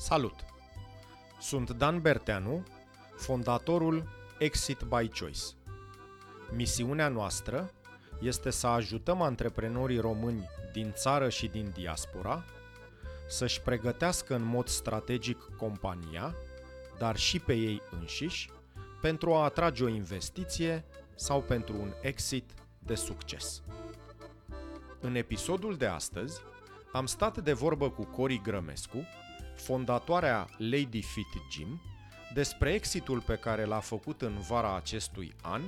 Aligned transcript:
Salut! 0.00 0.34
Sunt 1.40 1.70
Dan 1.70 2.00
Berteanu, 2.00 2.66
fondatorul 3.16 4.08
Exit 4.38 4.78
by 4.82 5.08
Choice. 5.08 5.40
Misiunea 6.50 7.08
noastră 7.08 7.70
este 8.20 8.50
să 8.50 8.66
ajutăm 8.66 9.22
antreprenorii 9.22 9.98
români 9.98 10.48
din 10.72 10.92
țară 10.94 11.28
și 11.28 11.46
din 11.46 11.70
diaspora 11.74 12.44
să-și 13.28 13.60
pregătească 13.60 14.34
în 14.34 14.42
mod 14.42 14.68
strategic 14.68 15.38
compania, 15.56 16.34
dar 16.98 17.16
și 17.16 17.38
pe 17.38 17.52
ei 17.52 17.82
înșiși, 17.90 18.50
pentru 19.00 19.34
a 19.34 19.44
atrage 19.44 19.84
o 19.84 19.88
investiție 19.88 20.84
sau 21.14 21.42
pentru 21.42 21.76
un 21.80 21.92
exit 22.00 22.50
de 22.78 22.94
succes. 22.94 23.62
În 25.00 25.14
episodul 25.14 25.76
de 25.76 25.86
astăzi 25.86 26.40
am 26.92 27.06
stat 27.06 27.38
de 27.38 27.52
vorbă 27.52 27.90
cu 27.90 28.04
Cori 28.04 28.40
Grămescu, 28.42 29.06
fondatoarea 29.60 30.48
Lady 30.58 31.02
Fit 31.02 31.42
Gym, 31.50 31.80
despre 32.34 32.72
exitul 32.72 33.20
pe 33.20 33.36
care 33.36 33.64
l-a 33.64 33.80
făcut 33.80 34.22
în 34.22 34.38
vara 34.38 34.76
acestui 34.76 35.34
an 35.42 35.62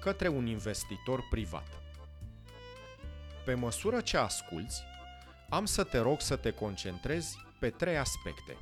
către 0.00 0.28
un 0.28 0.46
investitor 0.46 1.26
privat. 1.30 1.66
Pe 3.44 3.54
măsură 3.54 4.00
ce 4.00 4.16
asculți, 4.16 4.82
am 5.48 5.64
să 5.64 5.84
te 5.84 5.98
rog 5.98 6.20
să 6.20 6.36
te 6.36 6.50
concentrezi 6.50 7.36
pe 7.58 7.70
trei 7.70 7.98
aspecte. 7.98 8.56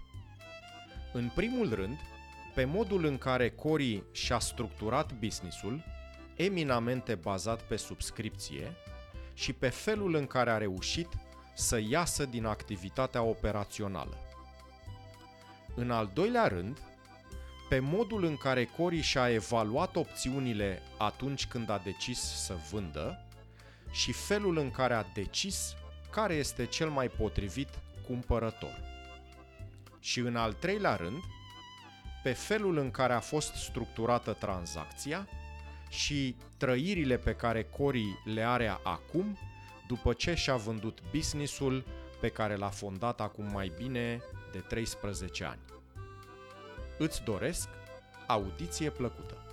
În 1.12 1.30
primul 1.34 1.74
rând, 1.74 1.98
pe 2.54 2.64
modul 2.64 3.04
în 3.04 3.18
care 3.18 3.50
Cori 3.50 4.02
și-a 4.12 4.38
structurat 4.38 5.12
businessul, 5.12 5.84
eminamente 6.36 7.14
bazat 7.14 7.62
pe 7.62 7.76
subscripție, 7.76 8.72
și 9.34 9.52
pe 9.52 9.68
felul 9.68 10.14
în 10.14 10.26
care 10.26 10.50
a 10.50 10.56
reușit 10.56 11.08
să 11.54 11.80
iasă 11.88 12.24
din 12.24 12.44
activitatea 12.44 13.22
operațională. 13.22 14.16
În 15.74 15.90
al 15.90 16.10
doilea 16.14 16.46
rând, 16.46 16.78
pe 17.68 17.78
modul 17.78 18.24
în 18.24 18.36
care 18.36 18.64
Cori 18.64 19.00
și-a 19.00 19.30
evaluat 19.30 19.96
opțiunile 19.96 20.82
atunci 20.98 21.46
când 21.46 21.70
a 21.70 21.80
decis 21.84 22.18
să 22.18 22.54
vândă 22.70 23.24
și 23.90 24.12
felul 24.12 24.58
în 24.58 24.70
care 24.70 24.94
a 24.94 25.04
decis 25.14 25.74
care 26.10 26.34
este 26.34 26.66
cel 26.66 26.88
mai 26.88 27.08
potrivit 27.08 27.68
cumpărător. 28.06 28.80
Și 30.00 30.18
în 30.18 30.36
al 30.36 30.52
treilea 30.52 30.96
rând, 30.96 31.22
pe 32.22 32.32
felul 32.32 32.78
în 32.78 32.90
care 32.90 33.12
a 33.12 33.20
fost 33.20 33.54
structurată 33.54 34.32
tranzacția 34.32 35.28
și 35.88 36.36
trăirile 36.56 37.16
pe 37.16 37.34
care 37.34 37.62
Cori 37.62 38.04
le 38.24 38.42
are 38.42 38.78
acum 38.82 39.38
după 39.86 40.12
ce 40.12 40.34
și-a 40.34 40.56
vândut 40.56 40.98
businessul 41.10 41.84
pe 42.20 42.28
care 42.28 42.56
l-a 42.56 42.68
fondat 42.68 43.20
acum 43.20 43.50
mai 43.52 43.72
bine 43.76 44.20
de 44.52 44.58
13 44.58 45.44
ani. 45.44 45.60
Îți 46.98 47.22
doresc 47.24 47.68
audiție 48.26 48.90
plăcută! 48.90 49.44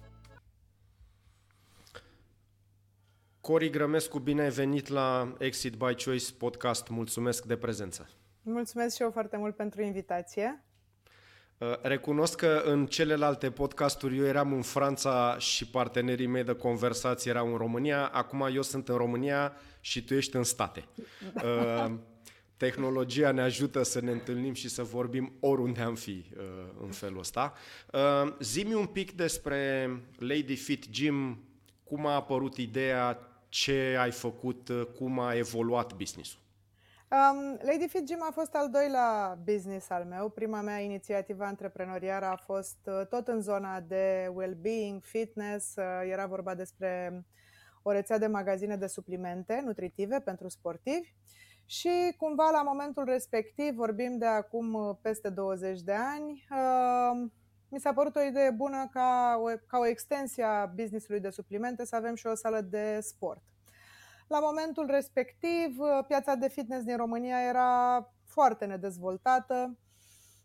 Cori 3.41 3.69
Grămescu, 3.69 4.19
bine 4.19 4.41
ai 4.41 4.49
venit 4.49 4.87
la 4.87 5.35
Exit 5.37 5.73
by 5.73 6.03
Choice 6.03 6.33
podcast. 6.37 6.87
Mulțumesc 6.87 7.45
de 7.45 7.57
prezență. 7.57 8.09
Mulțumesc 8.41 8.95
și 8.95 9.01
eu 9.01 9.11
foarte 9.11 9.37
mult 9.37 9.55
pentru 9.55 9.81
invitație. 9.81 10.63
Uh, 11.57 11.81
recunosc 11.81 12.35
că 12.35 12.61
în 12.65 12.85
celelalte 12.85 13.51
podcasturi 13.51 14.17
eu 14.17 14.25
eram 14.25 14.53
în 14.53 14.61
Franța 14.61 15.37
și 15.37 15.69
partenerii 15.69 16.27
mei 16.27 16.43
de 16.43 16.55
conversație 16.55 17.31
erau 17.31 17.51
în 17.51 17.57
România. 17.57 18.05
Acum 18.05 18.49
eu 18.53 18.61
sunt 18.61 18.89
în 18.89 18.95
România 18.95 19.53
și 19.79 20.03
tu 20.03 20.13
ești 20.13 20.35
în 20.35 20.43
state. 20.43 20.85
Uh, 22.57 22.67
tehnologia 22.67 23.31
ne 23.31 23.41
ajută 23.41 23.83
să 23.83 24.01
ne 24.01 24.11
întâlnim 24.11 24.53
și 24.53 24.69
să 24.69 24.83
vorbim 24.83 25.33
oriunde 25.39 25.81
am 25.81 25.95
fi 25.95 26.25
uh, 26.37 26.43
în 26.81 26.91
felul 26.91 27.19
ăsta. 27.19 27.53
Zimi 28.39 28.73
un 28.73 28.85
pic 28.85 29.11
despre 29.11 29.89
Lady 30.17 30.55
Fit 30.55 30.89
Gym, 30.89 31.43
cum 31.83 32.05
a 32.05 32.15
apărut 32.15 32.57
ideea, 32.57 33.19
ce 33.49 33.95
ai 33.99 34.11
făcut, 34.11 34.69
cum 34.95 35.19
a 35.19 35.35
evoluat 35.35 35.93
businessul. 35.93 36.39
Um, 37.09 37.59
Lady 37.61 37.87
Fit 37.87 38.05
Gym 38.05 38.21
a 38.21 38.31
fost 38.31 38.55
al 38.55 38.69
doilea 38.69 39.39
business 39.43 39.89
al 39.89 40.03
meu. 40.03 40.29
Prima 40.29 40.61
mea 40.61 40.79
inițiativă 40.79 41.43
antreprenorială 41.43 42.25
a 42.25 42.35
fost 42.35 42.77
uh, 42.83 43.07
tot 43.09 43.27
în 43.27 43.41
zona 43.41 43.79
de 43.79 44.31
well-being, 44.33 45.03
fitness. 45.03 45.75
Uh, 45.75 45.83
era 46.11 46.25
vorba 46.25 46.55
despre 46.55 47.23
o 47.81 47.91
rețea 47.91 48.17
de 48.17 48.27
magazine 48.27 48.75
de 48.75 48.87
suplimente 48.87 49.61
nutritive 49.65 50.19
pentru 50.19 50.49
sportivi. 50.49 51.13
Și 51.69 52.15
cumva 52.17 52.49
la 52.49 52.61
momentul 52.61 53.03
respectiv, 53.03 53.75
vorbim 53.75 54.17
de 54.17 54.25
acum 54.25 54.73
uh, 54.73 54.95
peste 55.01 55.29
20 55.29 55.81
de 55.81 55.93
ani, 55.93 56.47
uh, 56.51 57.29
mi 57.69 57.79
s-a 57.79 57.93
părut 57.93 58.15
o 58.15 58.21
idee 58.21 58.51
bună 58.51 58.87
ca 58.91 59.39
o, 59.41 59.57
ca 59.67 59.77
o 59.77 59.85
extensie 59.85 60.43
a 60.43 60.65
businessului 60.65 61.19
de 61.19 61.29
suplimente 61.29 61.85
să 61.85 61.95
avem 61.95 62.15
și 62.15 62.27
o 62.27 62.35
sală 62.35 62.61
de 62.61 62.99
sport. 63.01 63.41
La 64.27 64.39
momentul 64.39 64.85
respectiv, 64.89 65.79
uh, 65.79 66.05
piața 66.07 66.35
de 66.35 66.47
fitness 66.47 66.83
din 66.83 66.97
România 66.97 67.41
era 67.41 68.11
foarte 68.23 68.65
nedezvoltată. 68.65 69.77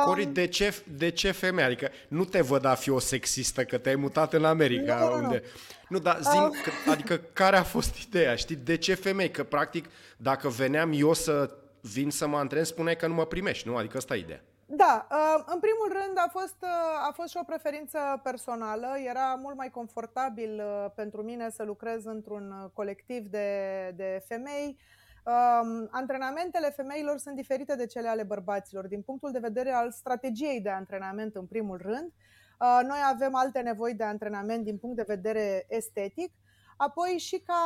Cori, 0.05 0.27
de 0.27 0.47
ce, 0.47 0.83
de 0.97 1.11
ce 1.11 1.31
femeie? 1.31 1.67
Adică 1.67 1.91
nu 2.09 2.25
te 2.25 2.41
văd 2.41 2.65
a 2.65 2.75
fi 2.75 2.91
o 2.91 2.99
sexistă 2.99 3.65
că 3.65 3.79
te-ai 3.79 3.95
mutat 3.95 4.33
în 4.33 4.45
America. 4.45 4.99
Nu, 4.99 5.25
unde... 5.25 5.43
nu 5.89 5.99
dar 5.99 6.19
zi 6.21 6.37
uh. 6.37 6.49
că, 6.63 6.91
adică 6.91 7.17
care 7.33 7.57
a 7.57 7.63
fost 7.63 8.07
ideea? 8.07 8.35
Știi, 8.35 8.57
de 8.57 8.77
ce 8.77 8.95
femei? 8.95 9.31
Că 9.31 9.45
practic 9.45 9.89
dacă 10.17 10.49
veneam 10.49 10.93
eu 10.95 11.13
să 11.13 11.51
vin 11.81 12.11
să 12.11 12.27
mă 12.27 12.37
antrenez, 12.37 12.67
spuneai 12.67 12.97
că 12.97 13.07
nu 13.07 13.15
mă 13.15 13.27
primești, 13.27 13.69
nu? 13.69 13.77
Adică 13.77 13.97
asta 13.97 14.17
e 14.17 14.19
ideea. 14.19 14.43
Da, 14.77 15.07
în 15.47 15.61
primul 15.61 16.03
rând 16.03 16.19
a 16.19 16.29
fost, 16.31 16.65
a 17.09 17.13
fost 17.13 17.29
și 17.29 17.39
o 17.41 17.45
preferință 17.45 18.21
personală. 18.23 18.87
Era 19.07 19.35
mult 19.43 19.57
mai 19.57 19.71
confortabil 19.71 20.63
pentru 20.95 21.23
mine 21.23 21.51
să 21.51 21.63
lucrez 21.63 22.05
într-un 22.05 22.71
colectiv 22.75 23.27
de, 23.27 23.91
de 23.97 24.23
femei 24.29 24.79
Um, 25.27 25.89
antrenamentele 25.91 26.71
femeilor 26.71 27.19
sunt 27.19 27.37
diferite 27.37 27.77
de 27.77 27.87
cele 27.87 28.09
ale 28.09 28.23
bărbaților 28.23 28.87
din 28.87 29.03
punctul 29.03 29.33
de 29.33 29.39
vedere 29.39 29.71
al 29.71 29.91
strategiei 29.91 30.61
de 30.61 30.71
antrenament 30.71 31.35
în 31.35 31.47
primul 31.47 31.77
rând. 31.77 32.13
Uh, 32.61 32.81
noi 32.83 32.99
avem 33.13 33.35
alte 33.35 33.61
nevoi 33.61 33.95
de 33.95 34.05
antrenament 34.05 34.65
din 34.65 34.79
punct 34.79 34.97
de 34.97 35.05
vedere 35.07 35.65
estetic. 35.69 36.33
Apoi 36.77 37.19
și 37.19 37.39
ca, 37.39 37.63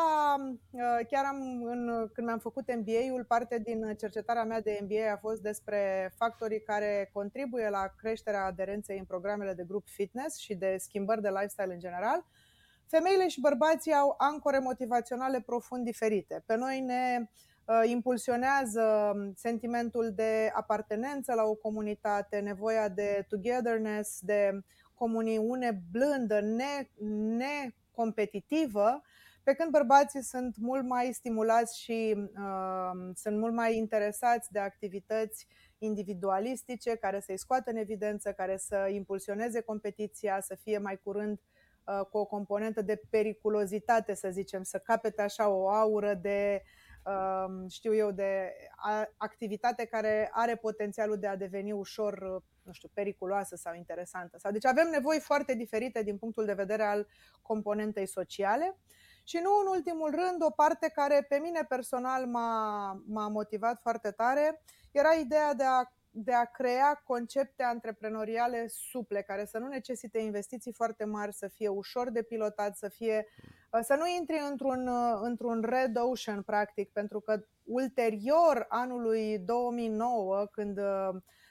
uh, 0.71 1.07
chiar 1.11 1.25
am, 1.25 1.63
în, 1.65 2.09
când 2.13 2.27
mi-am 2.27 2.39
făcut 2.39 2.75
MBA-ul, 2.75 3.25
parte 3.25 3.59
din 3.59 3.95
cercetarea 3.99 4.45
mea 4.45 4.61
de 4.61 4.79
MBA 4.83 5.13
a 5.13 5.17
fost 5.17 5.43
despre 5.43 6.13
factorii 6.17 6.63
care 6.63 7.11
contribuie 7.13 7.69
la 7.69 7.93
creșterea 7.97 8.45
aderenței 8.45 8.99
în 8.99 9.05
programele 9.05 9.53
de 9.55 9.65
grup 9.69 9.87
fitness 9.87 10.39
și 10.39 10.55
de 10.55 10.77
schimbări 10.79 11.23
de 11.23 11.29
lifestyle 11.29 11.73
în 11.73 11.79
general. 11.79 12.25
Femeile 12.87 13.29
și 13.29 13.41
bărbații 13.41 13.93
au 13.93 14.15
ancore 14.19 14.59
motivaționale 14.59 15.41
profund 15.41 15.85
diferite. 15.85 16.43
Pe 16.47 16.57
noi 16.57 16.81
ne 16.81 17.31
uh, 17.65 17.91
impulsionează 17.91 19.13
sentimentul 19.35 20.13
de 20.15 20.51
apartenență 20.55 21.35
la 21.35 21.43
o 21.43 21.55
comunitate, 21.55 22.39
nevoia 22.39 22.89
de 22.89 23.27
togetherness, 23.29 24.19
de 24.21 24.61
comuniune 24.95 25.83
blândă, 25.91 26.41
ne, 26.41 26.89
necompetitivă, 27.99 29.03
pe 29.43 29.55
când 29.55 29.71
bărbații 29.71 30.23
sunt 30.23 30.57
mult 30.57 30.85
mai 30.85 31.13
stimulați 31.13 31.81
și 31.81 32.15
uh, 32.17 33.11
sunt 33.15 33.39
mult 33.39 33.55
mai 33.55 33.77
interesați 33.77 34.53
de 34.53 34.59
activități 34.59 35.47
individualistice 35.79 36.95
care 36.95 37.21
să-i 37.21 37.39
scoată 37.39 37.71
în 37.71 37.77
evidență, 37.77 38.33
care 38.33 38.57
să 38.57 38.89
impulsioneze 38.93 39.61
competiția, 39.61 40.41
să 40.41 40.55
fie 40.55 40.79
mai 40.79 41.01
curând 41.05 41.39
uh, 41.39 42.07
cu 42.11 42.19
o 42.19 42.25
componentă 42.25 42.83
de 42.83 43.01
periculozitate, 43.11 44.15
să 44.15 44.29
zicem, 44.31 44.63
să 44.63 44.79
capete 44.79 45.23
așa 45.23 45.49
o 45.49 45.69
aură 45.69 46.15
de 46.15 46.63
uh, 46.63 46.78
știu 47.69 47.95
eu, 47.95 48.11
de 48.11 48.53
activitate 49.17 49.85
care 49.85 50.31
are 50.33 50.57
potențialul 50.57 51.19
de 51.19 51.27
a 51.27 51.37
deveni 51.37 51.73
ușor, 51.73 52.43
nu 52.63 52.73
știu, 52.73 52.89
periculoasă 52.95 53.57
sau 53.57 53.75
interesantă. 53.75 54.39
Sau, 54.39 54.53
deci 54.53 54.67
avem 54.67 54.89
nevoi 54.91 55.21
foarte 55.21 55.55
diferite 55.55 56.03
din 56.03 56.19
punctul 56.19 56.45
de 56.45 56.53
vedere 56.53 56.83
al 56.83 57.07
componentei 57.43 58.07
sociale. 58.07 58.77
Și 59.25 59.39
nu 59.43 59.51
în 59.61 59.67
ultimul 59.77 60.11
rând, 60.11 60.43
o 60.43 60.51
parte 60.51 60.89
care 60.89 61.27
pe 61.29 61.39
mine 61.39 61.65
personal 61.69 62.27
m-a, 62.27 62.93
m-a 63.07 63.29
motivat 63.29 63.81
foarte 63.81 64.11
tare 64.11 64.63
era 64.91 65.13
ideea 65.13 65.55
de 65.55 65.65
a, 65.65 65.93
de 66.11 66.33
a 66.33 66.45
crea 66.45 67.03
concepte 67.05 67.63
antreprenoriale 67.63 68.67
suple, 68.69 69.23
care 69.23 69.45
să 69.45 69.59
nu 69.59 69.67
necesite 69.67 70.19
investiții 70.19 70.73
foarte 70.73 71.05
mari, 71.05 71.35
să 71.35 71.49
fie 71.49 71.69
ușor 71.69 72.11
de 72.11 72.23
pilotat, 72.23 72.77
să 72.77 72.89
fie 72.89 73.27
să 73.83 73.95
nu 73.95 74.07
intri 74.19 74.41
într-un, 74.51 74.89
într-un 75.23 75.63
red 75.63 75.97
ocean, 75.97 76.43
practic, 76.43 76.93
pentru 76.93 77.21
că 77.21 77.45
ulterior 77.65 78.67
anului 78.69 79.39
2009, 79.39 80.47
când 80.47 80.81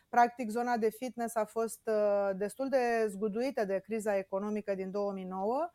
practic 0.09 0.49
zona 0.49 0.77
de 0.77 0.89
fitness 0.89 1.35
a 1.35 1.45
fost 1.45 1.89
destul 2.35 2.69
de 2.69 3.05
zguduită 3.07 3.65
de 3.65 3.79
criza 3.79 4.17
economică 4.17 4.75
din 4.75 4.91
2009, 4.91 5.71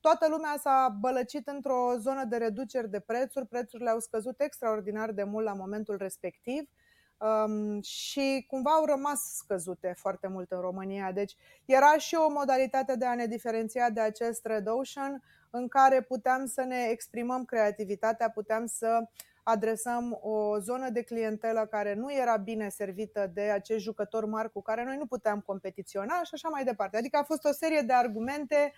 toată 0.00 0.28
lumea 0.28 0.56
s-a 0.58 0.96
bălăcit 1.00 1.48
într-o 1.48 1.94
zonă 1.98 2.24
de 2.24 2.36
reduceri 2.36 2.90
de 2.90 3.00
prețuri, 3.00 3.46
prețurile 3.46 3.90
au 3.90 3.98
scăzut 3.98 4.40
extraordinar 4.40 5.12
de 5.12 5.22
mult 5.22 5.44
la 5.44 5.52
momentul 5.52 5.96
respectiv 5.96 6.70
um, 7.18 7.82
și 7.82 8.44
cumva 8.48 8.70
au 8.70 8.84
rămas 8.84 9.36
scăzute 9.36 9.94
foarte 9.96 10.26
mult 10.26 10.50
în 10.52 10.60
România. 10.60 11.12
Deci 11.12 11.36
era 11.64 11.98
și 11.98 12.14
o 12.14 12.30
modalitate 12.30 12.96
de 12.96 13.04
a 13.04 13.14
ne 13.14 13.26
diferenția 13.26 13.90
de 13.90 14.00
acest 14.00 14.46
Red 14.46 14.66
Ocean 14.68 15.22
în 15.50 15.68
care 15.68 16.00
puteam 16.00 16.46
să 16.46 16.62
ne 16.62 16.86
exprimăm 16.90 17.44
creativitatea, 17.44 18.30
puteam 18.30 18.66
să 18.66 19.08
adresăm 19.42 20.18
o 20.22 20.58
zonă 20.58 20.90
de 20.90 21.02
clientelă 21.02 21.66
care 21.70 21.94
nu 21.94 22.12
era 22.12 22.36
bine 22.36 22.68
servită 22.68 23.30
de 23.34 23.40
acești 23.40 23.82
jucători 23.82 24.26
mari 24.26 24.52
cu 24.52 24.62
care 24.62 24.84
noi 24.84 24.96
nu 24.96 25.06
puteam 25.06 25.40
competiționa 25.40 26.22
și 26.22 26.30
așa 26.32 26.48
mai 26.48 26.64
departe. 26.64 26.96
Adică 26.96 27.16
a 27.16 27.22
fost 27.22 27.44
o 27.44 27.52
serie 27.52 27.80
de 27.80 27.92
argumente 27.92 28.72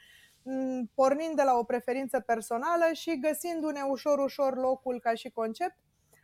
Mm, 0.50 0.90
pornind 0.94 1.36
de 1.36 1.42
la 1.42 1.54
o 1.54 1.62
preferință 1.62 2.20
personală 2.20 2.84
și 2.92 3.18
găsindu-ne 3.20 3.80
ușor, 3.82 4.18
ușor 4.18 4.56
locul 4.56 5.00
ca 5.00 5.14
și 5.14 5.30
concept, 5.30 5.76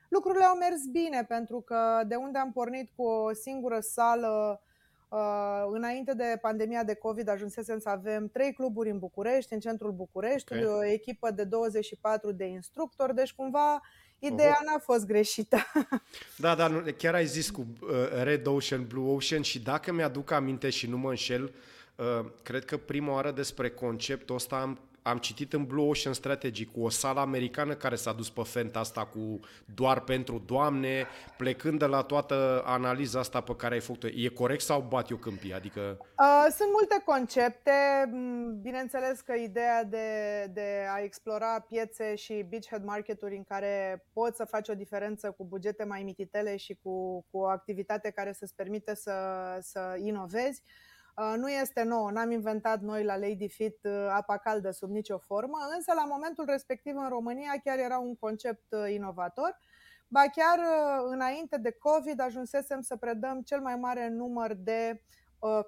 lucrurile 0.08 0.44
au 0.44 0.56
mers 0.56 0.86
bine 0.92 1.24
pentru 1.28 1.60
că 1.60 2.02
de 2.06 2.14
unde 2.14 2.38
am 2.38 2.52
pornit 2.52 2.90
cu 2.96 3.02
o 3.02 3.32
singură 3.32 3.80
sală 3.80 4.62
Uh, 5.08 5.70
înainte 5.70 6.14
de 6.14 6.38
pandemia 6.40 6.84
de 6.84 6.94
COVID 6.94 7.28
ajunsesem 7.28 7.78
să 7.78 7.88
avem 7.88 8.28
trei 8.28 8.52
cluburi 8.52 8.90
în 8.90 8.98
București, 8.98 9.52
în 9.52 9.60
centrul 9.60 9.92
Bucureștiului, 9.92 10.64
okay. 10.64 10.88
o 10.88 10.92
echipă 10.92 11.30
de 11.30 11.44
24 11.44 12.32
de 12.32 12.44
instructori, 12.44 13.14
deci 13.14 13.32
cumva 13.32 13.80
ideea 14.18 14.56
uh-huh. 14.56 14.66
n-a 14.66 14.78
fost 14.78 15.06
greșită. 15.06 15.56
Da, 16.36 16.54
dar 16.54 16.82
chiar 16.82 17.14
ai 17.14 17.26
zis 17.26 17.50
cu 17.50 17.66
uh, 17.80 18.22
Red 18.22 18.46
Ocean, 18.46 18.86
Blue 18.86 19.12
Ocean 19.12 19.42
și 19.42 19.62
dacă 19.62 19.92
mi-aduc 19.92 20.30
aminte 20.30 20.70
și 20.70 20.88
nu 20.88 20.98
mă 20.98 21.08
înșel, 21.08 21.42
uh, 21.42 21.50
Uh, 21.96 22.24
cred 22.42 22.64
că 22.64 22.76
prima 22.76 23.12
oară 23.12 23.30
despre 23.30 23.70
conceptul 23.70 24.34
ăsta 24.34 24.56
am, 24.56 24.78
am 25.06 25.18
citit 25.18 25.52
în 25.52 25.64
Blue 25.64 25.86
Ocean 25.86 26.14
Strategy 26.14 26.64
cu 26.64 26.80
o 26.80 26.88
sală 26.88 27.20
americană 27.20 27.74
care 27.74 27.94
s-a 27.94 28.12
dus 28.12 28.30
pe 28.30 28.42
fenta 28.42 28.78
asta 28.78 29.06
cu 29.06 29.40
doar 29.74 30.00
pentru 30.00 30.42
doamne, 30.46 31.06
plecând 31.36 31.78
de 31.78 31.86
la 31.86 32.02
toată 32.02 32.62
analiza 32.66 33.18
asta 33.18 33.40
pe 33.40 33.56
care 33.56 33.74
ai 33.74 33.80
făcut-o. 33.80 34.06
E 34.06 34.28
corect 34.28 34.62
sau 34.62 34.80
bat 34.80 35.10
eu 35.10 35.16
câmpii? 35.16 35.54
Adică... 35.54 35.80
Uh, 35.98 36.46
sunt 36.56 36.68
multe 36.72 37.02
concepte. 37.04 37.70
Mm, 38.10 38.60
bineînțeles 38.60 39.20
că 39.20 39.34
ideea 39.34 39.84
de, 39.84 40.06
de 40.52 40.86
a 40.94 41.02
explora 41.02 41.60
piețe 41.68 42.14
și 42.14 42.46
beachhead 42.48 42.84
marketuri 42.84 43.36
în 43.36 43.44
care 43.44 44.04
poți 44.12 44.36
să 44.36 44.44
faci 44.44 44.68
o 44.68 44.74
diferență 44.74 45.30
cu 45.30 45.44
bugete 45.44 45.84
mai 45.84 46.02
mititele 46.02 46.56
și 46.56 46.78
cu, 46.82 47.24
cu 47.30 47.38
o 47.38 47.46
activitate 47.46 48.10
care 48.10 48.32
să-ți 48.32 48.54
permite 48.54 48.94
să, 48.94 49.12
să 49.60 49.96
inovezi, 49.98 50.62
uh, 50.64 50.92
Uh, 50.93 50.93
nu 51.36 51.50
este 51.50 51.82
nouă, 51.82 52.10
n-am 52.10 52.30
inventat 52.30 52.80
noi 52.80 53.04
la 53.04 53.16
Lady 53.16 53.48
Fit 53.48 53.78
uh, 53.82 54.06
apa 54.10 54.36
caldă 54.36 54.70
sub 54.70 54.90
nicio 54.90 55.18
formă, 55.18 55.58
însă 55.76 55.92
la 55.94 56.04
momentul 56.04 56.44
respectiv 56.48 56.96
în 56.96 57.08
România 57.08 57.52
chiar 57.64 57.78
era 57.78 57.98
un 57.98 58.16
concept 58.16 58.72
uh, 58.72 58.92
inovator. 58.92 59.58
Ba 60.08 60.20
chiar 60.20 60.58
înainte 61.08 61.58
de 61.58 61.70
COVID 61.70 62.20
ajunsesem 62.20 62.80
să 62.80 62.96
predăm 62.96 63.40
cel 63.42 63.60
mai 63.60 63.76
mare 63.76 64.08
număr 64.08 64.54
de 64.54 65.02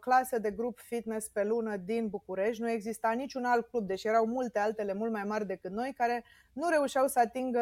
clase 0.00 0.38
de 0.38 0.50
grup 0.50 0.78
fitness 0.78 1.28
pe 1.28 1.44
lună 1.44 1.76
din 1.76 2.08
București. 2.08 2.62
Nu 2.62 2.70
exista 2.70 3.10
niciun 3.10 3.44
alt 3.44 3.66
club, 3.68 3.86
deși 3.86 4.06
erau 4.06 4.26
multe 4.26 4.58
altele 4.58 4.92
mult 4.92 5.12
mai 5.12 5.24
mari 5.24 5.46
decât 5.46 5.70
noi, 5.70 5.92
care 5.96 6.24
nu 6.52 6.68
reușeau 6.68 7.06
să 7.06 7.18
atingă 7.18 7.60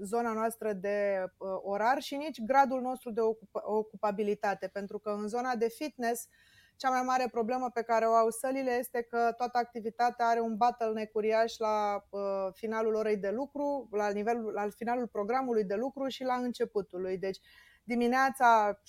zona 0.00 0.32
noastră 0.32 0.72
de 0.72 1.24
orar 1.62 2.00
și 2.00 2.16
nici 2.16 2.42
gradul 2.42 2.80
nostru 2.80 3.10
de 3.10 3.20
ocupabilitate, 3.50 4.70
pentru 4.72 4.98
că 4.98 5.10
în 5.10 5.28
zona 5.28 5.54
de 5.54 5.68
fitness 5.68 6.28
cea 6.76 6.90
mai 6.90 7.02
mare 7.02 7.28
problemă 7.30 7.70
pe 7.70 7.82
care 7.82 8.06
o 8.06 8.12
au 8.12 8.30
sălile 8.30 8.70
este 8.70 9.02
că 9.02 9.32
toată 9.36 9.58
activitatea 9.58 10.26
are 10.26 10.40
un 10.40 10.56
bottleneck 10.56 11.14
uriaș 11.14 11.56
la 11.58 12.04
uh, 12.10 12.20
finalul 12.52 12.94
orei 12.94 13.16
de 13.16 13.30
lucru, 13.30 13.88
la, 13.92 14.08
nivelul, 14.08 14.52
la 14.52 14.68
finalul 14.76 15.06
programului 15.06 15.64
de 15.64 15.74
lucru 15.74 16.08
și 16.08 16.24
la 16.24 16.34
începutul 16.34 17.00
lui. 17.00 17.18
Deci 17.18 17.38
dimineața 17.84 18.72
7-8 18.72 18.80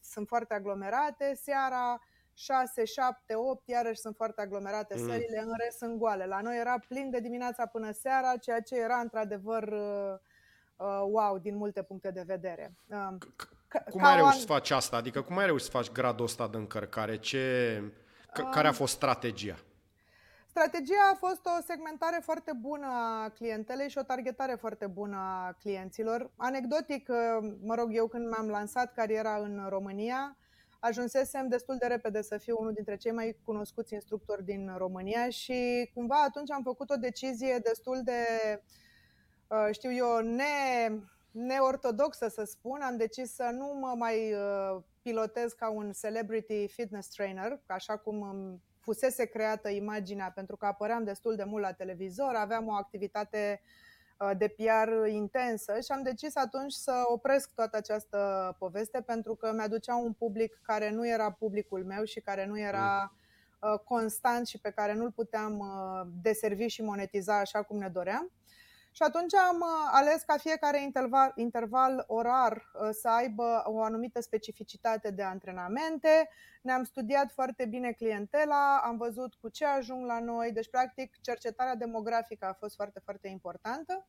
sunt 0.00 0.28
foarte 0.28 0.54
aglomerate, 0.54 1.34
seara 1.34 2.00
6, 2.34 2.84
7, 2.84 3.34
8, 3.34 3.68
iarăși 3.68 4.00
sunt 4.00 4.16
foarte 4.16 4.40
aglomerate 4.40 4.94
mm. 4.98 5.06
sălile, 5.06 5.38
în 5.38 5.52
rest 5.58 5.76
sunt 5.76 5.98
goale. 5.98 6.26
La 6.26 6.40
noi 6.40 6.58
era 6.58 6.78
plin 6.88 7.10
de 7.10 7.20
dimineața 7.20 7.66
până 7.66 7.90
seara, 7.90 8.36
ceea 8.36 8.60
ce 8.60 8.76
era 8.76 8.96
într-adevăr 8.96 9.62
uh, 9.62 10.18
uh, 10.76 11.02
wow 11.10 11.38
din 11.38 11.56
multe 11.56 11.82
puncte 11.82 12.10
de 12.10 12.22
vedere. 12.26 12.72
Uh, 12.86 13.16
cum 13.90 14.04
ai 14.04 14.16
reușit 14.16 14.40
să 14.40 14.46
faci 14.46 14.70
asta? 14.70 14.96
Adică 14.96 15.22
cum 15.22 15.38
ai 15.38 15.46
reușit 15.46 15.64
să 15.66 15.76
faci 15.76 15.90
gradul 15.90 16.24
ăsta 16.24 16.48
de 16.48 16.56
încărcare? 16.56 17.18
Ce, 17.18 17.82
c- 18.30 18.50
care 18.52 18.68
a 18.68 18.72
fost 18.72 18.92
strategia? 18.92 19.58
Strategia 20.46 21.10
a 21.12 21.14
fost 21.14 21.40
o 21.46 21.62
segmentare 21.66 22.20
foarte 22.22 22.52
bună 22.60 22.86
a 22.86 23.28
clientelei 23.28 23.88
și 23.88 23.98
o 23.98 24.02
targetare 24.02 24.54
foarte 24.54 24.86
bună 24.86 25.16
a 25.16 25.56
clienților. 25.60 26.30
Anecdotic, 26.36 27.08
mă 27.60 27.74
rog, 27.74 27.88
eu 27.94 28.06
când 28.06 28.28
m-am 28.30 28.48
lansat 28.48 28.94
cariera 28.94 29.36
în 29.36 29.66
România, 29.68 30.36
ajunsesem 30.80 31.48
destul 31.48 31.76
de 31.78 31.86
repede 31.86 32.22
să 32.22 32.38
fiu 32.38 32.56
unul 32.58 32.72
dintre 32.72 32.96
cei 32.96 33.12
mai 33.12 33.36
cunoscuți 33.44 33.94
instructori 33.94 34.44
din 34.44 34.74
România 34.76 35.28
și 35.28 35.90
cumva 35.94 36.22
atunci 36.26 36.50
am 36.50 36.62
făcut 36.62 36.90
o 36.90 36.96
decizie 36.96 37.58
destul 37.62 38.00
de, 38.04 38.22
uh, 39.46 39.68
știu 39.72 39.92
eu, 39.92 40.18
ne 40.18 40.44
neortodoxă, 41.38 42.28
să 42.28 42.44
spun, 42.44 42.80
am 42.80 42.96
decis 42.96 43.34
să 43.34 43.50
nu 43.52 43.78
mă 43.80 43.94
mai 43.96 44.32
uh, 44.32 44.82
pilotez 45.02 45.52
ca 45.52 45.70
un 45.70 45.92
celebrity 46.00 46.68
fitness 46.68 47.08
trainer, 47.08 47.60
așa 47.66 47.96
cum 47.96 48.22
îmi 48.22 48.62
fusese 48.80 49.24
creată 49.24 49.68
imaginea, 49.68 50.32
pentru 50.34 50.56
că 50.56 50.66
apăream 50.66 51.04
destul 51.04 51.36
de 51.36 51.44
mult 51.44 51.62
la 51.62 51.72
televizor, 51.72 52.34
aveam 52.34 52.68
o 52.68 52.72
activitate 52.72 53.62
uh, 54.18 54.30
de 54.38 54.48
PR 54.48 55.06
intensă 55.06 55.80
și 55.80 55.92
am 55.92 56.02
decis 56.02 56.36
atunci 56.36 56.72
să 56.72 57.02
opresc 57.06 57.54
toată 57.54 57.76
această 57.76 58.54
poveste 58.58 59.00
pentru 59.00 59.34
că 59.34 59.52
mi-aducea 59.52 59.96
un 59.96 60.12
public 60.12 60.60
care 60.62 60.90
nu 60.90 61.08
era 61.08 61.32
publicul 61.32 61.84
meu 61.84 62.04
și 62.04 62.20
care 62.20 62.46
nu 62.46 62.58
era 62.58 63.12
mm. 63.12 63.72
uh, 63.72 63.78
constant 63.78 64.46
și 64.46 64.58
pe 64.58 64.70
care 64.70 64.94
nu-l 64.94 65.12
puteam 65.12 65.62
deservi 66.22 66.66
și 66.66 66.82
monetiza 66.82 67.38
așa 67.38 67.62
cum 67.62 67.78
ne 67.78 67.88
doream. 67.88 68.32
Și 68.90 69.02
atunci 69.02 69.34
am 69.34 69.56
uh, 69.56 69.90
ales 69.92 70.22
ca 70.22 70.36
fiecare 70.36 70.82
interval, 70.82 71.32
interval 71.34 72.04
orar 72.06 72.52
uh, 72.56 72.88
să 72.92 73.08
aibă 73.08 73.62
o 73.64 73.82
anumită 73.82 74.20
specificitate 74.20 75.10
de 75.10 75.22
antrenamente. 75.22 76.28
Ne-am 76.62 76.84
studiat 76.84 77.32
foarte 77.32 77.66
bine 77.66 77.92
clientela, 77.92 78.80
am 78.84 78.96
văzut 78.96 79.34
cu 79.34 79.48
ce 79.48 79.64
ajung 79.64 80.06
la 80.06 80.20
noi, 80.20 80.52
deci 80.52 80.70
practic 80.70 81.20
cercetarea 81.20 81.74
demografică 81.74 82.46
a 82.46 82.52
fost 82.52 82.74
foarte, 82.74 83.00
foarte 83.04 83.28
importantă. 83.28 84.06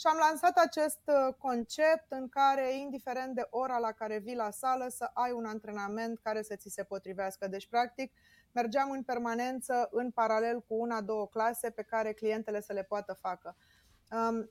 Și 0.00 0.06
am 0.06 0.16
lansat 0.28 0.58
acest 0.58 1.00
uh, 1.04 1.34
concept 1.38 2.06
în 2.08 2.28
care, 2.28 2.76
indiferent 2.76 3.34
de 3.34 3.46
ora 3.50 3.78
la 3.78 3.92
care 3.92 4.18
vii 4.18 4.34
la 4.34 4.50
sală, 4.50 4.88
să 4.88 5.10
ai 5.14 5.32
un 5.32 5.44
antrenament 5.44 6.18
care 6.18 6.42
să 6.42 6.56
ți 6.56 6.68
se 6.68 6.82
potrivească. 6.82 7.48
Deci, 7.48 7.68
practic, 7.68 8.12
mergeam 8.52 8.90
în 8.90 9.02
permanență, 9.02 9.88
în 9.90 10.10
paralel 10.10 10.60
cu 10.60 10.74
una, 10.74 11.00
două 11.00 11.26
clase 11.26 11.70
pe 11.70 11.82
care 11.82 12.12
clientele 12.12 12.60
să 12.60 12.72
le 12.72 12.82
poată 12.82 13.12
facă. 13.12 13.56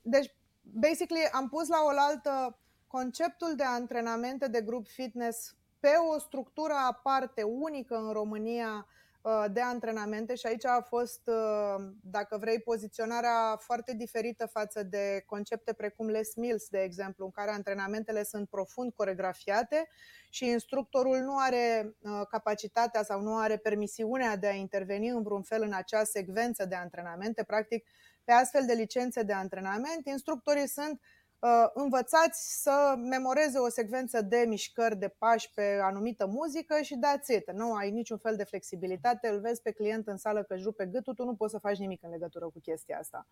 Deci, 0.01 0.35
basically 0.61 1.29
am 1.31 1.49
pus 1.49 1.67
la 1.67 1.77
oaltă 1.85 2.59
conceptul 2.87 3.55
de 3.55 3.63
antrenamente 3.63 4.47
de 4.47 4.61
grup 4.61 4.87
fitness 4.87 5.55
pe 5.79 5.91
o 6.15 6.19
structură 6.19 6.73
aparte, 6.73 7.43
unică 7.43 7.95
în 7.95 8.11
România, 8.11 8.87
Uh, 9.21 9.45
de 9.51 9.61
antrenamente 9.61 10.35
și 10.35 10.45
aici 10.45 10.65
a 10.65 10.81
fost, 10.81 11.21
uh, 11.25 11.85
dacă 12.01 12.37
vrei, 12.37 12.59
poziționarea 12.59 13.57
foarte 13.59 13.93
diferită 13.93 14.45
față 14.45 14.83
de 14.83 15.23
concepte 15.25 15.73
precum 15.73 16.07
Les 16.07 16.35
Mills, 16.35 16.69
de 16.69 16.79
exemplu, 16.81 17.25
în 17.25 17.31
care 17.31 17.51
antrenamentele 17.51 18.23
sunt 18.23 18.49
profund 18.49 18.93
coregrafiate 18.93 19.89
și 20.29 20.45
instructorul 20.45 21.17
nu 21.17 21.37
are 21.37 21.95
uh, 21.99 22.21
capacitatea 22.29 23.03
sau 23.03 23.21
nu 23.21 23.35
are 23.35 23.57
permisiunea 23.57 24.35
de 24.35 24.47
a 24.47 24.53
interveni 24.53 25.07
în 25.09 25.23
vreun 25.23 25.43
fel 25.43 25.61
în 25.61 25.73
acea 25.73 26.03
secvență 26.03 26.65
de 26.65 26.75
antrenamente. 26.75 27.43
Practic, 27.43 27.87
pe 28.29 28.35
astfel 28.35 28.65
de 28.65 28.73
licențe 28.73 29.23
de 29.23 29.33
antrenament, 29.33 30.05
instructorii 30.05 30.67
sunt 30.67 31.01
Uh, 31.39 31.69
învățați 31.73 32.61
să 32.61 32.95
memoreze 32.97 33.57
o 33.57 33.69
secvență 33.69 34.21
de 34.21 34.45
mișcări 34.47 34.97
de 34.97 35.07
pași 35.07 35.51
pe 35.53 35.79
anumită 35.81 36.25
muzică 36.25 36.81
și 36.81 36.95
dați 36.95 37.33
it. 37.33 37.51
Nu 37.51 37.73
ai 37.73 37.91
niciun 37.91 38.17
fel 38.17 38.35
de 38.35 38.43
flexibilitate, 38.43 39.27
îl 39.27 39.39
vezi 39.39 39.61
pe 39.61 39.71
client 39.71 40.07
în 40.07 40.17
sală 40.17 40.43
că 40.43 40.53
își 40.53 40.63
rupe 40.63 40.85
gâtul, 40.85 41.13
tu 41.13 41.23
nu 41.23 41.35
poți 41.35 41.51
să 41.51 41.59
faci 41.59 41.77
nimic 41.77 42.03
în 42.03 42.09
legătură 42.09 42.45
cu 42.45 42.59
chestia 42.59 42.97
asta. 42.97 43.27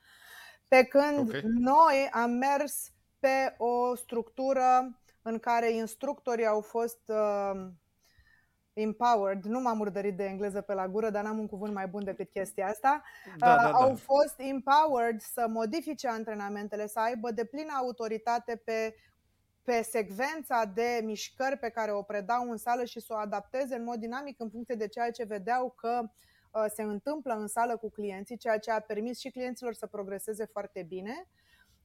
Pe 0.68 0.84
când 0.84 1.20
okay. 1.20 1.42
noi 1.44 2.10
am 2.12 2.32
mers 2.32 2.92
pe 3.20 3.56
o 3.58 3.96
structură 3.96 5.00
în 5.22 5.40
care 5.40 5.72
instructorii 5.72 6.46
au 6.46 6.62
fost 6.62 7.02
uh, 7.06 7.68
empowered, 8.78 9.44
nu 9.44 9.60
m-am 9.60 9.78
murdărit 9.78 10.18
de 10.18 10.24
engleză 10.24 10.62
pe 10.62 10.74
la 10.74 10.88
gură, 10.88 11.10
dar 11.10 11.24
n-am 11.24 11.40
un 11.40 11.48
cuvânt 11.48 11.74
mai 11.74 11.88
bun 11.88 12.04
decât 12.04 12.30
chestia 12.30 12.68
asta, 12.68 13.04
da, 13.38 13.50
uh, 13.50 13.56
da, 13.56 13.64
da. 13.64 13.72
au 13.72 13.96
fost 13.96 14.36
empowered 14.38 15.22
să 15.22 15.46
modifice 15.50 16.08
antrenamentele, 16.08 16.88
să 16.88 17.00
aibă 17.00 17.32
deplină 17.32 17.74
autoritate 17.78 18.62
pe 18.66 18.96
pe 19.68 19.82
secvența 19.82 20.66
de 20.74 21.02
mișcări 21.04 21.58
pe 21.58 21.70
care 21.70 21.92
o 21.92 22.02
predau 22.02 22.50
în 22.50 22.58
sală 22.58 22.86
și 22.86 23.00
să 23.00 23.14
o 23.14 23.16
adapteze 23.16 23.76
în 23.76 23.84
mod 23.84 23.96
dinamic 23.96 24.40
în 24.40 24.50
funcție 24.50 24.76
de 24.76 24.88
ceea 24.88 25.12
ce 25.12 25.24
vedeau 25.24 25.74
că 25.78 26.02
uh, 26.04 26.66
se 26.74 26.84
întâmplă 26.84 27.34
în 27.34 27.48
sală 27.48 27.78
cu 27.78 27.90
clienții, 27.90 28.38
ceea 28.38 28.58
ce 28.58 28.72
a 28.72 28.80
permis 28.80 29.20
și 29.20 29.30
clienților 29.30 29.74
să 29.74 29.88
progreseze 29.88 30.46
foarte 30.46 30.84
bine. 30.88 31.28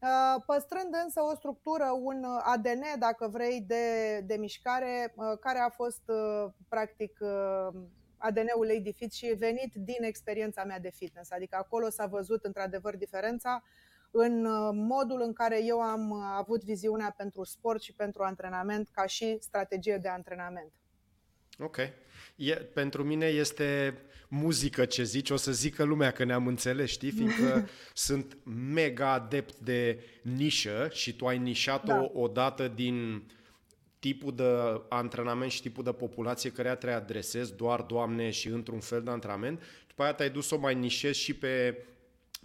Uh, 0.03 0.43
păstrând 0.47 0.95
însă 1.05 1.21
o 1.21 1.35
structură, 1.35 1.85
un 2.03 2.25
ADN, 2.43 2.83
dacă 2.99 3.29
vrei, 3.29 3.61
de, 3.61 4.19
de 4.21 4.35
mișcare, 4.35 5.13
uh, 5.17 5.39
care 5.41 5.59
a 5.59 5.69
fost 5.69 6.03
practic 6.69 7.19
ADN-ul 8.17 8.67
Lady 8.67 8.93
Fit 8.93 9.13
și 9.13 9.27
venit 9.27 9.75
din 9.75 10.03
experiența 10.03 10.65
mea 10.65 10.79
de 10.79 10.91
fitness. 10.91 11.31
Adică 11.31 11.57
acolo 11.57 11.91
s-a 11.91 12.07
văzut 12.07 12.45
într-adevăr 12.45 12.97
diferența 12.97 13.63
în 14.11 14.43
modul 14.87 15.21
în 15.21 15.33
care 15.33 15.65
eu 15.65 15.81
am 15.81 16.13
avut 16.13 16.65
viziunea 16.65 17.15
pentru 17.17 17.45
sport 17.45 17.83
și 17.83 17.95
pentru 17.95 18.23
antrenament 18.23 18.89
ca 18.93 19.07
și 19.07 19.37
strategie 19.41 19.97
de 19.97 20.09
antrenament. 20.09 20.73
Ok. 21.59 21.77
E, 22.43 22.55
pentru 22.55 23.05
mine 23.05 23.27
este 23.27 23.99
muzică 24.29 24.85
ce 24.85 25.03
zici, 25.03 25.31
o 25.31 25.37
să 25.37 25.53
zică 25.53 25.83
lumea 25.83 26.11
că 26.11 26.25
ne-am 26.25 26.47
înțeles, 26.47 26.91
știi? 26.91 27.11
Fiindcă 27.11 27.69
sunt 27.93 28.37
mega 28.73 29.13
adept 29.13 29.57
de 29.57 29.99
nișă 30.23 30.89
și 30.93 31.17
tu 31.17 31.27
ai 31.27 31.39
nișat-o 31.39 31.93
da. 31.93 32.11
odată 32.13 32.69
din 32.69 33.23
tipul 33.99 34.35
de 34.35 34.45
antrenament 34.89 35.51
și 35.51 35.61
tipul 35.61 35.85
de 35.85 35.93
populație 35.93 36.51
care 36.51 36.69
trebuie 36.69 36.99
adresezi, 36.99 37.57
doar 37.57 37.81
doamne 37.81 38.31
și 38.31 38.49
într-un 38.49 38.81
fel 38.81 39.03
de 39.03 39.11
antrenament. 39.11 39.63
După 39.89 40.03
aia 40.03 40.13
te-ai 40.13 40.31
dus-o 40.31 40.59
mai 40.59 40.75
nișezi 40.75 41.19
și 41.19 41.35
pe 41.35 41.85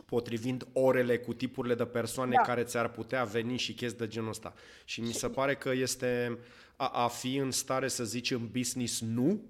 potrivind 0.06 0.68
orele 0.74 1.18
cu 1.18 1.34
tipurile 1.34 1.76
de 1.76 1.86
persoane 1.86 2.36
da. 2.36 2.42
care 2.42 2.64
ți-ar 2.64 2.90
putea 2.90 3.24
veni 3.24 3.58
și 3.58 3.74
chestii 3.74 4.00
de 4.00 4.08
genul 4.08 4.30
ăsta. 4.30 4.54
Și 4.86 5.02
mi 5.02 5.14
se 5.14 5.28
pare 5.28 5.56
că 5.56 5.72
este 5.72 6.38
a, 6.76 6.88
a 6.88 7.08
fi 7.08 7.36
în 7.36 7.52
stare 7.52 7.88
să 7.88 8.04
zici 8.04 8.32
în 8.32 8.48
business 8.52 9.02
nu, 9.02 9.42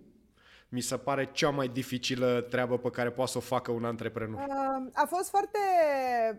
mi 0.70 0.82
se 0.82 0.98
pare 0.98 1.32
cea 1.32 1.50
mai 1.50 1.68
dificilă 1.68 2.42
treabă 2.42 2.78
pe 2.78 2.90
care 2.90 3.12
poate 3.12 3.32
să 3.32 3.38
o 3.38 3.42
facă 3.42 3.72
un 3.72 3.86
antreprenor. 3.86 4.42
Uh, 4.48 4.92
a 4.94 5.06
fost 5.06 5.30
foarte... 5.30 5.60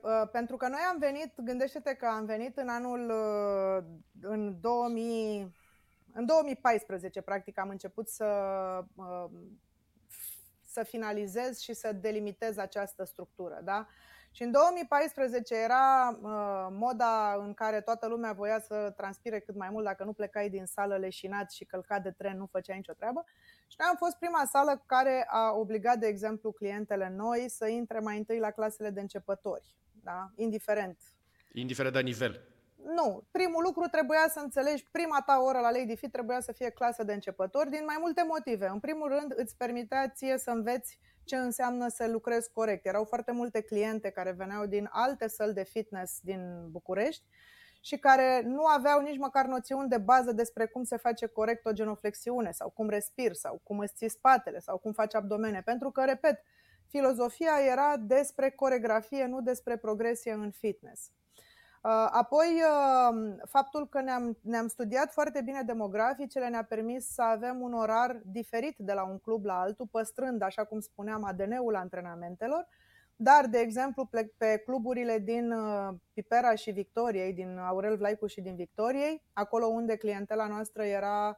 Uh, 0.03 0.29
pentru 0.33 0.57
că 0.57 0.69
noi 0.69 0.81
am 0.91 0.99
venit, 0.99 1.33
gândește-te 1.41 1.95
că 1.95 2.07
am 2.07 2.25
venit 2.25 2.57
în 2.57 2.69
anul... 2.69 3.11
Uh, 3.11 3.85
în 4.21 4.61
2000... 4.61 5.57
În 6.13 6.27
2014, 6.27 7.21
practic, 7.21 7.59
am 7.59 7.69
început 7.69 8.09
să 8.09 8.25
să 10.79 10.83
finalizez 10.83 11.59
și 11.59 11.75
să 11.75 11.93
delimitez 11.93 12.57
această 12.57 13.05
structură. 13.05 13.61
Da? 13.65 13.87
Și 14.39 14.45
în 14.45 14.51
2014 14.51 15.55
era 15.55 16.19
uh, 16.23 16.67
moda 16.71 17.35
în 17.45 17.55
care 17.55 17.81
toată 17.81 18.07
lumea 18.07 18.33
voia 18.33 18.61
să 18.61 18.93
transpire 18.97 19.39
cât 19.39 19.57
mai 19.57 19.69
mult, 19.71 19.85
dacă 19.85 20.05
nu 20.05 20.13
plecai 20.13 20.49
din 20.49 20.67
sală 20.67 20.97
leșinat 20.97 21.51
și 21.51 21.65
călcat 21.65 22.03
de 22.03 22.11
tren, 22.11 22.37
nu 22.37 22.47
făceai 22.47 22.77
nicio 22.77 22.93
treabă. 22.93 23.25
Și 23.67 23.77
noi 23.79 23.89
am 23.91 23.97
fost 23.97 24.17
prima 24.17 24.45
sală 24.45 24.83
care 24.87 25.27
a 25.29 25.53
obligat, 25.53 25.99
de 25.99 26.07
exemplu, 26.07 26.53
clientele 26.53 27.13
noi 27.17 27.49
să 27.49 27.67
intre 27.67 27.99
mai 27.99 28.17
întâi 28.17 28.39
la 28.39 28.51
clasele 28.51 28.91
de 28.91 29.01
începători, 29.01 29.77
da? 30.03 30.31
indiferent. 30.37 30.99
Indiferent 31.53 31.95
de 31.95 32.01
nivel. 32.01 32.41
Nu. 32.95 33.25
Primul 33.31 33.63
lucru 33.63 33.87
trebuia 33.87 34.27
să 34.29 34.41
înțelegi, 34.41 34.85
prima 34.91 35.23
ta 35.27 35.41
oră 35.45 35.59
la 35.59 35.71
Lady 35.71 35.97
Fit 35.97 36.13
trebuia 36.13 36.41
să 36.41 36.53
fie 36.53 36.71
clasă 36.71 37.03
de 37.03 37.13
începători 37.13 37.71
din 37.71 37.85
mai 37.87 37.97
multe 38.01 38.25
motive. 38.29 38.67
În 38.67 38.81
primul 38.81 39.09
rând, 39.09 39.33
îți 39.37 39.57
permitea 39.57 40.09
ție 40.09 40.39
să 40.39 40.51
înveți 40.51 40.99
ce 41.29 41.37
înseamnă 41.37 41.89
să 41.89 42.07
lucrezi 42.07 42.51
corect. 42.53 42.87
Erau 42.87 43.05
foarte 43.05 43.33
multe 43.33 43.61
cliente 43.61 44.11
care 44.11 44.31
veneau 44.31 44.67
din 44.67 44.89
alte 44.93 45.29
săli 45.29 45.55
de 45.55 45.63
fitness 45.63 46.21
din 46.23 46.69
București 46.71 47.25
și 47.81 47.99
care 47.99 48.43
nu 48.45 48.65
aveau 48.65 49.01
nici 49.01 49.19
măcar 49.19 49.47
noțiuni 49.47 49.89
de 49.89 49.99
bază 49.99 50.33
despre 50.33 50.67
cum 50.67 50.85
se 50.85 50.97
face 50.97 51.27
corect 51.27 51.67
o 51.67 51.73
genoflexiune 51.73 52.51
sau 52.51 52.71
cum 52.71 52.89
respiri 52.89 53.37
sau 53.37 53.61
cum 53.63 53.79
îți 53.79 53.95
ții 53.95 54.09
spatele 54.09 54.59
sau 54.59 54.79
cum 54.79 54.93
faci 54.93 55.15
abdomene. 55.15 55.63
Pentru 55.63 55.91
că, 55.91 56.05
repet, 56.05 56.43
filozofia 56.87 57.53
era 57.71 57.97
despre 57.97 58.51
coregrafie, 58.51 59.27
nu 59.27 59.41
despre 59.41 59.77
progresie 59.77 60.33
în 60.33 60.51
fitness. 60.51 61.11
Uh, 61.83 62.09
apoi, 62.11 62.47
uh, 62.47 63.37
faptul 63.45 63.89
că 63.89 64.01
ne-am, 64.01 64.39
ne-am 64.43 64.69
studiat 64.69 65.13
foarte 65.13 65.41
bine 65.45 65.63
demograficele 65.63 66.49
ne-a 66.49 66.65
permis 66.65 67.07
să 67.07 67.23
avem 67.23 67.61
un 67.61 67.73
orar 67.73 68.21
diferit 68.25 68.75
de 68.79 68.93
la 68.93 69.05
un 69.05 69.19
club 69.19 69.45
la 69.45 69.61
altul, 69.61 69.87
păstrând, 69.91 70.43
așa 70.43 70.65
cum 70.65 70.81
spuneam, 70.81 71.25
ADN-ul 71.25 71.77
antrenamentelor, 71.77 72.67
dar, 73.17 73.47
de 73.47 73.59
exemplu, 73.59 74.11
pe 74.37 74.63
cluburile 74.65 75.19
din 75.19 75.53
uh, 75.53 75.95
Pipera 76.13 76.55
și 76.55 76.71
Victoriei, 76.71 77.33
din 77.33 77.59
Aurel 77.59 77.97
Vlaicu 77.97 78.27
și 78.27 78.41
din 78.41 78.55
Victoriei, 78.55 79.23
acolo 79.33 79.67
unde 79.67 79.97
clientela 79.97 80.47
noastră 80.47 80.85
era 80.85 81.37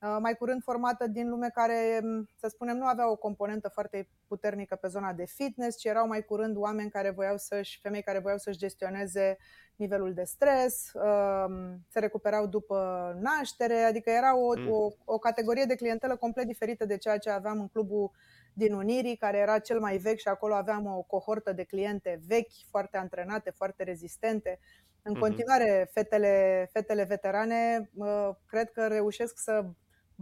Uh, 0.00 0.16
mai 0.20 0.34
curând 0.34 0.62
formată 0.62 1.06
din 1.06 1.28
lume 1.28 1.50
care, 1.54 2.00
mm, 2.02 2.28
să 2.36 2.48
spunem, 2.48 2.76
nu 2.76 2.84
avea 2.84 3.10
o 3.10 3.16
componentă 3.16 3.68
foarte 3.68 4.08
puternică 4.26 4.76
pe 4.76 4.88
zona 4.88 5.12
de 5.12 5.24
fitness, 5.24 5.78
ci 5.78 5.84
erau 5.84 6.06
mai 6.06 6.24
curând 6.24 6.56
oameni 6.56 6.90
care 6.90 7.10
voiau 7.10 7.36
să-și, 7.36 7.80
femei 7.80 8.02
care 8.02 8.18
voiau 8.18 8.38
să-și 8.38 8.58
gestioneze 8.58 9.36
nivelul 9.80 10.12
de 10.12 10.24
stres, 10.24 10.92
um, 10.94 11.84
se 11.88 11.98
recuperau 11.98 12.46
după 12.46 12.78
naștere, 13.20 13.74
adică 13.74 14.10
era 14.10 14.36
o, 14.36 14.52
mm. 14.56 14.70
o, 14.70 14.88
o 15.04 15.18
categorie 15.18 15.64
de 15.64 15.74
clientelă 15.74 16.16
complet 16.16 16.46
diferită 16.46 16.84
de 16.84 16.96
ceea 16.96 17.18
ce 17.18 17.30
aveam 17.30 17.60
în 17.60 17.68
clubul 17.68 18.10
din 18.52 18.72
Unirii, 18.72 19.16
care 19.16 19.38
era 19.38 19.58
cel 19.58 19.80
mai 19.80 19.96
vechi 19.96 20.18
și 20.18 20.28
acolo 20.28 20.54
aveam 20.54 20.86
o 20.86 21.02
cohortă 21.02 21.52
de 21.52 21.64
cliente 21.64 22.20
vechi, 22.26 22.52
foarte 22.70 22.96
antrenate, 22.96 23.50
foarte 23.50 23.82
rezistente. 23.82 24.58
În 25.02 25.12
mhm. 25.12 25.20
continuare, 25.20 25.88
fetele, 25.92 26.68
fetele 26.72 27.04
veterane 27.04 27.90
uh, 27.94 28.30
cred 28.46 28.70
că 28.70 28.86
reușesc 28.86 29.38
să 29.38 29.64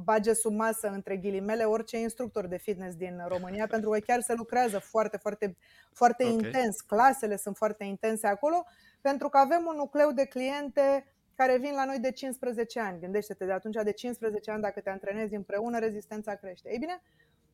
bage 0.05 0.33
sub 0.33 0.55
masă, 0.55 0.88
între 0.88 1.17
ghilimele, 1.17 1.64
orice 1.64 1.99
instructor 1.99 2.47
de 2.47 2.57
fitness 2.57 2.97
din 2.97 3.25
România, 3.26 3.67
pentru 3.75 3.90
că 3.90 3.99
chiar 3.99 4.21
se 4.21 4.35
lucrează 4.35 4.78
foarte, 4.78 5.17
foarte, 5.17 5.57
foarte 5.93 6.25
okay. 6.25 6.35
intens. 6.35 6.81
Clasele 6.81 7.37
sunt 7.37 7.57
foarte 7.57 7.85
intense 7.85 8.26
acolo, 8.26 8.64
pentru 9.00 9.28
că 9.28 9.38
avem 9.38 9.64
un 9.69 9.76
nucleu 9.76 10.12
de 10.12 10.25
cliente 10.25 11.07
care 11.35 11.59
vin 11.59 11.75
la 11.75 11.85
noi 11.85 11.99
de 11.99 12.11
15 12.11 12.81
ani. 12.81 13.00
Gândește-te, 13.00 13.45
de 13.45 13.52
atunci 13.52 13.83
de 13.83 13.93
15 13.93 14.50
ani, 14.50 14.62
dacă 14.62 14.81
te 14.81 14.90
antrenezi 14.90 15.35
împreună, 15.35 15.78
rezistența 15.78 16.35
crește. 16.35 16.71
Ei 16.71 16.78
bine, 16.78 17.02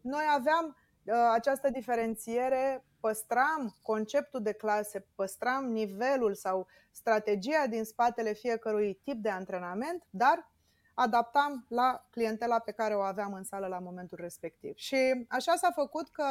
noi 0.01 0.25
aveam 0.37 0.77
uh, 1.05 1.15
această 1.33 1.71
diferențiere, 1.71 2.85
păstram 3.01 3.77
conceptul 3.83 4.43
de 4.43 4.53
clase, 4.53 5.07
păstram 5.15 5.65
nivelul 5.65 6.35
sau 6.35 6.67
strategia 6.91 7.67
din 7.69 7.85
spatele 7.85 8.33
fiecărui 8.33 9.01
tip 9.05 9.23
de 9.23 9.29
antrenament, 9.29 10.03
dar 10.11 10.53
adaptam 10.95 11.67
la 11.69 12.07
clientela 12.11 12.59
pe 12.59 12.73
care 12.73 12.95
o 12.95 13.01
aveam 13.01 13.33
în 13.33 13.45
sală 13.45 13.67
la 13.67 13.79
momentul 13.79 14.19
respectiv. 14.21 14.77
Și 14.77 15.27
așa 15.29 15.55
s-a 15.55 15.71
făcut 15.71 16.09
că, 16.09 16.25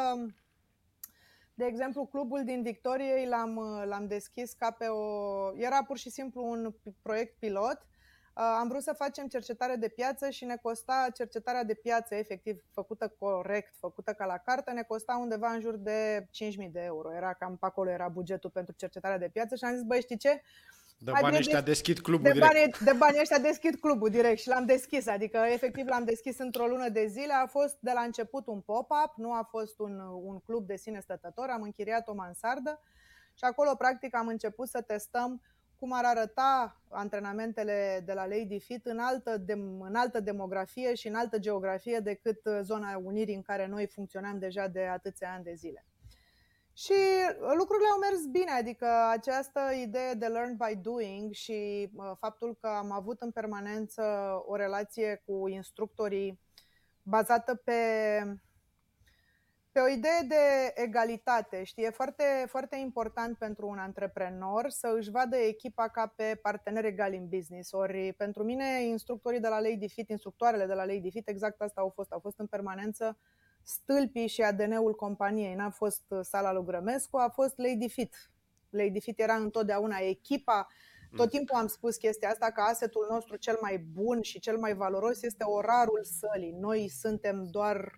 de 1.53 1.65
exemplu, 1.65 2.05
clubul 2.05 2.43
din 2.43 2.61
Victoriei 2.61 3.27
l-am, 3.27 3.59
l-am 3.85 4.07
deschis 4.07 4.53
ca 4.53 4.71
pe 4.71 4.85
o... 4.85 5.57
Era 5.57 5.83
pur 5.83 5.97
și 5.97 6.09
simplu 6.09 6.45
un 6.45 6.73
proiect 7.01 7.39
pilot. 7.39 7.87
Am 8.35 8.67
vrut 8.67 8.81
să 8.81 8.93
facem 8.93 9.27
cercetare 9.27 9.75
de 9.75 9.87
piață 9.87 10.29
și 10.29 10.45
ne 10.45 10.55
costa 10.55 11.07
cercetarea 11.13 11.63
de 11.63 11.73
piață 11.73 12.15
efectiv 12.15 12.63
făcută 12.71 13.15
corect, 13.19 13.75
făcută 13.77 14.13
ca 14.13 14.25
la 14.25 14.37
carte, 14.37 14.71
ne 14.71 14.83
costa 14.83 15.17
undeva 15.17 15.51
în 15.51 15.59
jur 15.59 15.75
de 15.75 16.27
5.000 16.65 16.71
de 16.71 16.81
euro. 16.81 17.13
Era 17.13 17.33
cam 17.33 17.57
pe 17.57 17.65
acolo 17.65 17.89
era 17.89 18.07
bugetul 18.07 18.49
pentru 18.49 18.73
cercetarea 18.77 19.17
de 19.17 19.29
piață 19.29 19.55
și 19.55 19.63
am 19.63 19.73
zis, 19.73 19.83
băi, 19.83 20.01
știi 20.01 20.17
ce? 20.17 20.41
De 21.03 21.11
banii 21.21 21.37
ăștia 21.37 21.61
des- 21.61 21.65
deschid 21.65 21.99
clubul 21.99 22.23
de 22.23 22.31
direct. 22.31 22.53
banii, 22.53 22.73
de 22.79 22.93
banii 22.97 23.19
ăștia 23.19 23.37
deschid 23.39 23.75
clubul 23.79 24.09
direct 24.09 24.39
și 24.39 24.47
l-am 24.47 24.65
deschis, 24.65 25.07
adică 25.07 25.37
efectiv 25.37 25.87
l-am 25.87 26.03
deschis 26.03 26.37
într-o 26.37 26.65
lună 26.67 26.89
de 26.89 27.05
zile. 27.05 27.33
A 27.33 27.45
fost 27.47 27.77
de 27.79 27.91
la 27.93 28.01
început 28.01 28.47
un 28.47 28.59
pop-up, 28.61 29.13
nu 29.15 29.33
a 29.33 29.47
fost 29.49 29.79
un, 29.79 29.99
un 30.23 30.39
club 30.39 30.67
de 30.67 30.75
sine 30.75 30.99
stătător, 30.99 31.49
am 31.49 31.61
închiriat 31.61 32.07
o 32.07 32.13
mansardă 32.13 32.79
și 33.33 33.43
acolo 33.43 33.75
practic 33.75 34.15
am 34.15 34.27
început 34.27 34.67
să 34.67 34.81
testăm 34.81 35.41
cum 35.79 35.93
ar 35.93 36.05
arăta 36.05 36.81
antrenamentele 36.89 38.01
de 38.05 38.13
la 38.13 38.25
Lady 38.25 38.59
Fit 38.59 38.85
în 38.85 38.99
altă, 38.99 39.37
de, 39.37 39.53
în 39.79 39.95
altă 39.95 40.19
demografie 40.19 40.93
și 40.93 41.07
în 41.07 41.15
altă 41.15 41.39
geografie 41.39 41.99
decât 41.99 42.39
zona 42.61 42.97
Unirii 43.03 43.35
în 43.35 43.41
care 43.41 43.67
noi 43.67 43.87
funcționam 43.87 44.39
deja 44.39 44.67
de 44.67 44.85
atâția 44.85 45.33
ani 45.33 45.43
de 45.43 45.53
zile. 45.53 45.85
Și 46.75 46.93
lucrurile 47.57 47.87
au 47.91 47.99
mers 47.99 48.25
bine, 48.25 48.51
adică 48.51 48.87
această 49.09 49.59
idee 49.81 50.13
de 50.13 50.25
learn 50.25 50.57
by 50.57 50.75
doing 50.75 51.33
și 51.33 51.89
uh, 51.95 52.11
faptul 52.19 52.57
că 52.61 52.67
am 52.67 52.91
avut 52.91 53.21
în 53.21 53.31
permanență 53.31 54.03
o 54.45 54.55
relație 54.55 55.21
cu 55.25 55.47
instructorii 55.47 56.39
bazată 57.01 57.55
pe, 57.55 57.73
pe 59.71 59.79
o 59.79 59.87
idee 59.87 60.21
de 60.27 60.71
egalitate. 60.75 61.63
Știi, 61.63 61.83
e 61.83 61.89
foarte, 61.89 62.23
foarte 62.47 62.75
important 62.75 63.37
pentru 63.37 63.67
un 63.67 63.77
antreprenor 63.77 64.69
să 64.69 64.95
își 64.97 65.11
vadă 65.11 65.35
echipa 65.35 65.87
ca 65.87 66.13
pe 66.15 66.39
partener 66.41 66.85
egal 66.85 67.13
în 67.13 67.27
business. 67.27 67.71
Ori 67.71 68.13
pentru 68.13 68.43
mine, 68.43 68.83
instructorii 68.83 69.39
de 69.39 69.47
la 69.47 69.59
Lady 69.59 69.89
Fit, 69.89 70.09
instructoarele 70.09 70.65
de 70.65 70.73
la 70.73 70.85
Lady 70.85 71.11
Fit, 71.11 71.27
exact 71.27 71.61
asta 71.61 71.81
au 71.81 71.89
fost. 71.89 72.11
Au 72.11 72.19
fost 72.19 72.39
în 72.39 72.47
permanență 72.47 73.17
stâlpii 73.63 74.27
și 74.27 74.41
ADN-ul 74.41 74.95
companiei. 74.95 75.55
N-a 75.55 75.69
fost 75.69 76.03
sala 76.21 76.53
lui 76.53 76.63
Grămescu, 76.63 77.17
a 77.17 77.29
fost 77.29 77.57
Lady 77.57 77.89
Fit. 77.89 78.31
Lady 78.69 78.99
Fit 78.99 79.19
era 79.19 79.35
întotdeauna 79.35 79.97
echipa. 79.97 80.67
Tot 81.15 81.29
timpul 81.29 81.57
am 81.57 81.67
spus 81.67 81.95
chestia 81.95 82.29
asta 82.29 82.51
că 82.51 82.61
asetul 82.61 83.07
nostru 83.09 83.35
cel 83.35 83.57
mai 83.61 83.77
bun 83.77 84.21
și 84.21 84.39
cel 84.39 84.57
mai 84.57 84.73
valoros 84.73 85.21
este 85.21 85.43
orarul 85.43 86.03
sălii. 86.03 86.51
Noi 86.51 86.89
suntem 86.89 87.47
doar 87.51 87.91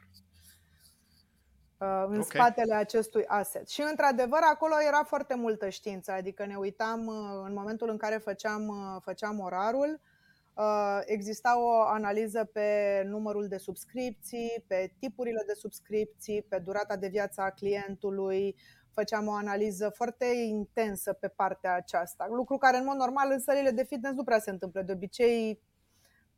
uh, 1.79 2.05
în 2.07 2.19
Ok. 2.19 2.25
spatele 2.25 2.73
acestui 2.73 3.25
asset. 3.25 3.69
Și 3.69 3.81
într-adevăr 3.89 4.39
acolo 4.43 4.73
era 4.87 5.03
foarte 5.03 5.35
multă 5.35 5.69
știință, 5.69 6.11
adică 6.11 6.45
ne 6.45 6.55
uitam 6.55 7.05
uh, 7.05 7.43
în 7.45 7.53
momentul 7.53 7.89
în 7.89 7.97
care 7.97 8.17
făceam, 8.17 8.67
uh, 8.67 9.01
făceam 9.01 9.39
orarul, 9.39 9.99
Uh, 9.99 10.14
exista 11.05 11.59
o 11.61 11.81
analiză 11.81 12.43
pe 12.53 13.01
numărul 13.05 13.47
de 13.47 13.57
subscripții, 13.57 14.63
pe 14.67 14.93
tipurile 14.99 15.43
de 15.47 15.53
subscripții, 15.53 16.41
pe 16.41 16.57
durata 16.57 16.95
de 16.95 17.07
viață 17.07 17.41
a 17.41 17.49
clientului. 17.49 18.55
Făceam 18.91 19.27
o 19.27 19.31
analiză 19.33 19.89
foarte 19.89 20.25
intensă 20.47 21.13
pe 21.13 21.27
partea 21.27 21.73
aceasta, 21.73 22.27
lucru 22.29 22.57
care 22.57 22.77
în 22.77 22.85
mod 22.85 22.95
normal 22.95 23.31
în 23.31 23.39
sălile 23.39 23.71
de 23.71 23.83
fitness 23.83 24.15
nu 24.15 24.23
prea 24.23 24.39
se 24.39 24.49
întâmplă. 24.49 24.81
De 24.81 24.91
obicei 24.91 25.61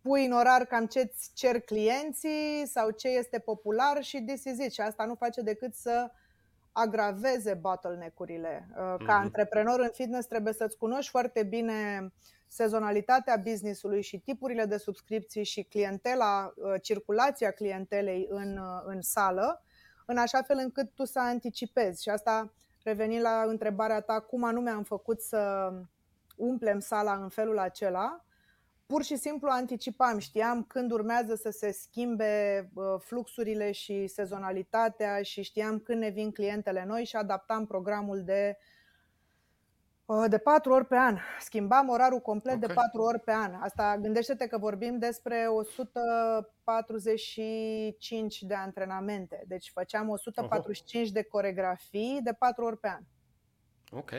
pui 0.01 0.25
în 0.25 0.31
orar 0.31 0.65
cam 0.65 0.85
ce 0.85 0.99
îți 0.99 1.31
cer 1.33 1.59
clienții 1.59 2.63
sau 2.65 2.89
ce 2.89 3.07
este 3.07 3.39
popular 3.39 4.03
și 4.03 4.21
this 4.23 4.43
is 4.43 4.57
it. 4.65 4.71
Și 4.73 4.81
asta 4.81 5.05
nu 5.05 5.15
face 5.15 5.41
decât 5.41 5.75
să 5.75 6.11
agraveze 6.71 7.53
bottleneck-urile. 7.53 8.67
Uh, 8.69 8.75
Ca 8.77 8.95
Mhm. 8.97 9.09
antreprenor 9.09 9.79
în 9.79 9.89
fitness 9.93 10.27
trebuie 10.27 10.53
să-ți 10.53 10.77
cunoști 10.77 11.09
foarte 11.11 11.43
bine 11.43 12.11
sezonalitatea 12.47 13.37
businessului 13.37 14.01
și 14.01 14.19
tipurile 14.19 14.65
de 14.65 14.77
subscripții 14.77 15.43
și 15.43 15.63
clientela, 15.63 16.53
uh, 16.55 16.73
circulația 16.81 17.51
clientelei 17.51 18.27
în, 18.29 18.57
uh, 18.57 18.81
în 18.85 19.01
sală, 19.01 19.63
în 20.05 20.17
așa 20.17 20.41
fel 20.41 20.57
încât 20.59 20.93
tu 20.93 21.05
să 21.05 21.19
anticipezi. 21.19 22.01
Și 22.01 22.09
asta 22.09 22.53
revenind 22.83 23.21
la 23.21 23.43
întrebarea 23.47 24.01
ta, 24.01 24.19
cum 24.19 24.43
anume 24.43 24.69
am 24.69 24.83
făcut 24.83 25.21
să 25.21 25.71
umplem 26.35 26.79
sala 26.79 27.13
în 27.13 27.29
felul 27.29 27.59
acela, 27.59 28.21
pur 28.85 29.03
și 29.03 29.15
simplu 29.15 29.49
anticipam, 29.51 30.17
știam 30.17 30.63
când 30.63 30.91
urmează 30.91 31.35
să 31.35 31.49
se 31.49 31.71
schimbe 31.71 32.69
uh, 32.73 32.83
fluxurile 32.99 33.71
și 33.71 34.07
sezonalitatea 34.07 35.21
și 35.21 35.41
știam 35.41 35.79
când 35.79 35.99
ne 35.99 36.09
vin 36.09 36.31
clientele 36.31 36.85
noi 36.85 37.05
și 37.05 37.15
adaptam 37.15 37.65
programul 37.65 38.23
de 38.23 38.57
uh, 38.57 38.76
de 40.29 40.37
patru 40.37 40.73
ori 40.73 40.85
pe 40.85 40.95
an. 40.95 41.17
Schimbam 41.39 41.89
orarul 41.89 42.19
complet 42.19 42.59
de 42.59 42.65
Ok. 42.65 42.73
patru 42.73 43.01
ori 43.01 43.19
pe 43.19 43.31
an. 43.31 43.53
Asta 43.53 43.97
gândește-te 44.01 44.47
că 44.47 44.57
vorbim 44.57 44.99
despre 44.99 45.45
145 45.49 48.41
de 48.41 48.53
antrenamente. 48.53 49.43
Deci 49.47 49.71
făceam 49.73 50.09
145 50.09 51.09
de 51.09 51.23
coregrafii 51.23 52.19
de 52.23 52.33
patru 52.33 52.65
ori 52.65 52.77
pe 52.77 52.87
an. 52.87 53.01
Ok. 53.91 54.11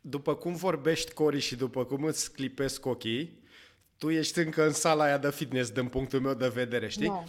După 0.00 0.34
cum 0.34 0.54
vorbești, 0.54 1.12
Cori, 1.12 1.38
și 1.38 1.56
după 1.56 1.84
cum 1.84 2.04
îți 2.04 2.32
clipesc 2.32 2.86
ochii, 2.86 3.42
tu 3.98 4.10
ești 4.10 4.38
încă 4.38 4.64
în 4.64 4.72
sala 4.72 5.04
aia 5.04 5.18
de 5.18 5.30
fitness, 5.30 5.70
din 5.70 5.88
punctul 5.88 6.20
meu 6.20 6.34
de 6.34 6.48
vedere, 6.48 6.88
știi? 6.88 7.08
Nu. 7.08 7.24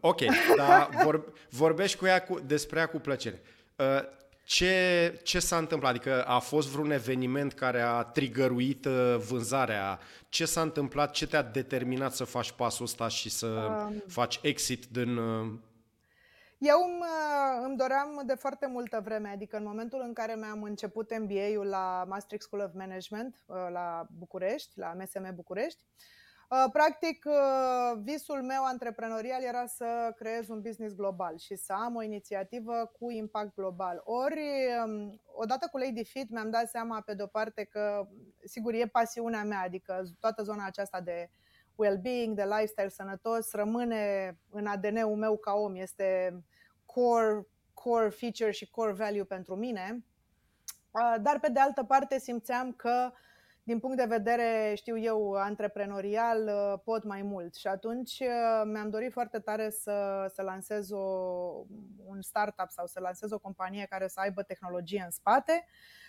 Ok, 0.00 0.20
dar 0.56 0.88
vor, 1.02 1.32
vorbești 1.50 1.98
cu 1.98 2.06
ea 2.06 2.22
cu, 2.22 2.40
despre 2.40 2.78
ea 2.78 2.86
cu 2.86 2.98
plăcere. 2.98 3.40
Uh, 3.76 4.00
Ce, 4.44 5.20
ce 5.22 5.38
s-a 5.38 5.56
întâmplat? 5.56 5.90
Adică 5.90 6.24
a 6.24 6.38
fost 6.38 6.68
vreun 6.68 6.90
eveniment 6.90 7.52
care 7.52 7.80
a 7.80 8.02
trigăruit 8.02 8.84
uh, 8.84 9.16
vânzarea? 9.28 9.98
Ce 10.28 10.44
s-a 10.44 10.60
întâmplat? 10.60 11.10
Ce 11.10 11.26
te-a 11.26 11.42
determinat 11.42 12.14
să 12.14 12.24
faci 12.24 12.52
pasul 12.52 12.84
ăsta 12.84 13.08
și 13.08 13.30
să 13.30 13.46
Um. 13.46 14.02
faci 14.06 14.38
exit 14.42 14.84
din... 14.86 15.16
uh, 15.16 15.52
Eu 16.58 16.76
îmi, 16.84 17.02
îmi 17.66 17.76
doream 17.76 18.22
de 18.26 18.34
foarte 18.34 18.66
multă 18.66 19.00
vreme, 19.04 19.28
adică 19.28 19.56
în 19.56 19.64
momentul 19.64 20.00
în 20.06 20.12
care 20.12 20.34
mi-am 20.34 20.62
început 20.62 21.18
MBA-ul 21.18 21.66
la 21.66 22.04
Maastricht 22.08 22.42
School 22.42 22.62
of 22.62 22.72
Management 22.74 23.42
uh, 23.46 23.56
la 23.72 24.06
București, 24.18 24.78
la 24.78 24.92
MSM 24.98 25.34
București, 25.34 25.82
uh, 25.82 26.21
practic 26.72 27.24
uh, 27.26 28.00
visul 28.02 28.42
meu 28.42 28.64
antreprenorial 28.64 29.42
era 29.42 29.66
să 29.66 30.12
creez 30.16 30.48
un 30.48 30.60
business 30.60 30.94
global 30.94 31.38
și 31.38 31.56
să 31.56 31.72
am 31.72 31.96
o 31.96 32.02
inițiativă 32.02 32.92
cu 32.98 33.10
impact 33.10 33.54
global. 33.54 34.00
Ori, 34.04 34.42
um, 34.84 35.20
odată 35.34 35.68
cu 35.70 35.78
Lady 35.78 36.04
Fit 36.04 36.30
mi-am 36.30 36.50
dat 36.50 36.68
seama 36.68 37.00
pe 37.00 37.14
de-o 37.14 37.26
parte 37.26 37.64
că, 37.64 38.08
sigur, 38.44 38.74
e 38.74 38.86
pasiunea 38.86 39.44
mea, 39.44 39.60
adică 39.60 40.02
toată 40.20 40.42
zona 40.42 40.66
aceasta 40.66 41.00
de 41.00 41.30
well-being, 41.74 42.36
de 42.36 42.44
lifestyle 42.44 42.88
sănătos, 42.88 43.52
rămâne 43.52 44.36
în 44.50 44.66
ADN-ul 44.66 45.16
meu 45.16 45.36
ca 45.36 45.52
om, 45.52 45.74
este 45.74 46.40
core, 46.86 47.46
core 47.74 48.08
feature 48.08 48.50
și 48.50 48.70
core 48.70 48.92
value 48.92 49.24
pentru 49.24 49.56
mine. 49.56 50.04
Uh, 50.90 51.14
Dar 51.22 51.40
pe 51.40 51.48
de 51.48 51.60
altă 51.60 51.84
parte 51.84 52.18
simțeam 52.18 52.72
că 52.72 53.12
din 53.64 53.78
punct 53.78 53.96
de 53.96 54.04
vedere, 54.04 54.72
știu 54.76 54.98
eu, 54.98 55.32
antreprenorial, 55.32 56.46
uh, 56.46 56.80
pot 56.84 57.04
mai 57.04 57.22
mult. 57.22 57.54
Și 57.54 57.66
atunci 57.66 58.18
uh, 58.20 58.62
mi-am 58.64 58.90
dorit 58.90 59.12
foarte 59.12 59.38
tare 59.38 59.70
să, 59.70 60.26
să 60.34 60.42
lansez 60.42 60.90
o, 60.90 60.98
un 62.06 62.22
startup 62.22 62.70
sau 62.70 62.86
să 62.86 63.00
lansez 63.00 63.30
o 63.30 63.38
companie 63.38 63.86
care 63.90 64.08
să 64.08 64.20
aibă 64.20 64.42
tehnologie 64.42 65.02
în 65.04 65.10
spate, 65.10 65.66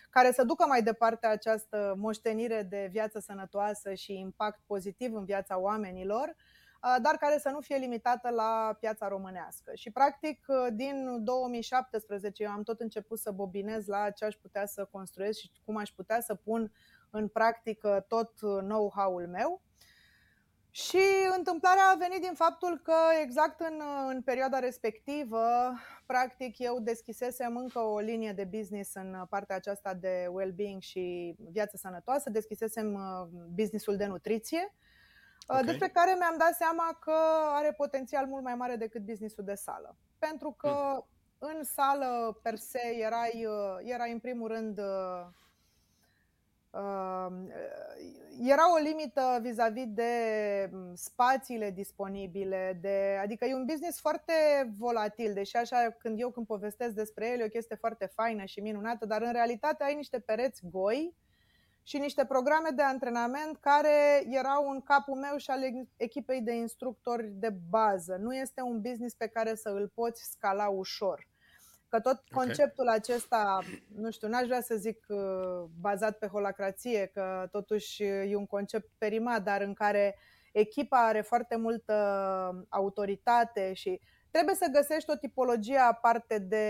care 0.09 0.31
să 0.31 0.43
ducă 0.43 0.65
mai 0.67 0.83
departe 0.83 1.27
această 1.27 1.93
moștenire 1.97 2.63
de 2.63 2.87
viață 2.91 3.19
sănătoasă 3.19 3.93
și 3.93 4.19
impact 4.19 4.59
pozitiv 4.65 5.15
în 5.15 5.25
viața 5.25 5.59
oamenilor, 5.59 6.35
uh, 6.35 6.95
dar 7.01 7.15
care 7.15 7.37
să 7.37 7.49
nu 7.49 7.59
fie 7.59 7.77
limitată 7.77 8.29
la 8.29 8.77
piața 8.79 9.07
românească. 9.07 9.71
Și 9.75 9.91
practic 9.91 10.45
din 10.71 11.23
2017 11.23 12.43
eu 12.43 12.49
am 12.49 12.63
tot 12.63 12.79
început 12.79 13.19
să 13.19 13.31
bobinez 13.31 13.87
la 13.87 14.09
ce 14.09 14.25
aș 14.25 14.35
putea 14.35 14.65
să 14.65 14.87
construiesc 14.91 15.39
și 15.39 15.51
cum 15.65 15.77
aș 15.77 15.89
putea 15.89 16.21
să 16.21 16.35
pun 16.35 16.71
în 17.13 17.27
practică 17.27 18.05
tot 18.07 18.31
know-how-ul 18.39 19.27
meu. 19.27 19.61
Și 20.69 21.01
întâmplarea 21.37 21.83
a 21.91 21.95
venit 21.95 22.21
din 22.21 22.33
faptul 22.33 22.79
că 22.83 22.93
exact 23.21 23.59
în, 23.59 23.81
în 24.07 24.21
perioada 24.21 24.59
respectivă, 24.59 25.45
practic 26.05 26.59
eu 26.59 26.79
deschisesem 26.79 27.57
încă 27.57 27.79
o 27.79 27.99
linie 27.99 28.31
de 28.31 28.43
business 28.43 28.93
în 28.93 29.25
partea 29.29 29.55
aceasta 29.55 29.93
de 29.93 30.27
well-being 30.31 30.81
și 30.81 31.35
viață 31.51 31.77
sănătoasă, 31.77 32.29
deschisesem 32.29 32.93
uh, 32.93 33.27
businessul 33.55 33.95
de 33.95 34.05
nutriție, 34.05 34.73
uh, 35.47 35.57
Ok. 35.59 35.65
despre 35.65 35.87
care 35.87 36.15
mi-am 36.17 36.35
dat 36.37 36.53
seama 36.53 36.97
că 36.99 37.15
are 37.53 37.71
potențial 37.71 38.25
mult 38.25 38.43
mai 38.43 38.55
mare 38.55 38.75
decât 38.75 39.01
businessul 39.01 39.43
de 39.43 39.55
sală. 39.55 39.95
Pentru 40.19 40.51
că 40.51 41.03
în 41.37 41.63
sală, 41.63 42.39
per 42.41 42.55
se, 42.55 42.95
erai, 42.99 43.45
uh, 43.45 43.91
erai 43.91 44.11
în 44.11 44.19
primul 44.19 44.47
rând 44.47 44.77
uh, 44.77 44.85
Uh, 44.85 45.42
era 48.39 48.73
o 48.73 48.77
limită 48.77 49.39
vis-a-vis 49.41 49.87
de 49.87 50.13
mm, 50.71 50.95
spațiile 50.95 51.71
disponibile, 51.71 52.77
de, 52.81 53.19
adică 53.21 53.45
e 53.45 53.55
un 53.55 53.65
business 53.65 53.99
foarte 53.99 54.33
volatil, 54.77 55.33
deși 55.33 55.55
așa 55.55 55.95
când 55.99 56.19
eu 56.19 56.31
când 56.31 56.45
povestesc 56.45 56.93
despre 56.93 57.29
el 57.29 57.39
e 57.39 57.43
o 57.43 57.47
chestie 57.47 57.75
foarte 57.75 58.05
faină 58.05 58.45
și 58.45 58.59
minunată, 58.59 59.05
dar 59.05 59.21
în 59.21 59.31
realitate 59.31 59.83
ai 59.83 59.95
niște 59.95 60.19
pereți 60.19 60.61
goi 60.69 61.15
și 61.83 61.97
niște 61.97 62.25
programe 62.25 62.69
de 62.75 62.81
antrenament 62.81 63.57
care 63.57 64.23
erau 64.29 64.69
în 64.69 64.81
capul 64.81 65.15
meu 65.15 65.37
și 65.37 65.49
al 65.49 65.59
echipei 65.97 66.41
de 66.41 66.53
instructori 66.53 67.27
de 67.27 67.49
bază. 67.69 68.15
Nu 68.15 68.35
este 68.35 68.61
un 68.61 68.81
business 68.81 69.15
pe 69.15 69.27
care 69.27 69.55
să 69.55 69.69
îl 69.69 69.91
poți 69.93 70.29
scala 70.31 70.67
ușor. 70.67 71.27
Că 71.93 71.99
tot 71.99 72.23
conceptul 72.31 72.83
okay. 72.83 72.95
acesta, 72.95 73.59
nu 73.95 74.11
știu, 74.11 74.27
n-aș 74.27 74.45
vrea 74.45 74.61
să 74.61 74.75
zic 74.75 75.05
uh, 75.07 75.63
bazat 75.79 76.17
pe 76.17 76.27
holacrație, 76.27 77.05
că 77.05 77.47
totuși 77.51 78.03
e 78.03 78.35
un 78.35 78.45
concept 78.45 78.89
perimat, 78.97 79.43
dar 79.43 79.61
în 79.61 79.73
care 79.73 80.17
echipa 80.51 81.07
are 81.07 81.21
foarte 81.21 81.55
multă 81.55 81.93
autoritate 82.69 83.73
și 83.73 83.99
trebuie 84.31 84.55
să 84.55 84.69
găsești 84.71 85.09
o 85.09 85.15
tipologie 85.15 85.77
aparte 85.77 86.39
de, 86.39 86.67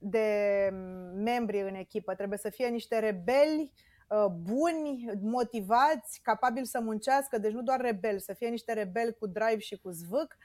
de 0.00 0.68
membri 1.14 1.60
în 1.60 1.74
echipă. 1.74 2.14
Trebuie 2.14 2.38
să 2.38 2.50
fie 2.50 2.68
niște 2.68 2.98
rebeli 2.98 3.72
uh, 4.08 4.26
buni, 4.26 5.10
motivați, 5.20 6.20
capabili 6.22 6.66
să 6.66 6.80
muncească, 6.80 7.38
deci 7.38 7.52
nu 7.52 7.62
doar 7.62 7.80
rebeli, 7.80 8.20
să 8.20 8.32
fie 8.32 8.48
niște 8.48 8.72
rebeli 8.72 9.16
cu 9.18 9.26
drive 9.26 9.58
și 9.58 9.78
cu 9.78 9.90
zvâc, 9.90 10.36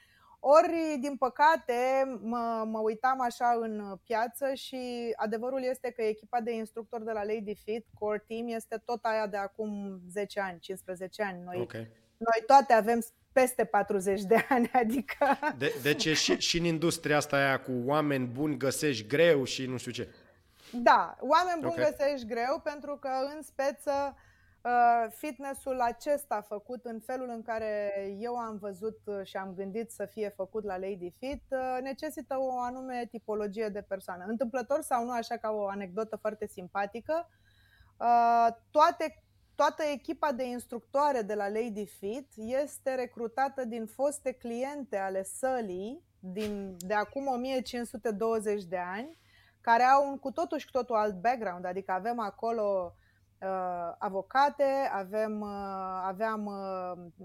ori, 0.46 0.98
din 1.00 1.16
păcate, 1.16 1.74
mă, 2.20 2.64
mă 2.66 2.78
uitam 2.78 3.20
așa 3.20 3.58
în 3.60 3.96
piață 4.04 4.54
și 4.54 5.12
adevărul 5.16 5.62
este 5.62 5.90
că 5.90 6.02
echipa 6.02 6.40
de 6.40 6.54
instructori 6.54 7.04
de 7.04 7.12
la 7.12 7.24
Lady 7.24 7.54
Fit, 7.54 7.86
Core 7.98 8.24
Team, 8.26 8.48
este 8.48 8.82
tot 8.84 9.04
aia 9.04 9.26
de 9.26 9.36
acum 9.36 10.00
10 10.10 10.40
ani, 10.40 10.58
15 10.58 11.22
ani. 11.22 11.42
Noi, 11.44 11.60
okay. 11.60 11.88
noi 12.16 12.42
toate 12.46 12.72
avem 12.72 13.00
peste 13.32 13.64
40 13.64 14.22
de 14.22 14.46
ani, 14.48 14.70
adică... 14.82 15.38
De, 15.58 15.74
deci 15.82 16.08
și, 16.08 16.38
și 16.38 16.58
în 16.58 16.64
industria 16.64 17.16
asta 17.16 17.36
aia 17.36 17.60
cu 17.60 17.72
oameni 17.86 18.26
buni 18.26 18.56
găsești 18.56 19.06
greu 19.06 19.44
și 19.44 19.66
nu 19.66 19.76
știu 19.76 19.92
ce. 19.92 20.08
Da, 20.72 21.16
oameni 21.20 21.60
buni 21.60 21.72
okay. 21.72 21.90
găsești 21.90 22.26
greu 22.26 22.60
pentru 22.64 22.96
că 22.96 23.10
în 23.36 23.42
speță 23.42 23.92
Uh, 23.92 24.32
fitnessul 25.10 25.80
acesta 25.80 26.40
făcut 26.40 26.84
în 26.84 27.00
felul 27.00 27.28
în 27.28 27.42
care 27.42 27.92
eu 28.18 28.36
am 28.36 28.56
văzut 28.56 28.98
și 29.22 29.36
am 29.36 29.54
gândit 29.54 29.90
să 29.90 30.06
fie 30.06 30.28
făcut 30.28 30.64
la 30.64 30.76
Lady 30.76 31.10
Fit 31.18 31.42
uh, 31.48 31.78
necesită 31.82 32.36
o 32.38 32.60
anume 32.60 33.06
tipologie 33.10 33.68
de 33.68 33.82
persoană. 33.82 34.24
Întâmplător 34.28 34.80
sau 34.80 35.04
nu, 35.04 35.10
așa 35.10 35.36
ca 35.36 35.50
o 35.50 35.66
anecdotă 35.66 36.16
foarte 36.16 36.46
simpatică, 36.46 37.28
uh, 37.98 38.46
toate, 38.70 39.22
toată 39.54 39.82
echipa 39.92 40.32
de 40.32 40.44
instructoare 40.44 41.22
de 41.22 41.34
la 41.34 41.48
Lady 41.48 41.86
Fit 41.86 42.32
este 42.36 42.94
recrutată 42.94 43.64
din 43.64 43.86
foste 43.86 44.32
cliente 44.32 44.96
ale 44.96 45.22
sălii 45.22 46.04
din, 46.18 46.76
de 46.78 46.94
acum 46.94 47.26
1520 47.26 48.64
de 48.64 48.78
ani, 48.78 49.18
care 49.60 49.82
au 49.82 50.10
un 50.10 50.18
cu 50.18 50.30
totul 50.30 50.58
și 50.58 50.64
cu 50.64 50.72
totul 50.72 50.96
alt 50.96 51.20
background, 51.20 51.64
adică 51.64 51.92
avem 51.92 52.20
acolo 52.20 52.94
uh, 52.96 53.02
avocate, 53.98 54.90
avem, 54.92 55.40
uh, 55.40 56.02
aveam 56.04 56.46
uh, 56.46 57.24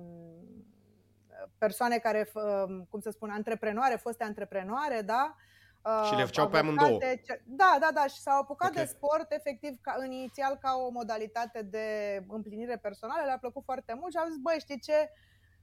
persoane 1.58 1.98
care, 1.98 2.30
uh, 2.34 2.82
cum 2.90 3.00
să 3.00 3.10
spun, 3.10 3.30
antreprenoare, 3.30 3.96
foste 3.96 4.24
antreprenoare, 4.24 5.02
da? 5.02 5.36
Uh, 5.82 6.06
și 6.06 6.16
le 6.16 6.26
făceau 6.26 6.50
pe 6.50 6.58
amândouă. 6.58 7.00
Da, 7.46 7.78
da, 7.80 7.90
da, 7.94 8.08
și 8.08 8.20
s-au 8.20 8.40
apucat 8.40 8.70
okay. 8.70 8.84
de 8.84 8.90
sport, 8.90 9.32
efectiv, 9.32 9.78
ca, 9.82 9.96
inițial 10.06 10.58
ca 10.62 10.76
o 10.86 10.90
modalitate 10.90 11.62
de 11.62 11.86
împlinire 12.28 12.78
personală, 12.78 13.26
le-a 13.26 13.38
plăcut 13.38 13.64
foarte 13.64 13.94
mult 14.00 14.12
și 14.12 14.18
au 14.18 14.28
zis, 14.28 14.38
băi, 14.38 14.60
știi 14.60 14.80
ce, 14.80 15.12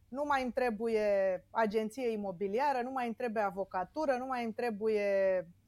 nu 0.09 0.25
mai 0.27 0.43
îmi 0.43 0.53
trebuie 0.53 1.45
agenție 1.51 2.09
imobiliară, 2.09 2.81
nu 2.83 2.91
mai 2.91 3.07
îmi 3.07 3.15
trebuie 3.15 3.43
avocatură, 3.43 4.17
nu 4.19 4.27
mai 4.27 4.45
îmi 4.45 4.53
trebuie 4.53 5.47
Uh, 5.47 5.66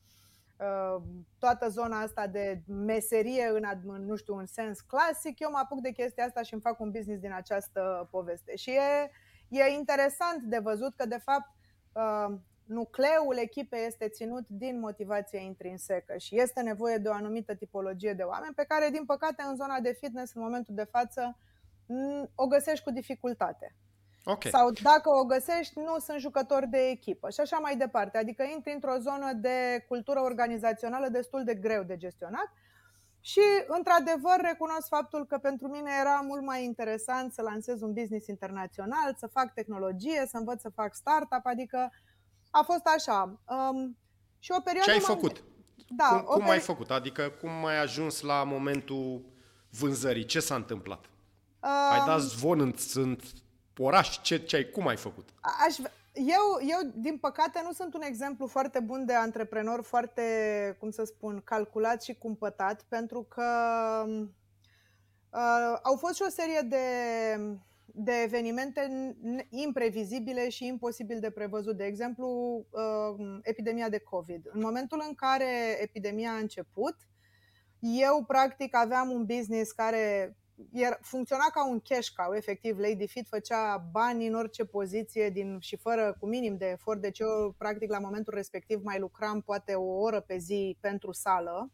toată 1.39 1.69
zona 1.69 2.01
asta 2.01 2.27
de 2.27 2.63
meserie 2.67 3.51
în, 3.55 3.65
în, 3.85 4.05
nu 4.05 4.17
știu, 4.17 4.35
un 4.35 4.47
sens 4.47 4.81
clasic, 4.81 5.39
eu 5.39 5.51
mă 5.51 5.59
apuc 5.63 5.81
de 5.81 5.91
chestia 5.91 6.25
asta 6.25 6.43
și 6.43 6.53
îmi 6.53 6.63
fac 6.63 6.81
un 6.81 6.91
business 6.91 7.21
din 7.21 7.33
această 7.33 8.09
poveste. 8.11 8.57
Și 8.57 8.71
e, 8.71 9.11
e 9.49 9.75
interesant 9.77 10.43
de 10.43 10.59
văzut 10.59 10.95
că, 10.95 11.07
de 11.07 11.19
fapt, 11.19 11.51
uh, 11.93 12.39
nucleul 12.65 13.37
echipei 13.37 13.87
este 13.87 14.09
ținut 14.09 14.49
din 14.49 14.79
motivație 14.79 15.39
intrinsecă 15.39 16.17
și 16.17 16.41
este 16.41 16.61
nevoie 16.61 16.97
de 16.97 17.09
o 17.09 17.13
anumită 17.13 17.55
tipologie 17.55 18.13
de 18.13 18.23
oameni 18.23 18.55
pe 18.55 18.65
care, 18.65 18.89
din 18.91 19.05
păcate, 19.05 19.43
în 19.43 19.57
zona 19.57 19.81
de 19.81 19.97
fitness, 20.01 20.35
în 20.35 20.43
momentul 20.43 20.75
de 20.75 20.85
față, 20.85 21.39
o 22.35 22.47
găsești 22.47 22.85
cu 22.85 22.91
dificultate. 22.91 23.77
Okay. 24.25 24.51
Sau 24.51 24.71
dacă 24.83 25.11
o 25.11 25.25
găsești, 25.25 25.79
nu 25.79 25.99
sunt 25.99 26.21
jucători 26.21 26.67
de 26.67 26.79
echipă 26.79 27.31
și 27.31 27.41
așa 27.41 27.59
mai 27.59 27.77
departe. 27.77 28.19
Adică 28.19 28.43
intri 28.43 28.73
într-o 28.73 28.99
zonă 28.99 29.33
de 29.33 29.85
cultură 29.89 30.21
organizațională 30.21 31.09
destul 31.09 31.45
de 31.45 31.55
greu 31.55 31.83
de 31.83 31.97
gestionat 31.97 32.53
și, 33.21 33.41
într-adevăr, 33.67 34.37
recunosc 34.41 34.89
faptul 34.89 35.27
că 35.27 35.39
pentru 35.39 35.69
mine 35.69 35.91
era 36.01 36.21
mult 36.27 36.43
mai 36.43 36.65
interesant 36.65 37.33
să 37.33 37.43
lansez 37.43 37.81
un 37.83 37.93
business 37.93 38.27
internațional, 38.27 39.15
să 39.19 39.27
fac 39.27 39.53
tehnologie, 39.55 40.27
să 40.29 40.37
învăț 40.37 40.61
să 40.61 40.69
fac 40.75 40.95
startup, 40.95 41.41
adică 41.47 41.91
a 42.51 42.63
fost 42.63 42.87
așa. 42.97 43.41
Um, 43.49 43.97
și 44.39 44.53
o 44.57 44.61
perioadă 44.61 44.91
Ce 44.91 44.97
ai 44.97 45.03
făcut? 45.03 45.45
Da, 45.89 46.09
cum, 46.09 46.21
cum 46.25 46.39
peri... 46.39 46.51
ai 46.51 46.61
făcut? 46.61 46.91
Adică 46.91 47.33
cum 47.41 47.65
ai 47.65 47.81
ajuns 47.81 48.21
la 48.21 48.45
momentul 48.45 49.25
vânzării? 49.71 50.25
Ce 50.25 50.41
s-a 50.41 50.55
întâmplat? 50.55 51.05
Um, 51.61 51.93
ai 51.93 52.07
dat 52.07 52.21
zvon 52.21 52.61
în, 52.61 52.75
în 52.95 53.19
oraș? 53.83 54.21
Ce, 54.21 54.37
ce 54.37 54.57
ai, 54.57 54.71
cum 54.71 54.87
ai 54.87 54.97
făcut? 54.97 55.29
Aș, 55.41 55.77
eu, 56.13 56.69
eu, 56.69 56.91
din 56.95 57.19
păcate, 57.19 57.61
nu 57.65 57.73
sunt 57.73 57.95
un 57.95 58.03
exemplu 58.03 58.47
foarte 58.47 58.81
bun 58.81 59.05
de 59.05 59.15
antreprenor 59.15 59.83
foarte, 59.83 60.23
cum 60.79 60.91
să 60.91 61.05
spun, 61.05 61.41
calculat 61.45 62.03
și 62.03 62.15
cumpătat, 62.15 62.85
pentru 62.89 63.23
că 63.23 63.45
uh, 65.31 65.79
au 65.83 65.97
fost 65.97 66.15
și 66.15 66.23
o 66.27 66.31
serie 66.31 66.61
de, 66.61 66.85
de 67.85 68.13
evenimente 68.25 69.15
imprevizibile 69.51 70.49
și 70.49 70.67
imposibil 70.67 71.21
de 71.21 71.31
prevăzut. 71.31 71.77
De 71.77 71.85
exemplu, 71.85 72.27
uh, 72.71 73.39
epidemia 73.43 73.89
de 73.89 73.99
COVID. 73.99 74.49
În 74.53 74.61
momentul 74.61 75.05
în 75.09 75.15
care 75.15 75.83
epidemia 75.83 76.31
a 76.31 76.39
început, 76.39 76.97
eu, 77.81 78.25
practic, 78.27 78.77
aveam 78.77 79.11
un 79.11 79.25
business 79.25 79.73
care 79.73 80.37
era, 80.73 80.99
funcționa 81.01 81.45
ca 81.53 81.69
un 81.69 81.81
cash 81.81 82.09
cow, 82.17 82.33
efectiv, 82.35 82.79
Lady 82.79 83.07
Fit 83.07 83.27
făcea 83.29 83.89
bani 83.93 84.27
în 84.27 84.35
orice 84.35 84.65
poziție 84.65 85.31
din, 85.31 85.59
și 85.61 85.77
fără, 85.77 86.17
cu 86.21 86.27
minim 86.27 86.57
de 86.57 86.67
efort, 86.67 87.01
deci 87.01 87.19
eu, 87.19 87.55
practic, 87.59 87.91
la 87.91 87.99
momentul 87.99 88.35
respectiv 88.35 88.81
mai 88.83 88.99
lucram 88.99 89.41
poate 89.41 89.75
o 89.75 89.99
oră 90.01 90.21
pe 90.21 90.37
zi 90.39 90.77
pentru 90.81 91.13
sală, 91.13 91.73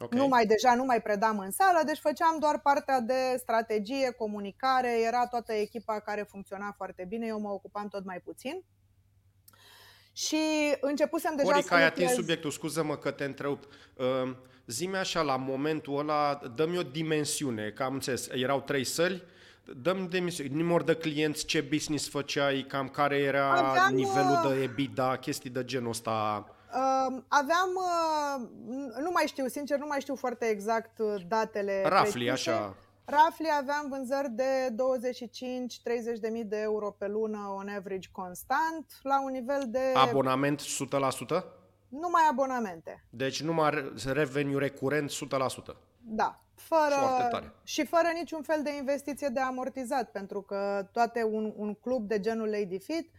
Okay. 0.00 0.18
Nu 0.18 0.26
mai 0.26 0.46
deja 0.46 0.74
nu 0.74 0.84
mai 0.84 1.02
predam 1.02 1.38
în 1.38 1.50
sală, 1.50 1.82
deci 1.86 1.98
făceam 1.98 2.38
doar 2.38 2.60
partea 2.60 3.00
de 3.00 3.36
strategie, 3.38 4.10
comunicare, 4.10 5.00
era 5.06 5.26
toată 5.26 5.52
echipa 5.52 6.00
care 6.00 6.22
funcționa 6.22 6.72
foarte 6.76 7.04
bine, 7.08 7.26
eu 7.26 7.40
mă 7.40 7.48
ocupam 7.48 7.88
tot 7.88 8.04
mai 8.04 8.20
puțin. 8.20 8.64
Și 10.12 10.36
începusem 10.80 11.36
deja 11.36 11.48
Orica, 11.48 11.66
să 11.66 11.74
ai 11.74 11.84
atins 11.84 12.12
subiectul, 12.12 12.50
scuză-mă 12.50 12.96
că 12.96 13.10
te 13.10 13.24
întrerup. 13.24 13.64
Uh, 13.96 14.36
zi 14.68 14.90
așa, 14.94 15.22
la 15.22 15.36
momentul 15.36 15.98
ăla, 15.98 16.40
dă-mi 16.54 16.78
o 16.78 16.82
dimensiune, 16.82 17.70
că 17.70 17.82
am 17.82 17.92
înțeles, 17.92 18.28
erau 18.28 18.60
trei 18.60 18.84
săli, 18.84 19.22
dăm 19.82 20.06
dimensiune, 20.08 20.50
număr 20.52 20.82
de 20.82 20.94
clienți, 20.94 21.44
ce 21.44 21.60
business 21.60 22.08
făceai, 22.08 22.64
cam 22.68 22.88
care 22.88 23.16
era 23.16 23.50
Aveam, 23.50 23.94
nivelul 23.94 24.38
de 24.42 24.54
uh, 24.54 24.62
EBITDA, 24.62 25.16
chestii 25.16 25.50
de 25.50 25.64
genul 25.64 25.88
ăsta. 25.88 26.46
Uh, 26.74 27.22
aveam, 27.28 27.70
uh, 27.74 29.02
nu 29.02 29.10
mai 29.12 29.24
știu, 29.26 29.46
sincer, 29.46 29.78
nu 29.78 29.86
mai 29.86 30.00
știu 30.00 30.14
foarte 30.14 30.46
exact 30.46 30.98
uh, 30.98 31.14
datele. 31.28 31.82
Rafli, 31.86 32.30
așa. 32.30 32.74
Rafli 33.04 33.48
aveam 33.58 33.86
vânzări 33.88 34.30
de 34.30 34.74
25-30 36.16 36.20
de 36.20 36.28
mii 36.28 36.44
de 36.44 36.60
euro 36.60 36.90
pe 36.90 37.06
lună, 37.06 37.54
on 37.56 37.68
average 37.68 38.08
constant, 38.12 38.86
la 39.02 39.22
un 39.22 39.30
nivel 39.30 39.62
de... 39.66 39.80
Abonament 39.94 40.62
100%? 40.62 40.64
Numai 41.88 42.22
abonamente. 42.30 43.04
Deci 43.10 43.42
numai 43.42 43.92
revenue 44.04 44.58
recurent 44.58 45.10
100%. 45.10 45.14
Da. 46.00 46.42
Fără, 46.54 47.50
și 47.62 47.84
fără 47.84 48.08
niciun 48.14 48.42
fel 48.42 48.60
de 48.62 48.76
investiție 48.76 49.28
de 49.28 49.40
amortizat, 49.40 50.10
pentru 50.10 50.42
că 50.42 50.88
toate 50.92 51.22
un, 51.22 51.52
un 51.56 51.74
club 51.74 52.08
de 52.08 52.20
genul 52.20 52.48
Lady 52.48 52.78
Fit 52.78 53.10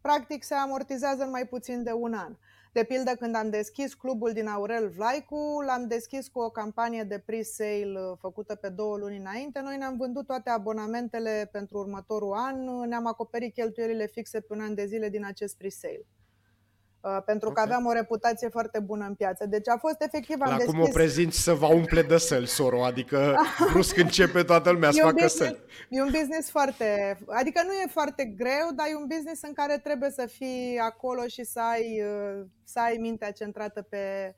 practic 0.00 0.42
se 0.42 0.54
amortizează 0.54 1.22
în 1.22 1.30
mai 1.30 1.46
puțin 1.46 1.82
de 1.82 1.92
un 1.92 2.14
an. 2.14 2.36
De 2.72 2.84
pildă, 2.84 3.10
când 3.10 3.34
am 3.34 3.50
deschis 3.50 3.94
clubul 3.94 4.32
din 4.32 4.46
Aurel 4.46 4.88
Vlaicu, 4.88 5.62
l-am 5.66 5.86
deschis 5.88 6.28
cu 6.28 6.38
o 6.38 6.50
campanie 6.50 7.02
de 7.02 7.18
pre-sale 7.18 8.00
uh, 8.00 8.16
făcută 8.20 8.54
pe 8.54 8.68
două 8.68 8.96
luni 8.96 9.16
înainte. 9.16 9.60
Noi 9.60 9.76
ne-am 9.76 9.96
vândut 9.96 10.26
toate 10.26 10.50
abonamentele 10.50 11.48
pentru 11.52 11.78
următorul 11.78 12.32
an, 12.32 12.88
ne-am 12.88 13.06
acoperit 13.06 13.54
cheltuielile 13.54 14.06
fixe 14.06 14.40
pe 14.40 14.52
un 14.52 14.60
an 14.60 14.74
de 14.74 14.86
zile 14.86 15.08
din 15.08 15.24
acest 15.24 15.56
pre-sale. 15.56 16.06
Uh, 17.02 17.18
pentru 17.24 17.50
că 17.50 17.60
okay. 17.60 17.64
aveam 17.64 17.86
o 17.86 17.92
reputație 17.92 18.48
foarte 18.48 18.78
bună 18.78 19.04
în 19.06 19.14
piață. 19.14 19.46
Deci 19.46 19.68
a 19.68 19.76
fost 19.76 20.02
efectiv... 20.02 20.40
Am 20.40 20.50
La 20.50 20.56
deschis... 20.56 20.74
cum 20.74 20.82
o 20.82 20.88
prezinți 20.92 21.42
să 21.42 21.54
vă 21.54 21.66
umple 21.66 22.02
de 22.02 22.16
săl, 22.16 22.44
soro, 22.44 22.84
adică 22.84 23.36
brusc 23.72 23.96
începe 23.96 24.42
toată 24.42 24.70
lumea 24.70 24.90
să 24.90 25.00
facă 25.02 25.26
săl. 25.26 25.64
E 25.88 26.02
un 26.02 26.10
business 26.10 26.50
foarte... 26.50 27.18
Adică 27.26 27.62
nu 27.64 27.72
e 27.72 27.86
foarte 27.90 28.24
greu, 28.24 28.68
dar 28.74 28.86
e 28.90 28.94
un 28.94 29.06
business 29.06 29.42
în 29.42 29.52
care 29.52 29.78
trebuie 29.78 30.10
să 30.10 30.26
fii 30.26 30.78
acolo 30.78 31.26
și 31.26 31.44
să 31.44 31.60
ai, 31.60 32.02
uh, 32.02 32.46
să 32.64 32.80
ai 32.80 32.96
mintea 32.96 33.30
centrată 33.30 33.82
pe, 33.82 34.34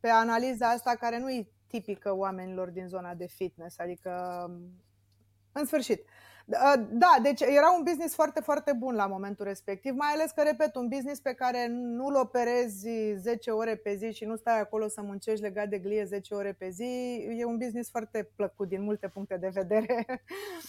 pe 0.00 0.08
analiza 0.08 0.68
asta 0.68 0.96
care 1.00 1.18
nu 1.18 1.30
e 1.30 1.46
tipică 1.66 2.16
oamenilor 2.16 2.68
din 2.68 2.88
zona 2.88 3.14
de 3.14 3.26
fitness. 3.26 3.78
Adică, 3.78 4.12
în 5.52 5.64
sfârșit, 5.64 6.04
Da, 6.44 7.18
deci 7.22 7.40
era 7.40 7.74
un 7.76 7.82
business 7.82 8.14
foarte, 8.14 8.40
foarte 8.40 8.72
bun 8.72 8.94
la 8.94 9.06
momentul 9.06 9.44
respectiv, 9.44 9.94
mai 9.96 10.08
ales 10.12 10.30
că, 10.30 10.42
repet, 10.42 10.74
un 10.74 10.88
business 10.88 11.20
pe 11.20 11.32
care 11.32 11.66
nu-l 11.70 12.14
operezi 12.14 12.88
10 13.16 13.50
ore 13.50 13.76
pe 13.76 13.94
zi 13.94 14.12
și 14.12 14.24
nu 14.24 14.36
stai 14.36 14.60
acolo 14.60 14.88
să 14.88 15.00
muncești 15.02 15.42
legat 15.42 15.68
de 15.68 15.78
glie 15.78 16.04
10 16.04 16.34
ore 16.34 16.56
pe 16.58 16.68
zi, 16.68 16.84
e 17.38 17.44
un 17.44 17.56
business 17.56 17.90
foarte 17.90 18.30
plăcut 18.36 18.68
din 18.68 18.82
multe 18.82 19.08
puncte 19.08 19.36
de 19.36 19.50
vedere. 19.52 20.04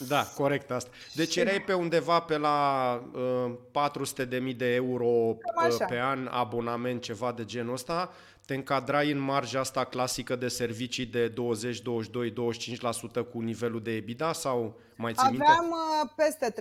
Da, 0.07 0.23
corect 0.35 0.71
asta. 0.71 0.89
Deci 1.15 1.35
erai 1.35 1.61
pe 1.61 1.73
undeva 1.73 2.19
pe 2.19 2.37
la 2.37 2.99
uh, 3.13 3.53
400 3.71 4.25
de 4.25 4.37
mii 4.37 4.53
de 4.53 4.73
euro 4.73 5.05
uh, 5.05 5.85
pe 5.87 5.99
an 5.99 6.27
abonament, 6.31 7.01
ceva 7.01 7.31
de 7.31 7.45
genul 7.45 7.73
ăsta 7.73 8.11
te 8.45 8.53
încadrai 8.53 9.11
în 9.11 9.19
marja 9.19 9.59
asta 9.59 9.83
clasică 9.83 10.35
de 10.35 10.47
servicii 10.47 11.05
de 11.05 11.27
20, 11.27 11.81
22, 11.81 12.33
25% 12.33 13.29
cu 13.31 13.39
nivelul 13.39 13.81
de 13.81 13.91
EBITDA 13.91 14.33
sau 14.33 14.79
mai 14.95 15.13
ții 15.13 15.27
Aveam 15.27 15.63
minte? 15.63 15.75
Uh, 16.03 16.09
peste 16.15 16.53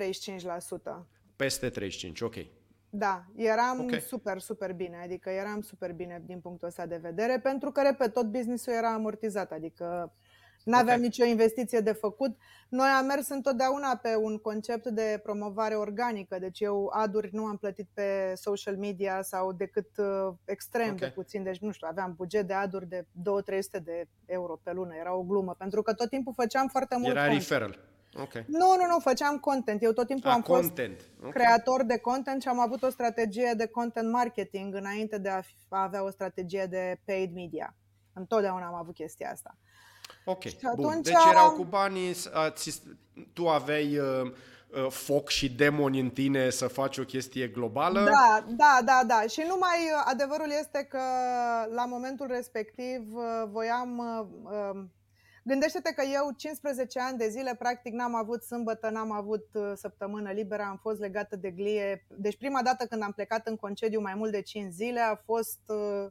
35%. 1.02 1.06
Peste 1.36 1.68
35, 1.68 2.20
ok. 2.20 2.34
Da, 2.90 3.24
eram 3.36 3.80
okay. 3.80 4.00
super, 4.00 4.38
super 4.38 4.72
bine, 4.72 5.00
adică 5.04 5.30
eram 5.30 5.60
super 5.60 5.92
bine 5.92 6.22
din 6.26 6.40
punctul 6.40 6.68
ăsta 6.68 6.86
de 6.86 6.96
vedere, 6.96 7.38
pentru 7.38 7.70
că, 7.70 7.82
repet, 7.82 8.12
tot 8.12 8.26
businessul 8.26 8.72
era 8.72 8.92
amortizat, 8.92 9.52
adică 9.52 10.12
nu 10.64 10.76
aveam 10.76 10.96
okay. 10.96 11.08
nicio 11.08 11.24
investiție 11.24 11.80
de 11.80 11.92
făcut. 11.92 12.36
Noi 12.68 12.88
am 12.88 13.06
mers 13.06 13.28
întotdeauna 13.28 13.96
pe 13.96 14.16
un 14.16 14.38
concept 14.38 14.86
de 14.86 15.20
promovare 15.22 15.74
organică, 15.74 16.38
deci 16.38 16.60
eu 16.60 16.90
aduri 16.92 17.28
nu 17.32 17.44
am 17.44 17.56
plătit 17.56 17.88
pe 17.92 18.32
social 18.34 18.76
media 18.76 19.22
sau 19.22 19.52
decât 19.52 19.88
uh, 19.96 20.34
extrem 20.44 20.92
okay. 20.92 21.08
de 21.08 21.14
puțin, 21.14 21.42
deci 21.42 21.58
nu 21.58 21.70
știu, 21.70 21.86
aveam 21.90 22.14
buget 22.16 22.46
de 22.46 22.52
aduri 22.52 22.88
de 22.88 23.06
2-300 23.78 23.82
de 23.82 24.08
euro 24.26 24.60
pe 24.62 24.72
lună, 24.72 24.94
era 24.94 25.14
o 25.14 25.22
glumă, 25.22 25.54
pentru 25.58 25.82
că 25.82 25.94
tot 25.94 26.08
timpul 26.08 26.32
făceam 26.36 26.68
foarte 26.68 26.96
mult 26.96 27.10
Era 27.10 27.20
content. 27.20 27.40
referral. 27.40 27.78
Okay. 28.14 28.44
Nu, 28.46 28.76
nu, 28.76 28.86
nu, 28.86 28.98
făceam 28.98 29.38
content. 29.38 29.82
Eu 29.82 29.92
tot 29.92 30.06
timpul 30.06 30.30
A, 30.30 30.32
am 30.32 30.40
content. 30.40 30.96
fost 30.96 31.10
okay. 31.18 31.30
creator 31.30 31.84
de 31.84 31.98
content 31.98 32.42
și 32.42 32.48
am 32.48 32.60
avut 32.60 32.82
o 32.82 32.90
strategie 32.90 33.52
de 33.56 33.66
content 33.66 34.10
marketing 34.10 34.74
înainte 34.74 35.18
de 35.18 35.28
a 35.28 35.40
avea 35.68 36.04
o 36.04 36.10
strategie 36.10 36.66
de 36.66 37.00
paid 37.04 37.34
media. 37.34 37.76
Întotdeauna 38.12 38.66
am 38.66 38.74
avut 38.74 38.94
chestia 38.94 39.30
asta. 39.30 39.56
Ok, 40.24 40.42
și 40.42 40.56
bun. 40.76 41.02
Deci 41.02 41.14
erau 41.30 41.50
cu 41.50 41.64
banii, 41.64 42.16
tu 43.32 43.48
aveai 43.48 43.98
uh, 43.98 44.32
uh, 44.72 44.90
foc 44.90 45.28
și 45.28 45.54
demoni 45.54 46.00
în 46.00 46.10
tine 46.10 46.50
să 46.50 46.66
faci 46.66 46.98
o 46.98 47.04
chestie 47.04 47.48
globală? 47.48 48.04
Da, 48.04 48.44
da, 48.48 48.80
da, 48.84 49.02
da. 49.06 49.22
Și 49.28 49.44
numai 49.48 49.78
uh, 49.78 50.02
adevărul 50.04 50.50
este 50.60 50.86
că 50.90 51.00
la 51.74 51.84
momentul 51.84 52.26
respectiv 52.26 53.14
uh, 53.14 53.48
voiam... 53.50 53.98
Uh, 54.44 54.84
Gândește-te 55.44 55.92
că 55.92 56.02
eu 56.12 56.34
15 56.36 57.00
ani 57.00 57.18
de 57.18 57.28
zile 57.28 57.54
practic 57.58 57.92
n-am 57.92 58.14
avut 58.14 58.42
sâmbătă, 58.42 58.90
n-am 58.90 59.12
avut 59.12 59.46
săptămână 59.74 60.30
liberă, 60.30 60.62
am 60.62 60.78
fost 60.82 61.00
legată 61.00 61.36
de 61.36 61.50
glie. 61.50 62.06
Deci 62.08 62.36
prima 62.36 62.62
dată 62.62 62.84
când 62.84 63.02
am 63.02 63.12
plecat 63.12 63.46
în 63.46 63.56
concediu 63.56 64.00
mai 64.00 64.14
mult 64.14 64.32
de 64.32 64.40
5 64.42 64.72
zile 64.72 65.00
a 65.00 65.16
fost 65.16 65.60
uh, 65.66 66.06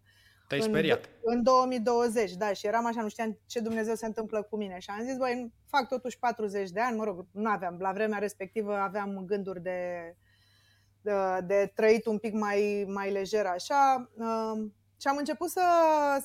te-ai 0.51 0.67
în, 0.67 0.73
speriat. 0.73 1.09
În 1.23 1.43
2020, 1.43 2.33
da, 2.33 2.53
și 2.53 2.67
eram 2.67 2.85
așa, 2.85 3.01
nu 3.01 3.09
știam 3.09 3.39
ce 3.45 3.59
Dumnezeu 3.59 3.95
se 3.95 4.05
întâmplă 4.05 4.41
cu 4.41 4.57
mine. 4.57 4.79
Și 4.79 4.89
am 4.89 5.05
zis, 5.05 5.17
băi, 5.17 5.53
fac 5.67 5.87
totuși 5.87 6.19
40 6.19 6.69
de 6.69 6.79
ani, 6.79 6.97
mă 6.97 7.03
rog, 7.03 7.25
nu 7.31 7.49
aveam, 7.49 7.77
la 7.79 7.91
vremea 7.91 8.19
respectivă 8.19 8.75
aveam 8.75 9.23
gânduri 9.25 9.61
de, 9.61 9.79
de, 11.01 11.11
de 11.45 11.71
trăit 11.75 12.05
un 12.05 12.17
pic 12.17 12.33
mai, 12.33 12.85
mai 12.87 13.11
lejer 13.11 13.45
așa. 13.45 14.11
Um, 14.13 14.75
și 15.01 15.07
am 15.07 15.17
început 15.17 15.49
să, 15.49 15.61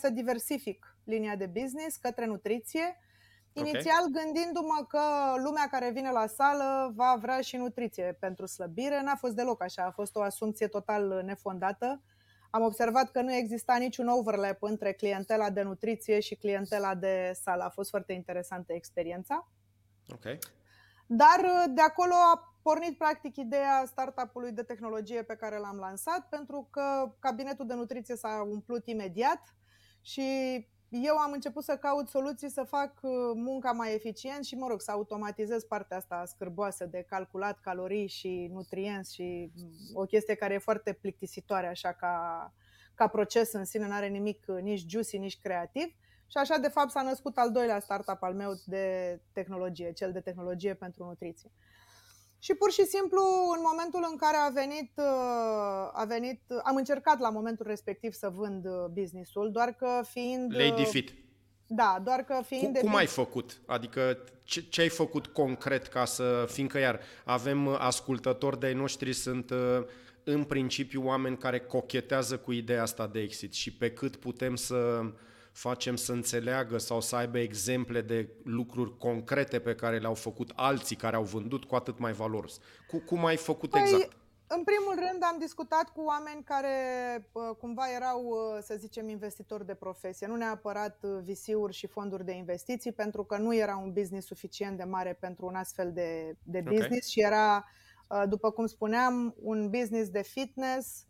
să 0.01 0.11
diversific 0.11 0.97
linia 1.05 1.37
de 1.37 1.47
business 1.47 1.97
către 1.97 2.27
nutriție. 2.27 3.01
Inițial 3.53 4.05
okay. 4.09 4.23
gândindu-mă 4.23 4.87
că 4.89 5.01
lumea 5.45 5.69
care 5.71 5.91
vine 5.91 6.11
la 6.11 6.27
sală 6.27 6.93
va 6.97 7.19
vrea 7.21 7.41
și 7.41 7.57
nutriție 7.57 8.17
pentru 8.21 8.47
slăbire, 8.47 9.03
n-a 9.03 9.15
fost 9.15 9.35
deloc 9.35 9.62
așa, 9.62 9.83
a 9.83 9.91
fost 9.91 10.17
o 10.17 10.23
asumție 10.23 10.67
total 10.67 11.23
nefondată 11.25 12.01
am 12.51 12.63
observat 12.63 13.11
că 13.11 13.21
nu 13.21 13.35
exista 13.35 13.77
niciun 13.77 14.09
overlap 14.09 14.63
între 14.63 14.93
clientela 14.93 15.51
de 15.51 15.63
nutriție 15.63 16.21
și 16.21 16.35
clientela 16.35 16.95
de 16.95 17.33
sală. 17.43 17.63
A 17.63 17.69
fost 17.69 17.91
foarte 17.91 18.13
interesantă 18.13 18.73
experiența. 18.73 19.49
Okay. 20.15 20.39
Dar 21.07 21.41
uh, 21.43 21.65
de 21.75 21.81
acolo 21.81 22.13
a 22.35 22.57
pornit 22.63 22.99
practic 22.99 23.37
ideea 23.37 23.83
startup-ului 23.87 24.53
de 24.53 24.63
tehnologie 24.63 25.23
pe 25.23 25.37
care 25.37 25.59
l-am 25.59 25.77
lansat, 25.77 26.29
pentru 26.29 26.69
că 26.71 27.15
cabinetul 27.19 27.67
de 27.67 27.75
nutriție 27.75 28.17
s-a 28.17 28.47
umplut 28.51 28.87
imediat 28.87 29.55
și 30.01 30.25
eu 30.88 31.16
am 31.16 31.33
început 31.33 31.64
să 31.64 31.77
caut 31.77 32.09
soluții 32.09 32.51
să 32.51 32.62
fac 32.62 32.92
uh, 33.03 33.11
munca 33.35 33.72
mai 33.72 33.94
eficient 33.94 34.44
și, 34.44 34.55
mă 34.55 34.66
rog, 34.66 34.81
să 34.81 34.90
automatizez 34.90 35.64
partea 35.64 35.96
asta 35.96 36.25
scârboasă 36.27 36.87
de 36.87 37.05
calculat 37.09 37.61
calorii 37.61 38.07
și 38.07 38.49
nutrienți 38.53 39.14
și 39.14 39.51
mm, 39.55 39.70
o 39.94 40.05
chestie 40.05 40.35
care 40.35 40.55
e 40.55 40.59
foarte 40.59 40.92
plictisitoare 40.92 41.66
așa 41.66 41.92
ca, 41.92 42.53
ca 42.94 43.07
proces 43.07 43.53
în 43.53 43.64
sine, 43.64 43.87
nu 43.87 43.92
are 43.92 44.09
nimic 44.09 44.44
uh, 44.49 44.61
nici 44.61 44.85
juicy, 44.88 45.18
nici 45.18 45.40
creativ. 45.40 45.94
Și 46.29 46.37
așa, 46.37 46.59
de 46.59 46.68
fapt, 46.68 46.90
s-a 46.90 47.03
născut 47.03 47.37
al 47.37 47.53
doilea 47.53 47.81
startup 47.81 48.22
al 48.22 48.35
meu 48.35 48.53
de 48.64 49.20
tehnologie, 49.33 49.92
cel 49.92 50.12
de 50.12 50.20
tehnologie 50.20 50.75
pentru 50.75 51.05
nutriție. 51.05 51.51
Și 52.38 52.55
pur 52.55 52.72
și 52.72 52.85
simplu, 52.85 53.20
în 53.57 53.62
momentul 53.70 54.07
în 54.11 54.16
care 54.16 54.37
a 54.37 54.49
venit, 54.49 54.90
uh, 54.96 55.05
a 55.92 56.05
venit, 56.09 56.40
am 56.62 56.77
încercat 56.77 57.18
la 57.18 57.31
momentul 57.31 57.66
respectiv 57.68 58.12
să 58.12 58.29
vând 58.29 58.66
uh, 58.66 58.72
businessul, 58.92 59.51
doar 59.53 59.72
că 59.72 60.01
fiind... 60.09 60.55
Lady 60.57 60.81
uh, 60.81 60.87
Fit. 60.87 61.14
Da, 61.66 62.01
doar 62.05 62.25
că 62.25 62.40
fiind... 62.46 62.64
Cum, 62.64 62.72
de 62.72 62.81
cum 62.81 62.94
ai 62.94 63.07
făcut? 63.07 63.61
Adică 63.66 64.18
ce, 64.44 64.61
ce 64.61 64.81
ai 64.81 64.88
făcut 64.88 65.27
concret 65.27 65.87
ca 65.87 66.05
să... 66.05 66.46
Fiindcă 66.49 66.79
iar 66.79 67.01
avem 67.25 67.68
ascultători 67.68 68.61
de-ai 68.61 68.75
noștri, 68.75 69.12
sunt 69.12 69.53
în 70.25 70.44
principiu 70.44 71.07
oameni 71.07 71.37
care 71.37 71.61
cochetează 71.61 72.38
cu 72.38 72.53
ideea 72.53 72.83
asta 72.83 73.07
de 73.07 73.20
exit 73.20 73.53
și 73.53 73.72
pe 73.72 73.90
cât 73.90 74.16
putem 74.16 74.57
să 74.57 75.03
facem 75.57 75.97
să 75.97 76.12
înțeleagă 76.12 76.79
sau 76.79 77.01
să 77.01 77.16
aibă 77.16 77.38
exemple 77.38 78.01
de 78.01 78.29
lucruri 78.45 78.99
concrete 78.99 79.59
pe 79.59 79.75
care 79.75 79.99
le-au 79.99 80.14
făcut 80.14 80.53
alții 80.55 80.97
care 80.97 81.16
au 81.16 81.23
vândut, 81.23 81.64
cu 81.64 81.75
atât 81.75 81.99
mai 81.99 82.12
valoros. 82.12 82.61
Cu, 82.87 82.99
cum 82.99 83.25
ai 83.25 83.37
făcut 83.37 83.71
păi, 83.71 83.81
exact? 83.81 84.16
În 84.47 84.64
primul 84.64 84.95
rând 84.95 85.23
am 85.23 85.37
discutat 85.38 85.92
cu 85.92 86.01
oameni 86.01 86.42
care 86.42 86.71
cumva 87.59 87.83
erau, 87.95 88.35
să 88.62 88.75
zicem, 88.79 89.09
investitori 89.09 89.66
de 89.66 89.75
profesie, 89.75 90.27
nu 90.27 90.37
neapărat 90.37 91.05
VC-uri 91.05 91.73
și 91.73 91.87
fonduri 91.87 92.25
de 92.25 92.33
investiții, 92.33 92.92
pentru 92.92 93.25
că 93.25 93.37
nu 93.37 93.55
era 93.55 93.77
un 93.77 93.92
business 93.92 94.27
suficient 94.27 94.77
de 94.77 94.85
mare 94.85 95.12
pentru 95.21 95.47
un 95.47 95.55
astfel 95.55 95.92
de, 95.92 96.37
de 96.42 96.61
business 96.61 96.87
okay. 96.87 97.09
și 97.09 97.21
era, 97.21 97.64
după 98.29 98.51
cum 98.51 98.66
spuneam, 98.66 99.35
un 99.42 99.71
business 99.71 100.09
de 100.09 100.23
fitness 100.23 101.07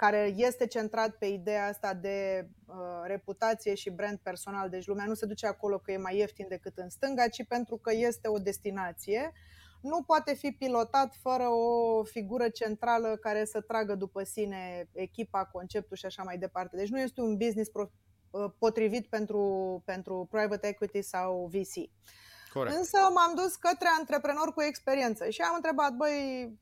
care 0.00 0.34
este 0.36 0.66
centrat 0.66 1.16
pe 1.16 1.26
ideea 1.26 1.66
asta 1.66 1.94
de 1.94 2.48
uh, 2.66 2.74
reputație 3.04 3.74
și 3.74 3.90
brand 3.90 4.18
personal. 4.18 4.68
Deci 4.68 4.86
lumea 4.86 5.04
nu 5.06 5.14
se 5.14 5.26
duce 5.26 5.46
acolo 5.46 5.78
că 5.78 5.92
e 5.92 5.96
mai 5.96 6.16
ieftin 6.16 6.46
decât 6.48 6.78
în 6.78 6.88
stânga, 6.88 7.28
ci 7.28 7.44
pentru 7.48 7.76
că 7.76 7.92
este 7.94 8.28
o 8.28 8.38
destinație. 8.38 9.32
Nu 9.82 10.02
poate 10.02 10.34
fi 10.34 10.50
pilotat 10.50 11.14
fără 11.22 11.48
o 11.48 12.04
figură 12.04 12.48
centrală 12.48 13.16
care 13.16 13.44
să 13.44 13.60
tragă 13.60 13.94
după 13.94 14.22
sine 14.22 14.88
echipa, 14.92 15.44
conceptul 15.44 15.96
și 15.96 16.06
așa 16.06 16.22
mai 16.22 16.38
departe. 16.38 16.76
Deci 16.76 16.88
nu 16.88 17.00
este 17.00 17.20
un 17.20 17.36
business 17.36 17.70
pro, 17.70 17.90
uh, 18.30 18.50
potrivit 18.58 19.06
pentru, 19.06 19.82
pentru 19.84 20.28
private 20.30 20.66
equity 20.66 21.02
sau 21.02 21.50
VC. 21.52 21.90
Corect. 22.52 22.76
Însă 22.76 22.98
m-am 23.14 23.34
dus 23.34 23.56
către 23.56 23.88
antreprenori 23.98 24.52
cu 24.52 24.62
experiență 24.62 25.28
și 25.28 25.40
am 25.40 25.54
întrebat, 25.54 25.92
băi, 25.92 26.58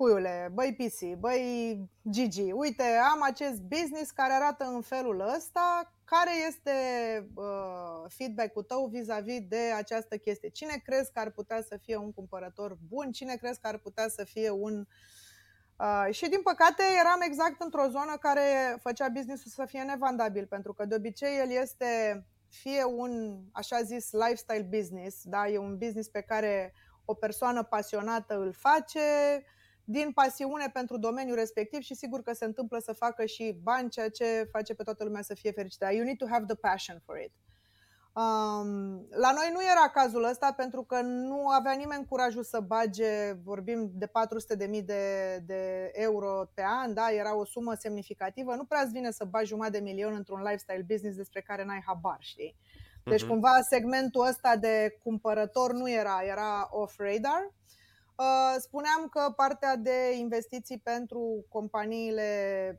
puiule, 0.00 0.50
băi 0.52 0.76
PC, 0.78 1.18
băi 1.18 1.90
Gigi, 2.10 2.52
uite, 2.52 2.82
am 3.12 3.22
acest 3.22 3.60
business 3.60 4.10
care 4.10 4.32
arată 4.32 4.64
în 4.64 4.80
felul 4.80 5.20
ăsta, 5.36 5.94
care 6.04 6.30
este 6.48 6.72
uh, 7.34 8.04
feedback-ul 8.08 8.62
tău 8.62 8.86
vis-a-vis 8.86 9.40
de 9.48 9.72
această 9.76 10.16
chestie? 10.16 10.48
Cine 10.48 10.82
crezi 10.84 11.12
că 11.12 11.20
ar 11.20 11.30
putea 11.30 11.62
să 11.62 11.76
fie 11.76 11.96
un 11.96 12.12
cumpărător 12.12 12.76
bun? 12.88 13.10
Cine 13.12 13.34
crezi 13.34 13.60
că 13.60 13.66
ar 13.66 13.78
putea 13.78 14.08
să 14.08 14.24
fie 14.24 14.50
un... 14.50 14.86
Uh, 15.76 16.14
și 16.14 16.28
din 16.28 16.42
păcate 16.42 16.82
eram 17.00 17.20
exact 17.20 17.62
într-o 17.62 17.88
zonă 17.88 18.16
care 18.20 18.76
făcea 18.82 19.08
businessul 19.08 19.50
să 19.50 19.64
fie 19.66 19.82
nevandabil, 19.82 20.46
pentru 20.46 20.72
că 20.72 20.84
de 20.84 20.94
obicei 20.94 21.38
el 21.38 21.50
este 21.50 22.24
fie 22.48 22.84
un, 22.84 23.42
așa 23.52 23.82
zis, 23.82 24.12
lifestyle 24.12 24.68
business, 24.70 25.22
da? 25.24 25.48
e 25.48 25.58
un 25.58 25.78
business 25.78 26.08
pe 26.08 26.20
care 26.20 26.72
o 27.04 27.14
persoană 27.14 27.62
pasionată 27.62 28.38
îl 28.38 28.52
face, 28.52 29.00
din 29.90 30.12
pasiune 30.12 30.70
pentru 30.72 30.98
domeniul 30.98 31.36
respectiv 31.36 31.80
și 31.80 31.94
sigur 31.94 32.22
că 32.22 32.32
se 32.32 32.44
întâmplă 32.44 32.78
să 32.78 32.92
facă 32.92 33.24
și 33.24 33.58
bani, 33.62 33.90
ceea 33.90 34.08
ce 34.08 34.48
face 34.52 34.74
pe 34.74 34.82
toată 34.82 35.04
lumea 35.04 35.22
să 35.22 35.34
fie 35.34 35.52
fericită. 35.52 35.92
You 35.92 36.04
need 36.04 36.16
to 36.16 36.26
have 36.30 36.44
the 36.44 36.54
passion 36.54 37.02
for 37.04 37.18
it. 37.18 37.32
Um, 38.12 39.06
la 39.10 39.32
noi 39.32 39.50
nu 39.52 39.62
era 39.62 39.90
cazul 39.92 40.24
ăsta 40.24 40.52
pentru 40.56 40.82
că 40.82 41.00
nu 41.00 41.48
avea 41.48 41.72
nimeni 41.72 42.06
curajul 42.06 42.42
să 42.42 42.60
bage, 42.60 43.32
vorbim 43.44 43.90
de 43.94 44.06
400.000 44.06 44.84
de, 44.84 45.36
de 45.46 45.90
euro 45.92 46.50
pe 46.54 46.62
an, 46.82 46.94
da? 46.94 47.10
era 47.10 47.36
o 47.36 47.44
sumă 47.44 47.74
semnificativă. 47.74 48.54
Nu 48.54 48.64
prea 48.64 48.80
îți 48.80 48.92
vine 48.92 49.10
să 49.10 49.24
bagi 49.24 49.48
jumătate 49.48 49.78
de 49.78 49.84
milion 49.84 50.14
într-un 50.14 50.40
lifestyle 50.40 50.84
business 50.88 51.16
despre 51.16 51.40
care 51.40 51.64
n-ai 51.64 51.82
habar, 51.86 52.18
știi? 52.20 52.56
Deci, 53.04 53.24
uh-huh. 53.24 53.28
cumva, 53.28 53.60
segmentul 53.68 54.26
ăsta 54.26 54.56
de 54.56 54.98
cumpărător 55.02 55.72
nu 55.72 55.90
era, 55.90 56.20
era 56.22 56.68
off-radar. 56.70 57.42
Uh, 57.42 57.59
spuneam 58.58 59.08
că 59.10 59.32
partea 59.36 59.76
de 59.76 60.16
investiții 60.18 60.78
pentru 60.78 61.44
companiile, 61.48 62.78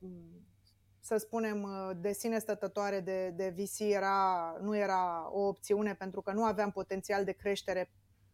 să 0.99 1.17
spunem, 1.17 1.67
de 2.01 2.12
sine 2.12 2.39
stătătoare 2.39 2.99
de, 2.99 3.30
de 3.30 3.54
VC 3.58 3.80
era, 3.80 4.58
nu 4.62 4.77
era 4.77 5.30
o 5.32 5.39
opțiune 5.39 5.93
pentru 5.93 6.21
că 6.21 6.32
nu 6.32 6.43
aveam 6.43 6.71
potențial 6.71 7.23
de 7.23 7.32
creștere 7.32 7.91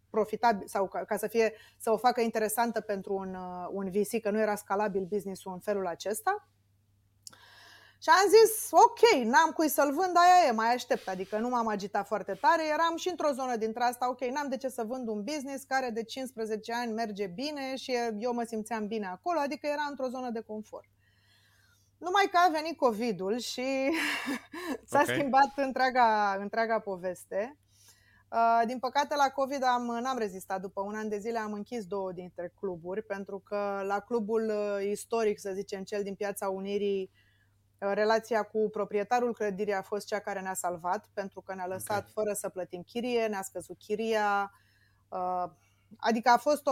profitabil 0.09 0.67
sau 0.67 0.87
ca, 0.87 1.05
ca 1.05 1.17
să 1.17 1.27
fie 1.27 1.53
să 1.77 1.91
o 1.91 1.97
facă 1.97 2.21
interesantă 2.21 2.81
pentru 2.81 3.13
un, 3.13 3.37
un 3.71 3.91
VC, 3.91 4.21
că 4.21 4.29
nu 4.29 4.39
era 4.39 4.55
scalabil 4.55 5.03
business-ul 5.03 5.53
în 5.53 5.59
felul 5.59 5.87
acesta. 5.87 6.49
Și 7.99 8.09
am 8.09 8.29
zis, 8.29 8.69
ok, 8.71 9.23
n-am 9.23 9.51
cui 9.51 9.69
să-l 9.69 9.93
vând, 9.93 10.15
aia 10.15 10.47
e, 10.47 10.51
mai 10.51 10.73
aștept, 10.73 11.07
adică 11.07 11.37
nu 11.37 11.49
m-am 11.49 11.67
agitat 11.67 12.07
foarte 12.07 12.33
tare, 12.33 12.67
eram 12.67 12.95
și 12.95 13.09
într-o 13.09 13.31
zonă 13.31 13.55
dintre 13.55 13.83
asta, 13.83 14.09
ok, 14.09 14.21
n-am 14.21 14.49
de 14.49 14.57
ce 14.57 14.67
să 14.67 14.83
vând 14.83 15.07
un 15.07 15.23
business 15.23 15.63
care 15.63 15.89
de 15.89 16.03
15 16.03 16.73
ani 16.73 16.91
merge 16.91 17.27
bine 17.27 17.75
și 17.75 17.93
eu 18.19 18.33
mă 18.33 18.43
simțeam 18.43 18.87
bine 18.87 19.07
acolo, 19.07 19.39
adică 19.39 19.67
era 19.67 19.85
într-o 19.89 20.07
zonă 20.07 20.29
de 20.29 20.41
confort. 20.41 20.87
Numai 21.97 22.27
că 22.31 22.37
a 22.37 22.51
venit 22.51 22.77
COVID-ul 22.77 23.37
și 23.37 23.65
s-a 24.89 25.01
okay. 25.01 25.15
schimbat 25.15 25.51
întreaga, 25.55 26.37
întreaga 26.39 26.79
poveste. 26.79 27.57
Uh, 28.31 28.61
din 28.65 28.79
păcate, 28.79 29.15
la 29.15 29.29
COVID 29.29 29.63
am, 29.63 29.85
n-am 30.01 30.17
rezistat. 30.17 30.61
După 30.61 30.81
un 30.81 30.95
an 30.95 31.09
de 31.09 31.17
zile 31.17 31.39
am 31.39 31.53
închis 31.53 31.85
două 31.85 32.11
dintre 32.11 32.53
cluburi, 32.59 33.03
pentru 33.03 33.39
că 33.39 33.83
la 33.85 33.99
clubul 33.99 34.49
uh, 34.49 34.89
istoric, 34.89 35.39
să 35.39 35.51
zicem, 35.53 35.83
cel 35.83 36.03
din 36.03 36.15
Piața 36.15 36.49
Unirii, 36.49 37.11
Uh, 37.11 37.26
relația 37.79 38.43
cu 38.43 38.69
proprietarul 38.71 39.33
clădirii 39.33 39.73
a 39.73 39.81
fost 39.81 40.07
cea 40.07 40.19
care 40.19 40.39
ne-a 40.39 40.53
salvat, 40.53 41.09
pentru 41.13 41.41
că 41.41 41.53
ne-a 41.53 41.67
lăsat 41.67 41.99
okay. 41.99 42.11
fără 42.13 42.33
să 42.33 42.49
plătim 42.49 42.81
chirie, 42.81 43.25
ne-a 43.25 43.41
scăzut 43.41 43.77
chiria. 43.77 44.51
Uh, 45.09 45.43
adică 45.97 46.29
a 46.29 46.37
fost, 46.37 46.67
o, 46.67 46.71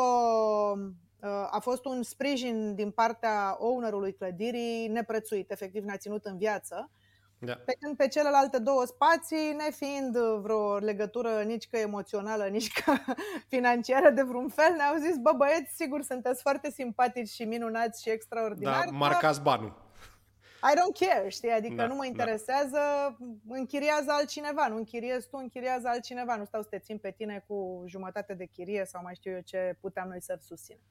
uh, 1.21 1.47
a 1.51 1.59
fost 1.61 1.85
un 1.85 2.03
sprijin 2.03 2.75
din 2.75 2.91
partea 2.91 3.55
ownerului 3.59 4.13
clădirii 4.13 4.87
neprețuit, 4.87 5.51
efectiv 5.51 5.83
ne-a 5.83 5.97
ținut 5.97 6.25
în 6.25 6.37
viață. 6.37 6.91
Da. 7.39 7.53
Pe 7.65 7.75
când 7.79 7.97
pe 7.97 8.07
celelalte 8.07 8.59
două 8.59 8.85
spații, 8.85 9.53
nefiind 9.57 10.17
vreo 10.17 10.77
legătură 10.77 11.41
nici 11.45 11.67
că 11.67 11.77
emoțională, 11.77 12.43
nici 12.43 12.71
că 12.71 12.93
financiară 13.55 14.09
de 14.09 14.21
vreun 14.21 14.49
fel, 14.49 14.73
ne-au 14.75 14.95
zis, 14.95 15.17
bă 15.17 15.31
băieți, 15.37 15.75
sigur 15.75 16.01
sunteți 16.01 16.41
foarte 16.41 16.71
simpatici 16.71 17.29
și 17.29 17.43
minunați 17.43 18.01
și 18.01 18.09
extraordinari. 18.09 18.89
Da, 18.89 18.97
marcați 18.97 19.41
banul. 19.41 19.84
I 20.71 20.73
don't 20.79 21.07
care, 21.07 21.29
știi? 21.29 21.51
Adică 21.51 21.75
da, 21.75 21.87
nu 21.87 21.95
mă 21.95 22.01
da. 22.01 22.07
interesează, 22.07 22.79
da. 23.19 23.55
închiriază 23.55 24.11
altcineva, 24.11 24.67
nu 24.67 24.75
închiriezi 24.75 25.29
tu, 25.29 25.37
închiriază 25.37 25.87
altcineva. 25.87 26.35
Nu 26.35 26.45
stau 26.45 26.61
să 26.61 26.67
te 26.69 26.79
țin 26.79 26.97
pe 26.97 27.11
tine 27.11 27.43
cu 27.47 27.83
jumătate 27.87 28.33
de 28.33 28.45
chirie 28.45 28.85
sau 28.85 29.01
mai 29.03 29.15
știu 29.15 29.31
eu 29.31 29.39
ce 29.39 29.77
puteam 29.81 30.07
noi 30.07 30.21
să 30.21 30.37
susținem. 30.41 30.81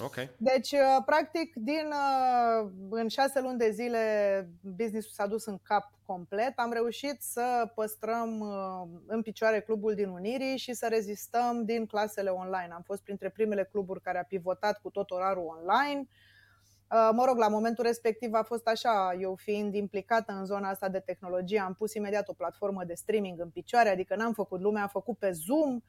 Okay. 0.00 0.30
Deci, 0.36 0.72
uh, 0.72 1.02
practic, 1.06 1.54
din, 1.54 1.86
uh, 1.86 2.70
în 2.90 3.08
șase 3.08 3.40
luni 3.40 3.58
de 3.58 3.70
zile, 3.70 4.00
businessul 4.60 5.10
s-a 5.12 5.26
dus 5.26 5.44
în 5.44 5.58
cap 5.62 5.92
complet. 6.06 6.52
Am 6.56 6.72
reușit 6.72 7.22
să 7.22 7.70
păstrăm 7.74 8.40
uh, 8.40 9.00
în 9.06 9.22
picioare 9.22 9.60
clubul 9.60 9.94
din 9.94 10.08
Unirii 10.08 10.56
și 10.56 10.72
să 10.72 10.86
rezistăm 10.88 11.64
din 11.64 11.86
clasele 11.86 12.30
online. 12.30 12.72
Am 12.72 12.82
fost 12.82 13.02
printre 13.02 13.30
primele 13.30 13.64
cluburi 13.64 14.00
care 14.00 14.18
a 14.18 14.24
pivotat 14.24 14.80
cu 14.80 14.90
tot 14.90 15.10
orarul 15.10 15.56
online. 15.58 16.00
Uh, 16.00 16.27
mă 16.90 17.24
rog, 17.26 17.38
la 17.38 17.48
momentul 17.48 17.84
respectiv 17.84 18.34
a 18.34 18.42
fost 18.42 18.66
așa, 18.66 19.16
eu 19.20 19.34
fiind 19.34 19.74
implicată 19.74 20.32
în 20.32 20.44
zona 20.44 20.68
asta 20.68 20.88
de 20.88 20.98
tehnologie, 20.98 21.60
am 21.60 21.74
pus 21.74 21.94
imediat 21.94 22.28
o 22.28 22.32
platformă 22.32 22.84
de 22.84 22.94
streaming 22.94 23.40
în 23.40 23.50
picioare, 23.50 23.88
adică 23.88 24.16
n-am 24.16 24.32
făcut, 24.32 24.60
lumea 24.60 24.82
a 24.82 24.86
făcut 24.86 25.18
pe 25.18 25.30
Zoom. 25.30 25.80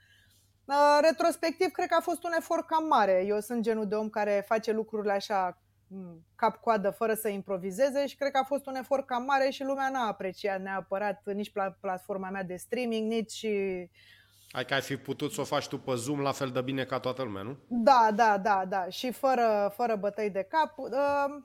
Uh, 0.65 0.99
retrospectiv, 1.01 1.67
cred 1.71 1.88
că 1.88 1.95
a 1.99 2.01
fost 2.01 2.23
un 2.23 2.31
efort 2.38 2.67
cam 2.67 2.88
mare. 2.88 3.23
Eu 3.25 3.39
sunt 3.39 3.62
genul 3.62 3.88
de 3.88 3.95
om 3.95 4.09
care 4.09 4.43
face 4.47 4.71
lucrurile 4.71 5.12
așa 5.12 5.62
mm, 5.88 6.25
cap-coadă 6.35 6.89
fără 6.89 7.13
să 7.13 7.27
improvizeze 7.27 8.07
și 8.07 8.15
cred 8.15 8.31
că 8.31 8.38
a 8.38 8.43
fost 8.43 8.65
un 8.65 8.75
efort 8.75 9.05
cam 9.05 9.23
mare 9.23 9.49
și 9.49 9.63
lumea 9.63 9.89
n-a 9.89 10.07
apreciat 10.07 10.62
neapărat 10.62 11.21
nici 11.33 11.51
platforma 11.79 12.29
mea 12.29 12.43
de 12.43 12.55
streaming, 12.55 13.12
nici 13.12 13.45
ai 13.45 13.89
că 14.51 14.73
ai 14.73 14.81
fi 14.81 14.97
putut 14.97 15.31
să 15.31 15.41
o 15.41 15.43
faci 15.43 15.67
tu 15.67 15.79
pe 15.79 15.95
Zoom 15.95 16.19
la 16.19 16.31
fel 16.31 16.49
de 16.49 16.62
bine 16.62 16.83
ca 16.83 16.99
toată 16.99 17.23
lumea, 17.23 17.41
nu? 17.41 17.57
Da, 17.67 18.09
da, 18.15 18.38
da, 18.38 18.65
da. 18.67 18.89
Și 18.89 19.12
fără, 19.12 19.73
fără 19.75 19.95
bătăi 19.95 20.29
de 20.29 20.47
cap. 20.49 20.77
Uh, 20.77 20.91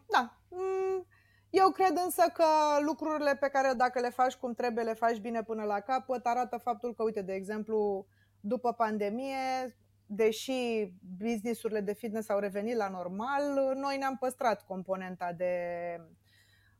da. 0.09 0.37
Mm, 0.49 1.07
eu 1.51 1.71
cred 1.71 2.01
însă 2.05 2.23
că 2.33 2.45
lucrurile 2.87 3.37
pe 3.37 3.49
care 3.49 3.73
dacă 3.77 4.01
le 4.01 4.11
faci 4.11 4.35
cum 4.35 4.55
trebuie, 4.55 4.85
le 4.85 4.95
faci 4.95 5.19
bine 5.19 5.43
până 5.43 5.63
la 5.63 5.81
capăt, 5.81 6.27
arată 6.27 6.57
faptul 6.57 6.95
că, 6.95 7.03
uite, 7.03 7.23
de 7.23 7.33
exemplu, 7.33 8.07
după 8.41 8.73
pandemie, 8.73 9.77
deși 10.07 10.93
businessurile 11.19 11.81
de 11.81 11.93
fitness 11.93 12.29
au 12.29 12.39
revenit 12.39 12.77
la 12.77 12.89
normal, 12.89 13.75
noi 13.75 13.97
ne-am 13.97 14.17
păstrat 14.17 14.67
componenta 14.67 15.33
de 15.33 15.55
uh, 15.99 16.05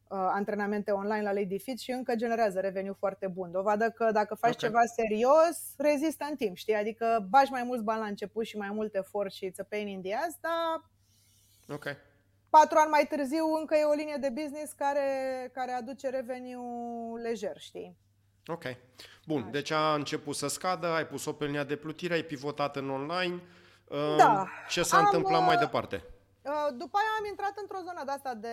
antrenamente 0.09 0.91
online 0.91 1.23
la 1.23 1.33
Lady 1.33 1.59
Fit 1.59 1.81
și 1.81 1.91
încă 1.91 2.15
generează 2.15 2.61
reveniu 2.61 2.97
foarte 2.99 3.27
bun. 3.27 3.51
Dovadă 3.51 3.91
că 3.91 4.11
dacă 4.13 4.35
faci 4.35 4.55
okay. 4.55 4.69
ceva 4.69 4.81
serios, 4.85 5.75
rezistă 5.77 6.27
în 6.31 6.37
timp, 6.37 6.57
știi? 6.57 6.75
Adică 6.75 7.27
bagi 7.29 7.51
mai 7.51 7.63
mulți 7.63 7.85
bani 7.85 8.01
la 8.01 8.07
început 8.07 8.45
și 8.45 8.57
mai 8.57 8.71
mult 8.71 8.95
efort 8.95 9.33
și 9.33 9.51
it's 9.51 9.61
a 9.61 9.67
pain 9.69 9.89
in 9.89 10.03
the 10.03 10.15
ass, 10.15 10.37
dar 10.41 10.91
okay. 11.77 11.97
patru 12.51 12.79
ani 12.79 12.91
mai 12.91 13.07
târziu 13.09 13.45
încă 13.59 13.75
e 13.75 13.85
o 13.85 13.93
linie 13.93 14.17
de 14.21 14.29
business 14.29 14.73
care, 14.73 15.01
care 15.53 15.73
aduce 15.73 16.09
reveniu 16.09 16.63
lejer, 17.23 17.59
știi? 17.59 17.97
Ok. 18.47 18.65
Bun, 19.27 19.41
Așa. 19.41 19.51
deci 19.51 19.71
a 19.71 19.95
început 19.95 20.35
să 20.35 20.49
scadă, 20.49 20.87
ai 20.87 21.07
pus-o 21.07 21.33
pe 21.33 21.45
linia 21.45 21.65
de 21.65 21.77
plutire, 21.77 22.15
ai 22.15 22.23
pivotat 22.23 22.77
în 22.77 22.91
online. 22.91 23.43
Da. 24.17 24.49
Ce 24.69 24.83
s-a 24.83 24.97
am, 24.97 25.05
întâmplat 25.05 25.41
mai 25.41 25.55
uh, 25.55 25.61
departe? 25.61 26.05
Uh, 26.43 26.69
după 26.77 26.99
aia 26.99 27.13
am 27.19 27.27
intrat 27.29 27.53
într-o 27.61 27.79
zonă 27.79 28.03
de 28.05 28.11
asta 28.11 28.35
de 28.35 28.49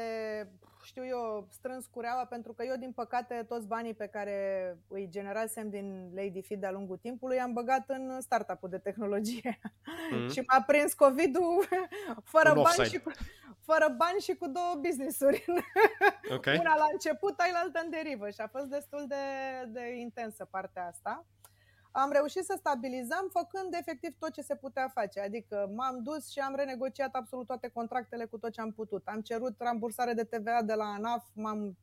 știu 0.83 1.05
eu, 1.05 1.47
strâns 1.49 1.85
cureaua 1.85 2.25
pentru 2.25 2.53
că 2.53 2.63
eu, 2.63 2.75
din 2.75 2.91
păcate, 2.91 3.45
toți 3.47 3.67
banii 3.67 3.93
pe 3.93 4.07
care 4.07 4.77
îi 4.87 5.07
generasem 5.09 5.69
din 5.69 6.11
Lady 6.15 6.41
Fit 6.41 6.59
de-a 6.59 6.71
lungul 6.71 6.97
timpului 6.97 7.39
am 7.39 7.53
băgat 7.53 7.89
în 7.89 8.21
startup-ul 8.21 8.69
de 8.69 8.77
tehnologie. 8.77 9.59
Mm-hmm. 9.59 10.31
și 10.33 10.43
m-a 10.47 10.63
prins 10.67 10.93
COVID-ul 10.93 11.67
fără 12.33 12.53
bani, 12.53 12.89
și 12.89 12.99
cu, 12.99 13.11
fără 13.59 13.93
bani 13.97 14.19
și 14.19 14.33
cu 14.33 14.47
două 14.47 14.75
business-uri. 14.81 15.45
Okay. 16.31 16.57
Una 16.61 16.75
la 16.75 16.87
început, 16.91 17.39
altă 17.39 17.79
în 17.83 17.89
derivă 17.89 18.29
și 18.29 18.41
a 18.41 18.47
fost 18.47 18.65
destul 18.65 19.05
de, 19.07 19.15
de 19.67 19.95
intensă 19.99 20.45
partea 20.45 20.87
asta 20.87 21.25
am 21.91 22.11
reușit 22.11 22.43
să 22.43 22.55
stabilizăm 22.57 23.29
făcând 23.31 23.73
efectiv 23.73 24.15
tot 24.19 24.31
ce 24.33 24.41
se 24.41 24.55
putea 24.55 24.87
face. 24.93 25.19
Adică 25.19 25.71
m-am 25.75 26.03
dus 26.03 26.29
și 26.29 26.39
am 26.39 26.55
renegociat 26.55 27.15
absolut 27.15 27.45
toate 27.45 27.67
contractele 27.67 28.25
cu 28.25 28.37
tot 28.37 28.51
ce 28.51 28.61
am 28.61 28.71
putut. 28.71 29.07
Am 29.07 29.21
cerut 29.21 29.55
rambursare 29.57 30.13
de 30.13 30.23
TVA 30.23 30.61
de 30.61 30.73
la 30.73 30.85
ANAF, 30.85 31.25
m-am, 31.33 31.77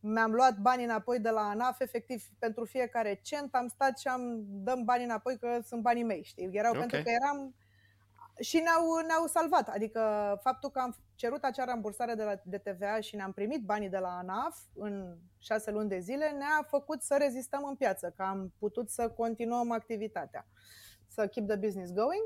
mi-am 0.00 0.32
luat 0.32 0.58
banii 0.58 0.84
înapoi 0.84 1.18
de 1.18 1.30
la 1.30 1.40
ANAF, 1.40 1.80
efectiv 1.80 2.24
pentru 2.38 2.64
fiecare 2.64 3.20
cent 3.22 3.54
am 3.54 3.68
stat 3.68 3.98
și 3.98 4.08
am 4.08 4.44
dăm 4.46 4.84
banii 4.84 5.04
înapoi 5.04 5.38
că 5.38 5.58
sunt 5.66 5.82
banii 5.82 6.04
mei, 6.04 6.22
știi? 6.22 6.48
Erau 6.52 6.70
okay. 6.70 6.80
pentru 6.80 7.02
că 7.02 7.10
eram 7.22 7.54
și 8.42 8.56
ne-au, 8.58 9.06
ne-au 9.06 9.26
salvat. 9.26 9.68
Adică 9.68 10.00
faptul 10.42 10.70
că 10.70 10.78
am 10.78 10.96
cerut 11.14 11.42
acea 11.42 11.64
rambursare 11.64 12.14
de, 12.14 12.22
la, 12.22 12.34
de 12.44 12.58
TVA 12.58 13.00
și 13.00 13.16
ne-am 13.16 13.32
primit 13.32 13.62
banii 13.62 13.88
de 13.88 13.98
la 13.98 14.08
ANAF 14.08 14.58
în 14.74 15.16
șase 15.38 15.70
luni 15.70 15.88
de 15.88 15.98
zile 15.98 16.30
ne-a 16.30 16.66
făcut 16.68 17.02
să 17.02 17.16
rezistăm 17.18 17.64
în 17.68 17.74
piață, 17.74 18.12
că 18.16 18.22
am 18.22 18.52
putut 18.58 18.90
să 18.90 19.08
continuăm 19.08 19.72
activitatea, 19.72 20.46
să 21.06 21.26
keep 21.26 21.48
the 21.48 21.56
business 21.56 21.92
going. 21.92 22.22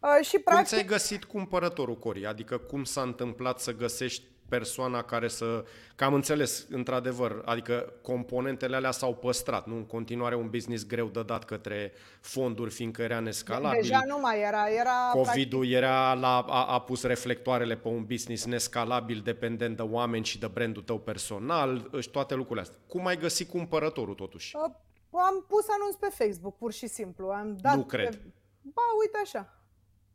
Uh, 0.00 0.24
și 0.24 0.38
practic... 0.38 0.54
Cum 0.54 0.64
ți-ai 0.64 0.84
găsit 0.84 1.24
cumpărătorul, 1.24 1.98
Cori? 1.98 2.26
Adică 2.26 2.58
cum 2.58 2.84
s-a 2.84 3.02
întâmplat 3.02 3.58
să 3.58 3.72
găsești 3.72 4.24
persoana 4.48 5.02
care 5.02 5.28
să... 5.28 5.64
Că 5.94 6.04
am 6.04 6.14
înțeles, 6.14 6.66
într-adevăr, 6.70 7.42
adică 7.44 7.92
componentele 8.02 8.76
alea 8.76 8.90
s-au 8.90 9.14
păstrat, 9.14 9.66
nu? 9.66 9.74
În 9.74 9.86
continuare 9.86 10.34
un 10.34 10.48
business 10.48 10.86
greu 10.86 11.06
de 11.06 11.22
dat 11.22 11.44
către 11.44 11.92
fonduri, 12.20 12.70
fiindcă 12.70 13.02
era 13.02 13.20
nescalabil. 13.20 13.80
Deja 13.80 14.00
nu 14.06 14.18
mai 14.20 14.40
era. 14.40 14.70
era 14.70 15.10
COVID-ul 15.12 15.58
practic... 15.58 15.76
era 15.76 16.14
la, 16.14 16.38
a, 16.38 16.64
a 16.64 16.80
pus 16.80 17.02
reflectoarele 17.02 17.76
pe 17.76 17.88
un 17.88 18.04
business 18.04 18.44
nescalabil, 18.44 19.20
dependent 19.24 19.76
de 19.76 19.82
oameni 19.82 20.24
și 20.24 20.38
de 20.38 20.46
brandul 20.46 20.82
tău 20.82 20.98
personal 20.98 21.90
și 22.00 22.10
toate 22.10 22.34
lucrurile 22.34 22.60
astea. 22.60 22.78
Cum 22.86 23.06
ai 23.06 23.16
găsit 23.16 23.50
cumpărătorul, 23.50 24.14
totuși? 24.14 24.56
Uh, 24.56 24.72
am 25.10 25.44
pus 25.48 25.64
anunț 25.68 25.94
pe 25.94 26.24
Facebook, 26.24 26.56
pur 26.56 26.72
și 26.72 26.86
simplu. 26.86 27.28
Am 27.28 27.56
dat 27.60 27.76
nu 27.76 27.84
cred. 27.84 28.14
Pe... 28.16 28.22
Ba, 28.62 28.82
uite 29.00 29.18
așa. 29.22 29.50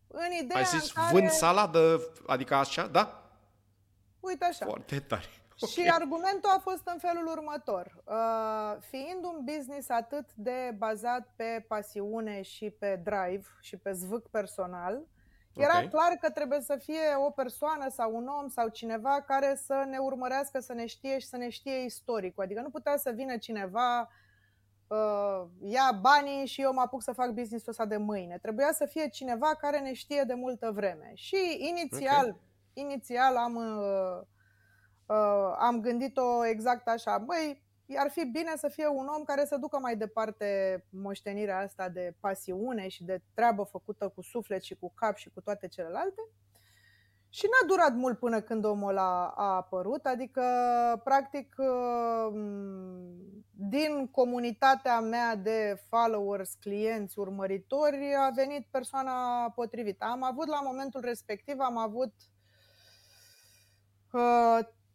În 0.08 0.43
ideea 0.43 0.60
Ai 0.60 0.66
zis 0.66 0.93
în 0.95 1.01
care... 1.01 1.18
vând 1.18 1.30
saladă, 1.30 2.01
adică 2.28 2.55
așa, 2.55 2.88
da? 2.88 3.20
Uite 4.22 4.45
așa. 4.45 4.65
Foarte 4.65 4.99
tare. 4.99 5.26
Okay. 5.59 5.74
Și 5.74 5.89
argumentul 5.89 6.49
a 6.49 6.59
fost 6.59 6.82
în 6.88 6.97
felul 6.97 7.28
următor. 7.28 8.03
Uh, 8.05 8.78
fiind 8.80 9.24
un 9.24 9.43
business 9.43 9.89
atât 9.89 10.34
de 10.36 10.76
bazat 10.78 11.28
pe 11.36 11.65
pasiune 11.67 12.41
și 12.41 12.69
pe 12.69 13.01
drive 13.03 13.47
și 13.61 13.78
pe 13.78 13.91
zvâc 13.91 14.30
personal, 14.30 15.01
era 15.53 15.78
okay. 15.78 15.88
clar 15.88 16.11
că 16.22 16.30
trebuie 16.30 16.61
să 16.61 16.76
fie 16.76 17.15
o 17.28 17.30
persoană 17.30 17.89
sau 17.89 18.15
un 18.15 18.28
om 18.28 18.47
sau 18.47 18.67
cineva 18.67 19.22
care 19.28 19.55
să 19.55 19.84
ne 19.88 19.97
urmărească, 19.97 20.59
să 20.59 20.74
ne 20.74 20.86
știe 20.86 21.19
și 21.19 21.28
să 21.28 21.38
ne 21.38 21.49
știe 21.49 21.84
istoricul. 21.84 22.43
Adică 22.43 22.61
nu 22.61 22.69
putea 22.69 22.97
să 22.97 23.11
vină 23.11 23.38
cineva 23.38 24.09
uh, 24.88 25.43
ia 25.63 25.97
banii 26.01 26.45
și 26.45 26.61
eu 26.61 26.74
mă 26.74 26.82
apuc 26.82 27.01
să 27.01 27.11
fac 27.11 27.30
business-ul 27.30 27.69
ăsta 27.69 27.86
de 27.86 27.97
mâine. 27.97 28.38
Trebuia 28.38 28.72
să 28.72 28.86
fie 28.86 29.07
cineva 29.07 29.55
care 29.55 29.80
ne 29.80 29.93
știe 29.93 30.24
de 30.24 30.34
multă 30.34 30.72
vreme. 30.72 31.11
Și 31.13 31.57
inițial, 31.57 32.28
okay. 32.28 32.39
Inițial 32.74 33.36
am, 33.36 33.55
uh, 33.55 34.22
uh, 35.05 35.55
am 35.59 35.82
gândit-o 35.82 36.45
exact 36.45 36.88
așa. 36.88 37.17
Băi, 37.17 37.63
ar 37.97 38.09
fi 38.09 38.26
bine 38.26 38.51
să 38.55 38.67
fie 38.67 38.88
un 38.88 39.07
om 39.17 39.24
care 39.24 39.45
să 39.45 39.57
ducă 39.57 39.80
mai 39.80 39.95
departe 39.95 40.84
moștenirea 40.89 41.59
asta 41.59 41.89
de 41.89 42.15
pasiune 42.19 42.88
și 42.88 43.03
de 43.03 43.22
treabă 43.34 43.63
făcută 43.63 44.07
cu 44.07 44.22
suflet 44.22 44.61
și 44.61 44.76
cu 44.76 44.91
cap 44.95 45.15
și 45.15 45.30
cu 45.30 45.41
toate 45.41 45.67
celelalte. 45.67 46.22
Și 47.34 47.45
n-a 47.45 47.67
durat 47.67 47.93
mult 47.93 48.19
până 48.19 48.41
când 48.41 48.65
omul 48.65 48.97
a, 48.97 49.34
a 49.36 49.55
apărut, 49.55 50.05
adică, 50.05 50.43
practic, 51.03 51.55
uh, 51.57 52.34
din 53.51 54.07
comunitatea 54.07 54.99
mea 54.99 55.36
de 55.36 55.82
followers, 55.89 56.53
clienți, 56.53 57.19
urmăritori, 57.19 58.15
a 58.28 58.30
venit 58.30 58.67
persoana 58.72 59.49
potrivită. 59.55 60.05
Am 60.05 60.24
avut 60.24 60.47
la 60.47 60.61
momentul 60.63 61.01
respectiv, 61.01 61.59
am 61.59 61.78
avut 61.78 62.13
uh, 62.13 62.30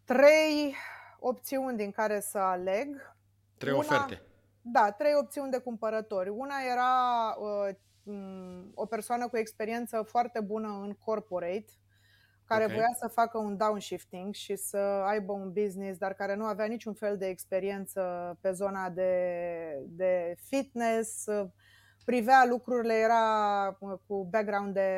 trei 0.04 0.74
opțiuni 1.18 1.76
din 1.76 1.90
care 1.90 2.20
să 2.20 2.38
aleg. 2.38 3.14
Trei 3.58 3.72
Una, 3.72 3.80
oferte. 3.80 4.22
Da, 4.62 4.90
trei 4.90 5.14
opțiuni 5.20 5.50
de 5.50 5.58
cumpărători. 5.58 6.28
Una 6.28 6.54
era 6.70 7.34
uh, 7.38 7.74
o 8.74 8.86
persoană 8.86 9.28
cu 9.28 9.36
experiență 9.36 10.02
foarte 10.02 10.40
bună 10.40 10.68
în 10.82 10.92
corporate, 11.04 11.72
care 12.44 12.64
okay. 12.64 12.76
voia 12.76 12.94
să 12.98 13.08
facă 13.08 13.38
un 13.38 13.56
downshifting 13.56 14.34
și 14.34 14.56
să 14.56 14.76
aibă 15.06 15.32
un 15.32 15.52
business, 15.52 15.98
dar 15.98 16.14
care 16.14 16.34
nu 16.34 16.44
avea 16.44 16.66
niciun 16.66 16.94
fel 16.94 17.16
de 17.16 17.26
experiență 17.26 18.02
pe 18.40 18.52
zona 18.52 18.90
de, 18.90 19.12
de 19.86 20.36
fitness, 20.40 21.24
privea 22.06 22.46
lucrurile, 22.48 22.94
era 22.94 23.22
cu 24.06 24.28
background 24.30 24.74
de, 24.74 24.90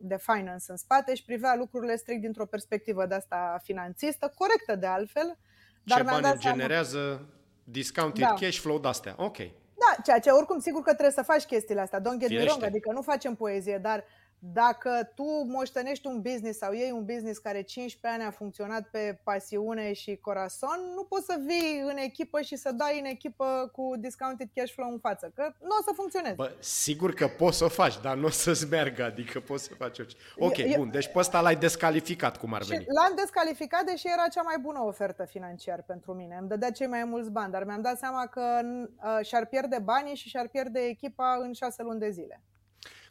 de 0.00 0.16
finance 0.18 0.64
în 0.68 0.76
spate 0.76 1.14
și 1.14 1.24
privea 1.24 1.54
lucrurile 1.54 1.96
strict 1.96 2.20
dintr-o 2.20 2.46
perspectivă 2.46 3.06
de 3.06 3.14
asta 3.14 3.58
finanțistă, 3.62 4.32
corectă 4.34 4.74
de 4.74 4.86
altfel. 4.86 5.38
Dar 5.82 5.98
Ce 5.98 6.04
bani 6.04 6.22
dat 6.22 6.38
generează 6.38 6.98
seama... 6.98 7.26
discounted 7.64 8.24
da. 8.24 8.34
cash 8.40 8.58
flow 8.58 8.78
de-astea, 8.78 9.14
ok. 9.16 9.36
Da, 9.82 10.02
ceea 10.04 10.18
ce 10.18 10.30
oricum 10.30 10.58
sigur 10.58 10.82
că 10.82 10.90
trebuie 10.90 11.10
să 11.10 11.22
faci 11.22 11.44
chestiile 11.44 11.80
astea, 11.80 12.00
don't 12.00 12.18
get 12.18 12.30
me 12.30 12.42
wrong, 12.42 12.62
adică 12.62 12.92
nu 12.92 13.02
facem 13.02 13.34
poezie, 13.34 13.78
dar 13.78 14.04
dacă 14.38 15.10
tu 15.14 15.44
moștenești 15.46 16.06
un 16.06 16.20
business 16.20 16.58
sau 16.58 16.72
iei 16.72 16.90
un 16.90 17.04
business 17.04 17.38
care 17.38 17.62
15 17.62 18.20
ani 18.20 18.28
a 18.28 18.36
funcționat 18.36 18.88
pe 18.90 19.18
pasiune 19.24 19.92
și 19.92 20.16
corazon, 20.16 20.78
nu 20.94 21.02
poți 21.04 21.24
să 21.24 21.40
vii 21.46 21.80
în 21.84 21.96
echipă 21.96 22.40
și 22.40 22.56
să 22.56 22.72
dai 22.72 22.98
în 22.98 23.04
echipă 23.04 23.70
cu 23.72 23.92
discounted 23.98 24.48
cash 24.54 24.72
flow 24.72 24.90
în 24.90 24.98
față, 24.98 25.32
că 25.34 25.52
nu 25.60 25.76
o 25.80 25.82
să 25.84 25.92
funcționeze. 25.94 26.34
Bă, 26.34 26.52
sigur 26.58 27.14
că 27.14 27.26
poți 27.26 27.56
să 27.56 27.64
o 27.64 27.68
faci, 27.68 28.00
dar 28.00 28.16
nu 28.16 28.24
o 28.24 28.30
să-ți 28.30 28.68
meargă, 28.68 29.04
adică 29.04 29.40
poți 29.40 29.64
să 29.64 29.74
faci 29.74 29.98
orice. 29.98 30.16
Ok, 30.38 30.56
eu, 30.56 30.76
bun, 30.76 30.90
deci 30.90 31.06
pe 31.12 31.18
ăsta 31.18 31.40
l-ai 31.40 31.56
descalificat 31.56 32.36
cum 32.36 32.54
ar 32.54 32.62
veni. 32.62 32.84
L-am 32.88 33.12
descalificat, 33.16 33.84
deși 33.84 34.06
era 34.06 34.28
cea 34.28 34.42
mai 34.42 34.56
bună 34.60 34.80
ofertă 34.82 35.24
financiar 35.24 35.82
pentru 35.82 36.12
mine. 36.14 36.36
Îmi 36.40 36.48
dădea 36.48 36.70
cei 36.70 36.86
mai 36.86 37.04
mulți 37.04 37.30
bani, 37.30 37.52
dar 37.52 37.64
mi-am 37.64 37.80
dat 37.80 37.98
seama 37.98 38.26
că 38.26 38.60
uh, 38.62 39.26
și-ar 39.26 39.46
pierde 39.46 39.78
banii 39.84 40.14
și 40.14 40.28
și-ar 40.28 40.48
pierde 40.48 40.80
echipa 40.80 41.38
în 41.42 41.52
șase 41.52 41.82
luni 41.82 41.98
de 41.98 42.10
zile. 42.10 42.42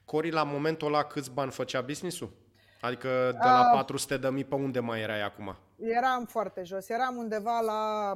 Cori, 0.07 0.31
la 0.31 0.43
momentul 0.43 0.87
ăla 0.87 1.03
câți 1.03 1.31
bani 1.31 1.51
făcea 1.51 1.81
business-ul? 1.81 2.33
Adică 2.81 3.07
de 3.31 3.37
la 3.47 3.59
uh, 3.59 3.71
400 3.73 4.17
de 4.17 4.29
mii 4.29 4.43
pe 4.43 4.55
unde 4.55 4.79
mai 4.79 5.01
erai 5.01 5.23
acum? 5.23 5.55
Eram 5.77 6.25
foarte 6.25 6.63
jos. 6.63 6.89
Eram 6.89 7.15
undeva 7.15 7.59
la, 7.59 8.13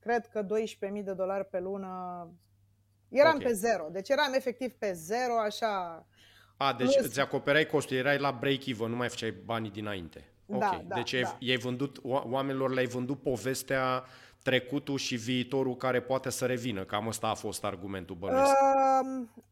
cred 0.00 0.26
că 0.26 0.42
12.000 0.42 1.04
de 1.04 1.12
dolari 1.12 1.44
pe 1.44 1.60
lună. 1.60 1.88
Eram 3.08 3.34
okay. 3.34 3.46
pe 3.46 3.52
zero. 3.52 3.88
Deci 3.90 4.08
eram 4.08 4.32
efectiv 4.32 4.72
pe 4.72 4.92
zero, 4.92 5.38
așa... 5.38 6.06
A, 6.56 6.72
deci 6.72 6.94
Plus... 6.94 7.06
îți 7.06 7.20
acoperai 7.20 7.66
costul, 7.66 7.96
erai 7.96 8.18
la 8.18 8.38
break-even, 8.40 8.88
nu 8.88 8.96
mai 8.96 9.08
făceai 9.08 9.30
banii 9.44 9.70
dinainte. 9.70 10.24
Da, 10.46 10.56
ok, 10.56 10.86
da, 10.86 10.94
deci 10.94 11.20
da. 11.20 11.36
i-ai 11.38 11.56
vândut, 11.56 11.98
oamenilor 12.02 12.72
le-ai 12.72 12.86
vândut 12.86 13.22
povestea 13.22 14.04
trecutul 14.42 14.98
și 14.98 15.16
viitorul 15.16 15.76
care 15.76 16.02
poate 16.02 16.30
să 16.30 16.46
revină. 16.46 16.84
Cam 16.84 17.06
ăsta 17.06 17.26
a 17.26 17.34
fost 17.34 17.64
argumentul 17.64 18.16
bănuiesc. 18.16 18.52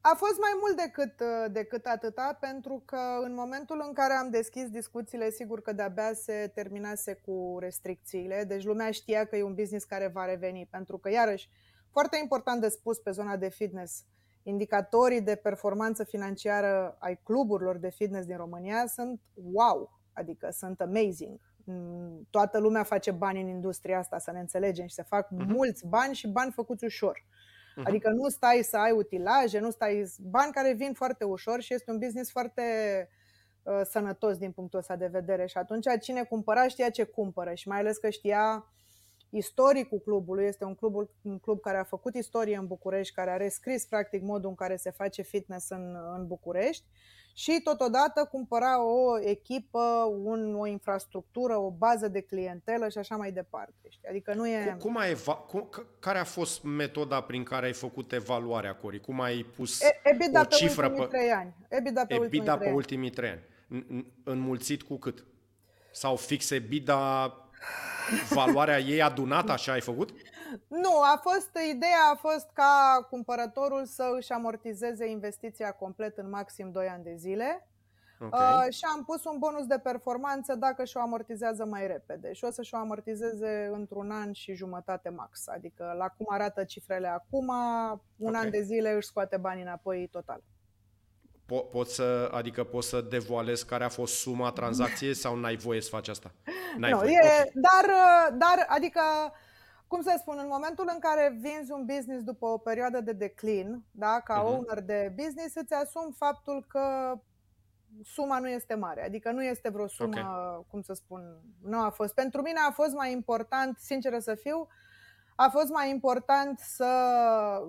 A 0.00 0.14
fost 0.16 0.38
mai 0.38 0.58
mult 0.60 0.76
decât, 0.76 1.20
uh, 1.20 1.52
decât 1.52 1.86
atâta, 1.86 2.36
pentru 2.40 2.82
că 2.84 3.00
în 3.22 3.34
momentul 3.34 3.82
în 3.86 3.92
care 3.92 4.12
am 4.12 4.30
deschis 4.30 4.68
discuțiile, 4.68 5.30
sigur 5.30 5.62
că 5.62 5.72
de-abia 5.72 6.12
se 6.12 6.50
terminase 6.54 7.14
cu 7.14 7.56
restricțiile, 7.60 8.44
deci 8.44 8.64
lumea 8.64 8.90
știa 8.90 9.24
că 9.24 9.36
e 9.36 9.42
un 9.42 9.54
business 9.54 9.84
care 9.84 10.06
va 10.06 10.24
reveni, 10.24 10.66
pentru 10.70 10.98
că, 10.98 11.10
iarăși, 11.10 11.48
foarte 11.90 12.18
important 12.22 12.60
de 12.60 12.68
spus 12.68 12.98
pe 12.98 13.10
zona 13.10 13.36
de 13.36 13.48
fitness, 13.48 14.04
indicatorii 14.42 15.20
de 15.20 15.34
performanță 15.34 16.04
financiară 16.04 16.96
ai 16.98 17.20
cluburilor 17.22 17.76
de 17.76 17.90
fitness 17.90 18.26
din 18.26 18.36
România 18.36 18.86
sunt 18.86 19.20
wow, 19.34 20.00
adică 20.12 20.48
sunt 20.50 20.80
amazing 20.80 21.40
Mm, 21.40 21.49
toată 22.30 22.58
lumea 22.58 22.82
face 22.82 23.10
bani 23.10 23.40
în 23.40 23.48
industria 23.48 23.98
asta, 23.98 24.18
să 24.18 24.30
ne 24.30 24.40
înțelegem, 24.40 24.86
și 24.86 24.94
se 24.94 25.02
fac 25.02 25.26
uh-huh. 25.26 25.46
mulți 25.46 25.86
bani 25.86 26.14
și 26.14 26.28
bani 26.28 26.52
făcuți 26.52 26.84
ușor. 26.84 27.18
Uh-huh. 27.18 27.84
Adică 27.84 28.10
nu 28.10 28.28
stai 28.28 28.60
să 28.62 28.76
ai 28.76 28.90
utilaje, 28.90 29.58
nu 29.58 29.70
stai 29.70 30.04
bani 30.20 30.52
care 30.52 30.72
vin 30.72 30.92
foarte 30.92 31.24
ușor 31.24 31.60
și 31.60 31.74
este 31.74 31.90
un 31.90 31.98
business 31.98 32.30
foarte 32.30 32.62
uh, 33.62 33.80
sănătos 33.84 34.36
din 34.36 34.52
punctul 34.52 34.78
ăsta 34.78 34.96
de 34.96 35.06
vedere. 35.06 35.46
Și 35.46 35.56
atunci 35.58 35.86
cine 36.00 36.22
cumpăra 36.22 36.68
știa 36.68 36.90
ce 36.90 37.04
cumpără 37.04 37.54
și 37.54 37.68
mai 37.68 37.78
ales 37.78 37.96
că 37.96 38.10
știa 38.10 38.72
istoricul 39.30 39.98
clubului. 39.98 40.44
Este 40.44 40.64
un 40.64 40.74
club, 40.74 40.94
un 41.22 41.38
club 41.38 41.60
care 41.60 41.78
a 41.78 41.84
făcut 41.84 42.14
istorie 42.14 42.56
în 42.56 42.66
București, 42.66 43.14
care 43.14 43.30
a 43.30 43.36
rescris 43.36 43.86
practic 43.86 44.22
modul 44.22 44.48
în 44.48 44.54
care 44.54 44.76
se 44.76 44.90
face 44.90 45.22
fitness 45.22 45.68
în, 45.68 45.96
în 46.16 46.26
București 46.26 46.84
și 47.34 47.60
totodată 47.64 48.28
cumpăra 48.30 48.84
o 48.84 49.20
echipă, 49.20 49.80
un, 50.22 50.54
o 50.54 50.66
infrastructură, 50.66 51.56
o 51.56 51.70
bază 51.70 52.08
de 52.08 52.20
clientelă 52.20 52.88
și 52.88 52.98
așa 52.98 53.16
mai 53.16 53.32
departe. 53.32 53.74
Adică 54.08 54.34
nu 54.34 54.48
e... 54.48 54.76
Cum, 54.78 54.96
ai 54.96 55.10
eva- 55.10 55.46
cum, 55.46 55.68
care 55.98 56.18
a 56.18 56.24
fost 56.24 56.62
metoda 56.62 57.20
prin 57.20 57.42
care 57.42 57.66
ai 57.66 57.72
făcut 57.72 58.12
evaluarea, 58.12 58.74
Cori? 58.74 59.00
Cum 59.00 59.20
ai 59.20 59.46
pus 59.56 59.82
e, 59.82 60.00
EBITDA 60.02 60.40
o 60.40 60.44
cifră 60.44 60.90
pe 60.90 61.00
ultimii 61.00 61.08
trei 61.08 61.30
ani. 61.30 61.54
EBITDA 61.68 62.04
pe, 62.06 62.14
EBITDA 62.14 62.52
ultimii, 62.52 62.68
pe 62.68 62.76
ultimii 62.76 63.10
trei 63.10 63.30
ani. 63.30 64.06
Înmulțit 64.24 64.82
cu 64.82 64.96
cât? 64.96 65.24
Sau 65.92 66.16
fix 66.16 66.50
EBITDA, 66.50 67.34
valoarea 68.28 68.78
ei 68.78 69.02
adunată, 69.02 69.52
așa 69.52 69.72
ai 69.72 69.80
făcut? 69.80 70.10
Nu, 70.68 71.00
a 71.02 71.20
fost, 71.22 71.50
ideea 71.70 72.10
a 72.12 72.16
fost 72.16 72.50
ca 72.52 73.06
cumpărătorul 73.10 73.84
să 73.84 74.14
își 74.16 74.32
amortizeze 74.32 75.08
investiția 75.08 75.72
complet 75.72 76.18
în 76.18 76.28
maxim 76.28 76.70
2 76.70 76.88
ani 76.88 77.04
de 77.04 77.14
zile. 77.16 77.64
Okay. 78.22 78.66
Uh, 78.66 78.72
și 78.72 78.80
am 78.94 79.04
pus 79.04 79.24
un 79.24 79.38
bonus 79.38 79.66
de 79.66 79.78
performanță 79.78 80.54
dacă 80.54 80.84
și-o 80.84 81.00
amortizează 81.00 81.64
mai 81.64 81.86
repede 81.86 82.32
și 82.32 82.44
o 82.44 82.50
să 82.50 82.62
și-o 82.62 82.78
amortizeze 82.78 83.70
într-un 83.72 84.10
an 84.10 84.32
și 84.32 84.54
jumătate 84.54 85.08
max. 85.08 85.48
Adică 85.48 85.94
la 85.98 86.08
cum 86.08 86.26
arată 86.28 86.64
cifrele 86.64 87.08
acum, 87.08 87.48
un 88.16 88.28
okay. 88.28 88.40
an 88.40 88.50
de 88.50 88.62
zile 88.62 88.92
își 88.92 89.06
scoate 89.06 89.36
banii 89.36 89.62
înapoi 89.62 90.08
total. 90.12 90.42
Po- 91.44 91.70
pot 91.70 91.88
să, 91.88 92.30
adică 92.32 92.64
poți 92.64 92.88
să 92.88 93.00
devoalezi 93.00 93.66
care 93.66 93.84
a 93.84 93.88
fost 93.88 94.14
suma 94.14 94.50
tranzacției 94.50 95.14
sau 95.14 95.36
n-ai 95.36 95.56
voie 95.56 95.80
să 95.80 95.88
faci 95.88 96.08
asta? 96.08 96.32
N-ai 96.76 96.90
nu, 96.90 96.96
voie. 96.96 97.10
E, 97.10 97.18
okay. 97.18 97.50
dar, 97.54 97.94
dar, 98.32 98.66
adică 98.68 99.00
cum 99.90 100.02
să 100.02 100.14
spun, 100.18 100.38
în 100.38 100.48
momentul 100.48 100.90
în 100.92 100.98
care 100.98 101.38
vinzi 101.40 101.72
un 101.72 101.84
business 101.84 102.22
după 102.22 102.46
o 102.46 102.58
perioadă 102.58 103.00
de 103.00 103.12
declin, 103.12 103.84
da, 103.90 104.20
ca 104.24 104.42
uh-huh. 104.42 104.46
owner 104.46 104.80
de 104.80 105.12
business, 105.16 105.54
îți 105.54 105.74
asumi 105.74 106.14
faptul 106.16 106.64
că 106.68 107.14
suma 108.02 108.38
nu 108.38 108.48
este 108.48 108.74
mare, 108.74 109.04
adică 109.04 109.30
nu 109.30 109.44
este 109.44 109.68
vreo 109.68 109.86
sumă, 109.86 110.20
okay. 110.20 110.66
cum 110.70 110.82
să 110.82 110.92
spun, 110.92 111.40
nu 111.62 111.80
a 111.80 111.90
fost. 111.90 112.14
Pentru 112.14 112.42
mine 112.42 112.58
a 112.68 112.70
fost 112.70 112.94
mai 112.94 113.12
important, 113.12 113.78
sinceră 113.78 114.18
să 114.18 114.34
fiu, 114.34 114.68
a 115.36 115.48
fost 115.48 115.68
mai 115.68 115.90
important 115.90 116.58
să, 116.58 116.90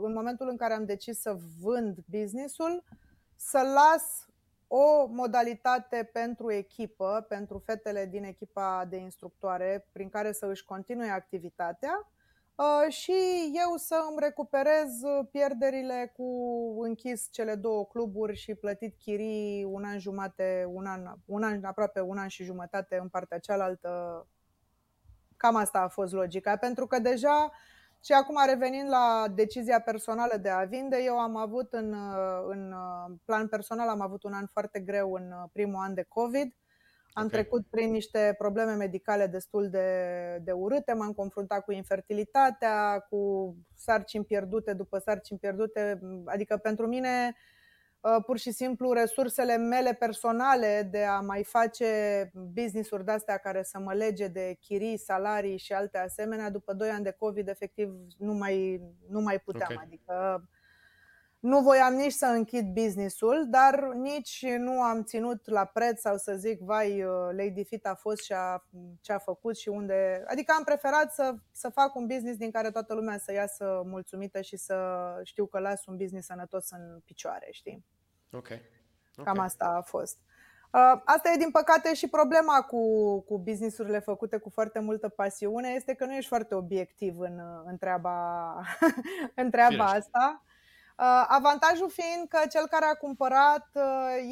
în 0.02 0.14
momentul 0.14 0.48
în 0.50 0.58
care 0.58 0.74
am 0.74 0.86
decis 0.86 1.20
să 1.20 1.38
vând 1.62 1.98
businessul, 2.10 2.84
să 3.36 3.62
las 3.74 4.28
o 4.74 5.06
modalitate 5.06 6.10
pentru 6.14 6.52
echipă, 6.52 7.26
pentru 7.30 7.58
fetele 7.66 8.06
din 8.06 8.24
echipa 8.24 8.86
de 8.90 8.98
instructoare, 8.98 9.88
prin 9.92 10.10
care 10.10 10.32
să 10.32 10.46
își 10.46 10.66
continue 10.66 11.10
activitatea 11.10 12.12
uh, 12.56 12.94
și 12.94 13.14
eu 13.54 13.76
să 13.76 13.96
îmi 14.10 14.18
recuperez 14.20 14.90
pierderile 15.32 16.14
cu 16.18 16.26
închis 16.82 17.28
cele 17.32 17.56
două 17.56 17.86
cluburi 17.86 18.36
și 18.36 18.56
plătit 18.56 18.98
chirii 18.98 19.64
un 19.64 19.84
an 19.84 20.00
jumate, 20.00 20.66
un 20.68 20.86
an, 20.86 21.16
un 21.26 21.44
an, 21.44 21.64
aproape 21.64 22.02
un 22.02 22.18
an 22.18 22.28
și 22.28 22.44
jumătate 22.44 22.98
în 23.02 23.10
partea 23.10 23.40
cealaltă. 23.40 24.28
Cam 25.38 25.56
asta 25.56 25.80
a 25.80 25.88
fost 25.88 26.14
logica, 26.14 26.56
pentru 26.56 26.88
că 26.88 27.00
deja 27.00 27.52
și 28.04 28.12
acum 28.12 28.36
revenind 28.48 28.90
la 28.90 29.26
decizia 29.36 29.80
personală 29.80 30.38
de 30.42 30.50
a 30.50 30.64
vinde, 30.64 30.98
eu 31.04 31.20
am 31.20 31.36
avut 31.36 31.74
în, 31.74 31.96
în 32.48 32.74
plan 33.26 33.48
personal, 33.48 33.90
am 33.90 34.02
avut 34.02 34.24
un 34.24 34.34
an 34.34 34.46
foarte 34.52 34.80
greu 34.80 35.14
în 35.14 35.34
primul 35.52 35.82
an 35.84 35.94
de 35.94 36.06
COVID. 36.08 36.56
Am 37.14 37.26
okay. 37.26 37.40
trecut 37.42 37.66
prin 37.70 37.92
niște 37.92 38.36
probleme 38.38 38.74
medicale 38.74 39.28
destul 39.28 39.70
de, 39.70 39.88
de 40.44 40.52
urâte, 40.52 40.94
m-am 40.94 41.14
confruntat 41.14 41.64
cu 41.64 41.72
infertilitatea, 41.72 43.06
cu 43.10 43.56
sarcini 43.76 44.26
pierdute 44.26 44.74
după 44.74 44.98
sarcini 44.98 45.40
pierdute. 45.40 46.00
Adică 46.26 46.58
pentru 46.58 46.88
mine, 46.88 47.36
uh, 47.36 47.61
pur 48.26 48.38
și 48.38 48.52
simplu, 48.52 48.92
resursele 48.92 49.58
mele 49.58 49.94
personale 49.94 50.88
de 50.92 51.04
a 51.04 51.20
mai 51.20 51.44
face 51.44 52.32
business-uri 52.34 53.06
de-astea 53.06 53.38
care 53.38 53.64
să 53.64 53.80
mă 53.80 53.94
lege 53.94 54.28
de 54.28 54.58
chirii, 54.60 54.98
salarii 54.98 55.58
și 55.58 55.74
alte 55.74 55.98
asemenea, 55.98 56.50
după 56.50 56.74
2 56.74 56.90
ani 56.90 57.04
de 57.04 57.16
COVID, 57.20 57.48
efectiv, 57.48 57.94
nu 58.18 58.34
mai, 58.34 58.82
nu 59.10 59.20
mai 59.20 59.40
puteam. 59.40 59.72
Okay. 59.72 59.84
Adică 59.86 60.46
nu 61.42 61.60
voiam 61.60 61.94
nici 61.94 62.12
să 62.12 62.26
închid 62.26 62.74
businessul, 62.74 63.46
dar 63.50 63.84
nici 63.94 64.46
nu 64.58 64.82
am 64.82 65.04
ținut 65.04 65.50
la 65.50 65.66
preț 65.66 66.00
sau 66.00 66.18
să 66.18 66.36
zic, 66.36 66.60
vai, 66.60 67.04
uh, 67.04 67.12
Lady 67.32 67.64
Fit 67.64 67.86
a 67.86 67.96
fost 67.96 68.24
și 68.24 68.34
a, 68.34 68.66
ce 69.02 69.12
a 69.12 69.18
făcut 69.18 69.58
și 69.58 69.70
unde... 69.70 70.24
Adică 70.28 70.54
am 70.58 70.64
preferat 70.64 71.14
să, 71.14 71.36
să 71.52 71.70
fac 71.70 71.96
un 71.96 72.08
business 72.08 72.38
din 72.38 72.52
care 72.52 72.72
toată 72.72 72.94
lumea 72.94 73.18
să 73.18 73.34
iasă 73.34 73.82
mulțumită 73.86 74.42
și 74.42 74.58
să 74.58 74.76
știu 75.24 75.46
că 75.46 75.60
las 75.60 75.86
un 75.86 75.98
business 75.98 76.28
sănătos 76.28 76.70
în 76.70 77.02
picioare, 77.06 77.48
știi? 77.52 77.86
Ok. 78.32 78.46
okay. 78.46 78.62
Cam 79.24 79.40
asta 79.40 79.66
a 79.66 79.82
fost. 79.82 80.18
Uh, 80.72 81.02
asta 81.06 81.32
e 81.34 81.38
din 81.38 81.52
păcate 81.52 81.94
și 81.94 82.08
problema 82.08 82.62
cu, 82.62 83.20
cu 83.22 83.40
businessurile 83.40 84.00
făcute 84.00 84.38
cu 84.38 84.50
foarte 84.50 84.80
multă 84.80 85.10
pasiune, 85.10 85.70
este 85.70 85.94
că 85.94 86.06
nu 86.06 86.14
ești 86.14 86.30
foarte 86.30 86.56
obiectiv 86.56 87.20
în, 87.20 87.42
în 87.66 87.78
treaba, 87.78 88.48
în 89.42 89.50
treaba 89.50 89.86
asta. 89.86 90.44
Uh, 91.02 91.26
avantajul 91.28 91.90
fiind 91.90 92.28
că 92.28 92.40
cel 92.50 92.68
care 92.68 92.86
a 92.86 92.94
cumpărat 92.94 93.70
uh, 93.74 93.84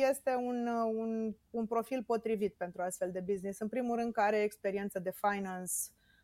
este 0.09 0.35
un, 0.35 0.67
uh, 0.67 0.93
un, 0.95 1.35
un 1.49 1.65
profil 1.65 2.03
potrivit 2.03 2.53
pentru 2.53 2.81
astfel 2.81 3.11
de 3.11 3.19
business. 3.19 3.59
În 3.59 3.67
primul 3.67 3.95
rând 3.95 4.13
că 4.13 4.21
are 4.21 4.41
experiență 4.41 4.99
de 4.99 5.11
finance 5.11 5.73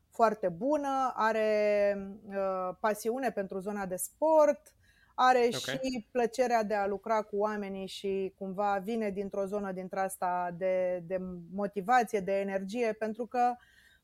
foarte 0.09 0.49
bună, 0.49 1.13
are 1.15 1.97
uh, 2.27 2.75
pasiune 2.79 3.31
pentru 3.31 3.59
zona 3.59 3.85
de 3.85 3.95
sport, 3.95 4.73
are 5.15 5.37
okay. 5.37 5.59
și 5.59 6.07
plăcerea 6.11 6.63
de 6.63 6.73
a 6.73 6.87
lucra 6.87 7.21
cu 7.21 7.37
oamenii 7.37 7.87
și 7.87 8.33
cumva 8.37 8.81
vine 8.83 9.09
dintr-o 9.09 9.45
zonă 9.45 9.71
dintre 9.71 9.99
asta 9.99 10.55
de, 10.57 11.03
de 11.07 11.17
motivație, 11.53 12.19
de 12.19 12.39
energie, 12.39 12.93
pentru 12.93 13.25
că 13.25 13.55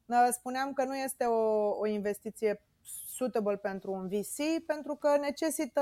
uh, 0.06 0.28
spuneam 0.32 0.74
că 0.74 0.84
nu 0.84 0.96
este 0.96 1.24
o, 1.24 1.70
o 1.80 1.86
investiție 1.86 2.62
suitable 3.14 3.58
pentru 3.58 3.92
un 3.92 4.08
VC 4.08 4.66
pentru 4.66 4.96
că 4.96 5.18
necesită 5.22 5.82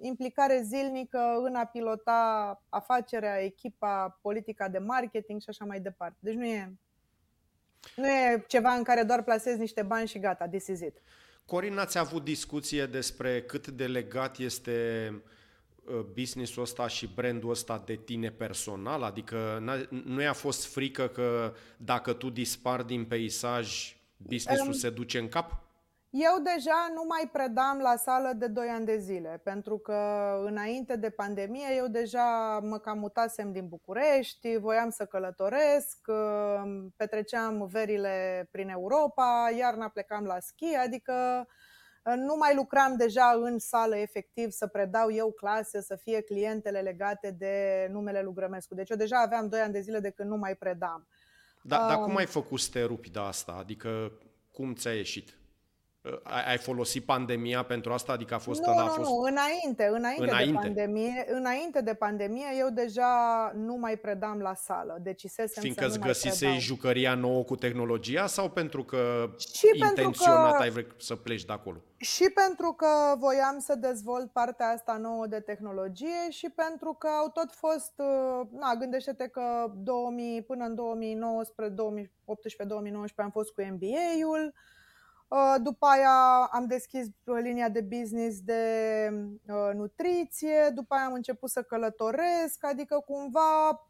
implicare 0.00 0.62
zilnică 0.64 1.18
în 1.42 1.54
a 1.54 1.64
pilota 1.64 2.62
afacerea, 2.68 3.44
echipa, 3.44 4.18
politica 4.22 4.68
de 4.68 4.78
marketing 4.78 5.40
și 5.40 5.48
așa 5.48 5.64
mai 5.64 5.80
departe. 5.80 6.16
Deci 6.20 6.34
nu 6.34 6.44
e, 6.44 6.74
nu 7.96 8.08
e 8.08 8.44
ceva 8.46 8.70
în 8.72 8.82
care 8.82 9.02
doar 9.02 9.22
plasezi 9.22 9.58
niște 9.58 9.82
bani 9.82 10.08
și 10.08 10.18
gata, 10.18 10.48
this 10.48 10.66
is 10.66 10.80
it. 10.80 11.02
Corin, 11.44 11.78
ați 11.78 11.98
avut 11.98 12.24
discuție 12.24 12.86
despre 12.86 13.42
cât 13.42 13.68
de 13.68 13.86
legat 13.86 14.38
este 14.38 15.08
uh, 15.84 16.00
businessul 16.00 16.62
ăsta 16.62 16.88
și 16.88 17.10
brandul 17.14 17.50
ăsta 17.50 17.82
de 17.86 17.94
tine 17.94 18.30
personal? 18.30 19.02
Adică 19.02 19.62
nu 20.04 20.22
i-a 20.22 20.32
fost 20.32 20.66
frică 20.66 21.08
că 21.08 21.54
dacă 21.76 22.12
tu 22.12 22.30
dispari 22.30 22.86
din 22.86 23.04
peisaj, 23.04 23.96
businessul 24.16 24.66
um, 24.66 24.72
se 24.72 24.90
duce 24.90 25.18
în 25.18 25.28
cap? 25.28 25.65
Eu 26.18 26.42
deja 26.42 26.90
nu 26.94 27.04
mai 27.08 27.28
predam 27.32 27.78
la 27.78 27.96
sală 27.96 28.32
de 28.36 28.46
2 28.46 28.68
ani 28.68 28.84
de 28.84 28.96
zile, 28.96 29.40
pentru 29.44 29.78
că 29.78 29.94
înainte 30.44 30.96
de 30.96 31.10
pandemie 31.10 31.74
eu 31.76 31.88
deja 31.88 32.58
mă 32.62 32.78
cam 32.78 32.98
mutasem 32.98 33.52
din 33.52 33.68
București, 33.68 34.56
voiam 34.56 34.90
să 34.90 35.04
călătoresc, 35.04 35.98
petreceam 36.96 37.66
verile 37.66 38.48
prin 38.50 38.68
Europa, 38.68 39.50
iarna 39.58 39.88
plecam 39.88 40.24
la 40.24 40.40
schi, 40.40 40.74
adică 40.74 41.46
nu 42.02 42.36
mai 42.36 42.54
lucram 42.54 42.96
deja 42.96 43.40
în 43.42 43.58
sală 43.58 43.96
efectiv 43.96 44.50
să 44.50 44.66
predau 44.66 45.12
eu 45.12 45.32
clase, 45.32 45.80
să 45.80 45.96
fie 45.96 46.20
clientele 46.20 46.80
legate 46.80 47.30
de 47.30 47.88
numele 47.90 48.22
lui 48.22 48.34
Grămescu. 48.34 48.74
Deci 48.74 48.90
eu 48.90 48.96
deja 48.96 49.20
aveam 49.20 49.48
2 49.48 49.60
ani 49.60 49.72
de 49.72 49.80
zile 49.80 50.00
de 50.00 50.10
când 50.10 50.28
nu 50.28 50.36
mai 50.36 50.54
predam. 50.54 51.06
Da, 51.62 51.80
um, 51.80 51.88
dar 51.88 51.96
cum 51.96 52.16
ai 52.16 52.26
făcut 52.26 52.60
să 52.60 52.70
te 52.72 52.82
rupi 52.82 53.10
de 53.10 53.18
asta? 53.18 53.52
Adică 53.58 54.12
cum 54.52 54.74
ți-a 54.74 54.92
ieșit? 54.92 55.36
Ai 56.46 56.58
folosit 56.58 57.04
pandemia 57.04 57.62
pentru 57.62 57.92
asta? 57.92 58.12
Adică 58.12 58.34
a 58.34 58.38
fost... 58.38 58.60
Nu, 58.60 58.72
nu, 58.72 58.78
a 58.78 58.86
fost... 58.86 59.08
nu, 59.08 59.20
înainte, 59.20 59.90
înainte, 59.92 60.24
înainte. 60.24 60.52
De 60.52 60.80
pandemie, 60.80 61.26
înainte 61.28 61.80
de 61.80 61.94
pandemie 61.94 62.46
eu 62.58 62.68
deja 62.70 63.52
nu 63.54 63.74
mai 63.74 63.96
predam 63.96 64.38
la 64.38 64.54
sală, 64.54 64.98
decisesem 65.02 65.62
Fiindcă 65.62 65.82
să 65.82 65.88
îți 65.88 65.98
găsisei 65.98 66.58
jucăria 66.58 67.14
nouă 67.14 67.42
cu 67.42 67.56
tehnologia 67.56 68.26
sau 68.26 68.50
pentru 68.50 68.84
că 68.84 69.30
și 69.38 69.66
intenționat 69.74 70.36
pentru 70.40 70.56
că... 70.56 70.62
ai 70.62 70.70
vrut 70.70 70.94
să 70.98 71.14
pleci 71.16 71.44
de 71.44 71.52
acolo? 71.52 71.76
Și 71.96 72.30
pentru 72.34 72.72
că 72.72 72.86
voiam 73.18 73.58
să 73.58 73.74
dezvolt 73.74 74.32
partea 74.32 74.66
asta 74.66 74.96
nouă 74.96 75.26
de 75.26 75.40
tehnologie 75.40 76.30
și 76.30 76.48
pentru 76.48 76.96
că 76.98 77.08
au 77.20 77.28
tot 77.28 77.52
fost, 77.52 77.92
uh, 77.96 78.46
na, 78.50 78.74
gândește-te 78.78 79.26
că 79.26 79.72
2000, 79.76 80.42
până 80.42 80.64
în 80.64 80.74
2019, 80.74 81.74
2018-2019 81.74 83.14
am 83.16 83.30
fost 83.30 83.52
cu 83.52 83.62
MBA-ul, 83.62 84.44
Uh, 84.44 84.75
după 85.62 85.86
aia 85.86 86.48
am 86.52 86.66
deschis 86.66 87.06
uh, 87.06 87.38
linia 87.42 87.68
de 87.68 87.80
business 87.80 88.40
de 88.40 88.62
uh, 89.46 89.70
nutriție, 89.74 90.70
după 90.74 90.94
aia 90.94 91.04
am 91.04 91.12
început 91.12 91.50
să 91.50 91.62
călătoresc, 91.62 92.64
adică 92.64 93.02
cumva 93.06 93.80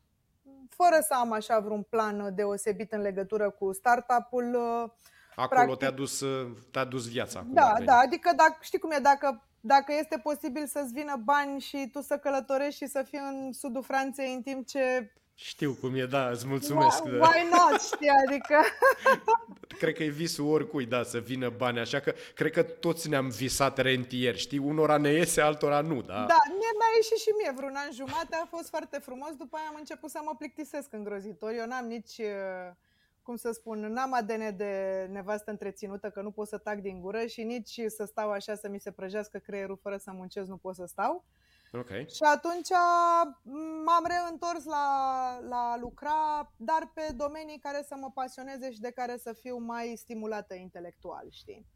fără 0.69 0.99
să 1.01 1.15
am 1.15 1.33
așa 1.33 1.61
vreun 1.61 1.83
plan 1.83 2.35
deosebit 2.35 2.93
în 2.93 3.01
legătură 3.01 3.51
cu 3.51 3.73
startup-ul. 3.73 4.57
Acolo 5.35 5.61
practic, 5.61 5.79
te-a 5.79 5.91
dus, 5.91 6.23
te-a 6.71 6.85
dus 6.85 7.09
viața. 7.09 7.47
Da, 7.49 7.75
da, 7.85 7.97
adică 7.97 8.33
dacă, 8.37 8.57
știi 8.61 8.79
cum 8.79 8.91
e, 8.91 8.99
dacă, 8.99 9.49
dacă 9.61 9.93
este 9.99 10.19
posibil 10.19 10.67
să-ți 10.67 10.93
vină 10.93 11.17
bani 11.25 11.61
și 11.61 11.89
tu 11.93 12.01
să 12.01 12.19
călătorești 12.19 12.85
și 12.85 12.91
să 12.91 13.03
fii 13.03 13.19
în 13.19 13.53
sudul 13.53 13.83
Franței 13.83 14.35
în 14.35 14.43
timp 14.43 14.67
ce 14.67 15.13
știu 15.39 15.73
cum 15.81 15.95
e, 15.95 16.05
da, 16.05 16.29
îți 16.29 16.47
mulțumesc. 16.47 17.05
Why, 17.05 17.13
why 17.13 17.49
not, 17.51 17.81
știi, 17.81 18.09
adică... 18.27 18.57
cred 19.81 19.95
că 19.95 20.03
e 20.03 20.09
visul 20.09 20.47
oricui, 20.47 20.87
da, 20.87 21.03
să 21.03 21.19
vină 21.19 21.49
bani, 21.49 21.79
așa 21.79 22.01
că 22.01 22.15
cred 22.35 22.53
că 22.53 22.63
toți 22.63 23.09
ne-am 23.09 23.29
visat 23.29 23.79
rentieri, 23.79 24.39
știi? 24.39 24.59
Unora 24.59 24.97
ne 24.97 25.13
iese, 25.13 25.41
altora 25.41 25.81
nu, 25.81 26.03
da? 26.03 26.15
Da, 26.15 26.39
mie 26.49 26.73
mi-a 26.79 26.93
ieșit 26.97 27.19
și 27.19 27.31
mie 27.39 27.53
vreun 27.57 27.75
an 27.75 27.93
jumate, 27.93 28.37
a 28.43 28.47
fost 28.47 28.69
foarte 28.69 28.99
frumos, 28.99 29.35
după 29.39 29.57
aia 29.57 29.67
am 29.69 29.77
început 29.79 30.11
să 30.11 30.21
mă 30.25 30.35
plictisesc 30.39 30.93
îngrozitor. 30.93 31.53
Eu 31.53 31.67
n-am 31.67 31.87
nici, 31.87 32.19
uh, 32.19 32.73
cum 33.23 33.37
să 33.37 33.51
spun, 33.53 33.79
n-am 33.81 34.15
ADN 34.15 34.57
de 34.57 35.07
nevastă 35.11 35.51
întreținută, 35.51 36.11
că 36.11 36.21
nu 36.21 36.31
pot 36.31 36.49
să 36.49 36.59
tac 36.59 36.79
din 36.79 37.01
gură 37.01 37.27
și 37.27 37.43
nici 37.43 37.81
să 37.87 38.05
stau 38.05 38.31
așa 38.31 38.55
să 38.55 38.69
mi 38.69 38.81
se 38.81 38.91
prăjească 38.91 39.39
creierul 39.39 39.79
fără 39.83 39.97
să 39.97 40.11
muncesc, 40.15 40.49
nu 40.49 40.57
pot 40.57 40.75
să 40.75 40.85
stau. 40.87 41.25
Okay. 41.79 42.07
Și 42.09 42.23
atunci 42.23 42.71
m-am 43.85 44.07
reîntors 44.07 44.65
la, 44.65 45.39
la 45.49 45.77
lucra, 45.81 46.53
dar 46.57 46.91
pe 46.95 47.13
domenii 47.17 47.59
care 47.59 47.83
să 47.87 47.97
mă 48.01 48.11
pasioneze 48.15 48.73
și 48.73 48.81
de 48.81 48.91
care 48.91 49.17
să 49.17 49.33
fiu 49.33 49.57
mai 49.57 49.95
stimulată 49.97 50.55
intelectual, 50.55 51.27
știi? 51.31 51.67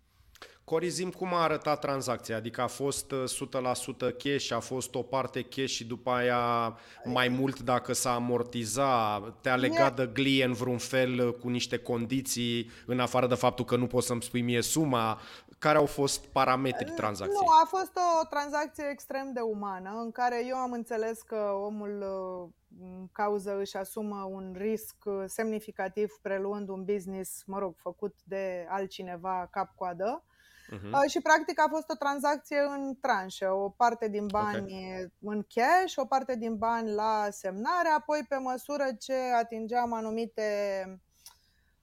Corizim 0.65 1.11
cum 1.11 1.35
a 1.35 1.43
arătat 1.43 1.81
tranzacția? 1.81 2.37
Adică 2.37 2.61
a 2.61 2.67
fost 2.67 3.13
100% 3.13 3.13
uh, 3.13 4.17
cash, 4.19 4.53
a 4.53 4.61
fost 4.61 4.95
o 4.95 5.03
parte 5.03 5.43
cash 5.43 5.71
și 5.71 5.85
după 5.85 6.11
aia 6.11 6.77
mai 7.05 7.29
mult 7.29 7.61
dacă 7.61 7.93
s-a 7.93 8.15
amortiza, 8.15 9.21
te-a 9.41 9.57
legat 9.57 9.97
de 9.97 10.11
glie 10.13 10.45
în 10.45 10.53
vreun 10.53 10.79
fel 10.79 11.27
uh, 11.27 11.35
cu 11.35 11.49
niște 11.49 11.79
condiții, 11.79 12.71
în 12.87 13.01
afară 13.01 13.27
de 13.27 13.35
faptul 13.35 13.65
că 13.65 13.77
nu 13.77 13.87
poți 13.87 14.07
să-mi 14.07 14.23
spui 14.23 14.41
mie 14.41 14.63
suma, 14.63 15.21
care 15.59 15.79
au 15.79 15.87
fost 15.87 16.27
parametrii 16.27 16.95
tranzacției? 16.95 17.39
Nu, 17.41 17.53
a 17.63 17.67
fost 17.67 17.93
o 18.21 18.27
tranzacție 18.27 18.89
extrem 18.91 19.33
de 19.33 19.41
umană, 19.41 20.01
în 20.03 20.11
care 20.11 20.45
eu 20.47 20.57
am 20.57 20.73
înțeles 20.73 21.23
că 21.23 21.37
omul 21.65 22.03
uh, 22.03 22.49
în 22.81 23.09
cauză 23.13 23.59
își 23.59 23.77
asumă 23.77 24.29
un 24.31 24.55
risc 24.59 24.97
semnificativ 25.27 26.19
preluând 26.23 26.69
un 26.69 26.85
business, 26.85 27.43
mă 27.47 27.59
rog, 27.59 27.75
făcut 27.77 28.15
de 28.25 28.67
altcineva 28.69 29.49
cap-coadă 29.51 30.25
Uh-huh. 30.73 31.09
Și 31.09 31.21
practic 31.21 31.61
a 31.61 31.67
fost 31.71 31.91
o 31.91 31.95
tranzacție 31.95 32.59
în 32.59 32.95
tranșe, 33.01 33.47
o 33.47 33.69
parte 33.69 34.09
din 34.09 34.27
bani 34.27 34.75
okay. 34.75 35.13
în 35.21 35.43
cash, 35.43 35.97
o 35.97 36.05
parte 36.05 36.37
din 36.37 36.57
bani 36.57 36.91
la 36.91 37.27
semnare, 37.31 37.89
apoi 37.89 38.25
pe 38.29 38.37
măsură 38.37 38.85
ce 38.99 39.15
atingeam 39.15 39.93
anumite 39.93 40.51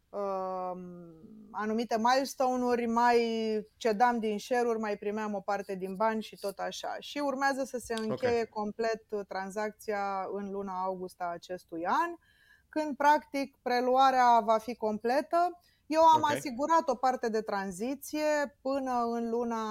uh, 0.10 0.72
anumite 1.52 1.98
milestone-uri, 1.98 2.86
mai 2.86 3.20
cedam 3.78 4.20
din 4.20 4.40
share-uri, 4.40 4.80
mai 4.80 4.98
primeam 4.98 5.34
o 5.34 5.40
parte 5.40 5.76
din 5.76 5.96
bani 5.96 6.24
și 6.24 6.36
tot 6.36 6.58
așa. 6.58 6.96
Și 7.00 7.18
urmează 7.18 7.64
să 7.64 7.78
se 7.78 7.94
încheie 7.94 8.32
okay. 8.32 8.48
complet 8.50 9.04
tranzacția 9.28 10.28
în 10.32 10.52
luna 10.52 10.84
august 10.84 11.22
a 11.22 11.26
acestui 11.26 11.86
an, 11.86 12.16
când 12.70 12.98
practic 12.98 13.58
preluarea 13.62 14.40
va 14.40 14.58
fi 14.58 14.76
completă 14.76 15.60
eu 15.88 16.02
am 16.02 16.22
okay. 16.22 16.36
asigurat 16.36 16.90
o 16.90 16.96
parte 16.96 17.30
de 17.30 17.42
tranziție 17.42 18.58
până 18.62 19.10
în 19.12 19.30
luna 19.30 19.64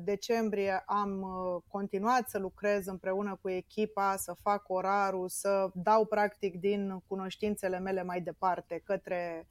decembrie 0.00 0.82
am 0.86 1.26
continuat 1.68 2.28
să 2.28 2.38
lucrez 2.38 2.86
împreună 2.86 3.38
cu 3.42 3.48
echipa, 3.48 4.16
să 4.16 4.34
fac 4.42 4.68
orarul, 4.68 5.28
să 5.28 5.70
dau 5.74 6.04
practic 6.04 6.60
din 6.60 7.02
cunoștințele 7.06 7.78
mele 7.78 8.02
mai 8.02 8.20
departe 8.20 8.82
către 8.84 9.46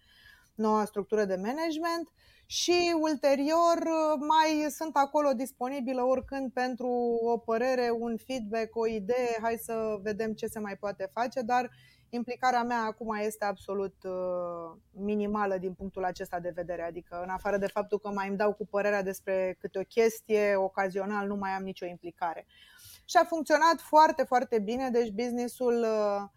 noua 0.56 0.86
structură 0.86 1.26
de 1.26 1.36
management 1.36 2.12
și 2.46 2.96
ulterior 3.02 3.78
mai 4.20 4.70
sunt 4.70 4.96
acolo 4.96 5.34
disponibilă 5.34 6.04
oricând 6.04 6.52
pentru 6.52 7.20
o 7.24 7.38
părere, 7.38 7.90
un 8.00 8.18
feedback, 8.18 8.76
o 8.76 8.88
idee, 8.88 9.38
hai 9.42 9.58
să 9.62 9.98
vedem 10.02 10.34
ce 10.34 10.48
se 10.48 10.60
mai 10.60 10.78
poate 10.78 11.10
face, 11.14 11.42
dar 11.42 11.70
implicarea 12.10 12.64
mea 12.64 12.82
acum 12.82 13.16
este 13.16 13.46
absolut 13.46 13.96
uh, 14.04 14.78
minimală 14.92 15.58
din 15.58 15.74
punctul 15.74 16.04
acesta 16.04 16.40
de 16.40 16.52
vedere, 16.56 16.82
adică 16.82 17.22
în 17.24 17.30
afară 17.30 17.58
de 17.58 17.68
faptul 17.68 18.00
că 18.00 18.10
mai 18.10 18.28
îmi 18.28 18.38
dau 18.38 18.54
cu 18.54 18.66
părerea 18.66 19.04
despre 19.04 19.56
câte 19.60 19.80
o 19.80 19.84
chestie, 19.84 20.56
ocazional 20.56 21.28
nu 21.28 21.36
mai 21.36 21.52
am 21.52 21.64
nicio 21.64 21.86
implicare. 21.86 22.46
Și 23.06 23.18
a 23.18 23.26
funcționat 23.26 23.80
foarte, 23.80 24.24
foarte 24.24 24.60
bine, 24.60 24.90
deci 24.90 25.10
businessul 25.10 25.82
uh, 25.82 26.30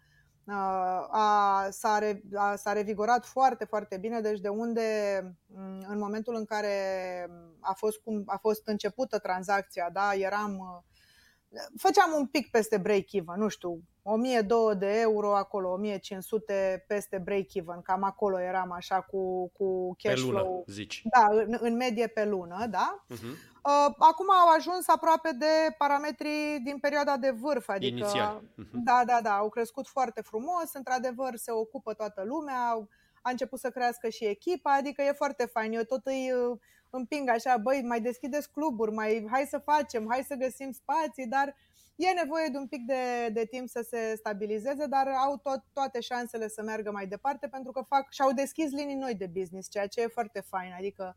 a, 1.09 1.67
s-a, 1.69 1.97
re, 1.99 2.21
a, 2.35 2.55
s-a 2.55 2.73
revigorat 2.73 3.25
foarte, 3.25 3.65
foarte 3.65 3.97
bine, 3.97 4.21
deci 4.21 4.39
de 4.39 4.47
unde 4.47 4.81
în 5.87 5.97
momentul 5.97 6.35
în 6.35 6.45
care 6.45 6.75
a 7.59 7.73
fost, 7.73 7.99
cum, 7.99 8.23
a 8.25 8.37
fost 8.37 8.67
începută 8.67 9.19
tranzacția, 9.19 9.89
da, 9.93 10.13
eram, 10.13 10.83
făceam 11.77 12.13
un 12.17 12.25
pic 12.25 12.51
peste 12.51 12.77
break-even, 12.77 13.35
nu 13.37 13.47
știu, 13.47 13.81
1200 14.03 14.77
de 14.77 14.99
euro 14.99 15.35
acolo, 15.35 15.71
1500 15.71 16.83
peste 16.87 17.17
break-even, 17.17 17.81
cam 17.81 18.03
acolo 18.03 18.41
eram 18.41 18.71
așa 18.71 19.01
cu, 19.01 19.51
cu 19.57 19.95
cash 20.03 20.15
pe 20.15 20.21
lună, 20.21 20.39
flow. 20.39 20.63
zici. 20.67 21.01
Da, 21.03 21.27
în, 21.29 21.57
în 21.59 21.75
medie 21.75 22.07
pe 22.07 22.25
lună, 22.25 22.65
da. 22.69 23.05
Uh-huh. 23.09 23.49
Acum 23.97 24.29
au 24.29 24.49
ajuns 24.57 24.87
aproape 24.87 25.31
de 25.31 25.75
parametrii 25.77 26.59
din 26.63 26.77
perioada 26.77 27.17
de 27.17 27.29
vârf, 27.29 27.69
adică 27.69 27.95
Inițial. 27.95 28.41
Uh-huh. 28.41 28.71
da, 28.71 29.03
da, 29.05 29.19
da, 29.23 29.37
au 29.37 29.49
crescut 29.49 29.87
foarte 29.87 30.21
frumos, 30.21 30.73
într-adevăr 30.73 31.35
se 31.35 31.51
ocupă 31.51 31.93
toată 31.93 32.23
lumea, 32.25 32.87
a 33.21 33.29
început 33.29 33.59
să 33.59 33.69
crească 33.69 34.09
și 34.09 34.25
echipa, 34.25 34.73
adică 34.73 35.01
e 35.01 35.11
foarte 35.11 35.45
fain. 35.45 35.73
Eu 35.73 35.83
tot 35.83 36.05
îi 36.05 36.31
uh, 36.31 36.57
împing 36.91 37.29
așa, 37.29 37.57
băi, 37.57 37.81
mai 37.81 38.01
deschideți 38.01 38.51
cluburi, 38.51 38.91
mai 38.91 39.27
hai 39.31 39.45
să 39.49 39.57
facem, 39.57 40.05
hai 40.09 40.23
să 40.27 40.35
găsim 40.35 40.71
spații, 40.71 41.27
dar 41.27 41.55
E 41.95 42.11
nevoie 42.13 42.47
de 42.51 42.57
un 42.57 42.67
pic 42.67 42.85
de, 42.85 43.29
de 43.33 43.45
timp 43.45 43.69
să 43.69 43.85
se 43.89 44.15
stabilizeze, 44.17 44.85
dar 44.85 45.07
au 45.07 45.37
tot, 45.37 45.63
toate 45.73 45.99
șansele 45.99 46.47
să 46.47 46.61
meargă 46.61 46.91
mai 46.91 47.07
departe 47.07 47.47
pentru 47.47 47.71
că 47.71 47.81
fac 47.87 48.11
și-au 48.11 48.31
deschis 48.31 48.71
linii 48.71 48.95
noi 48.95 49.15
de 49.15 49.29
business, 49.33 49.69
ceea 49.69 49.87
ce 49.87 50.01
e 50.01 50.07
foarte 50.07 50.39
fain. 50.39 50.73
Adică 50.77 51.15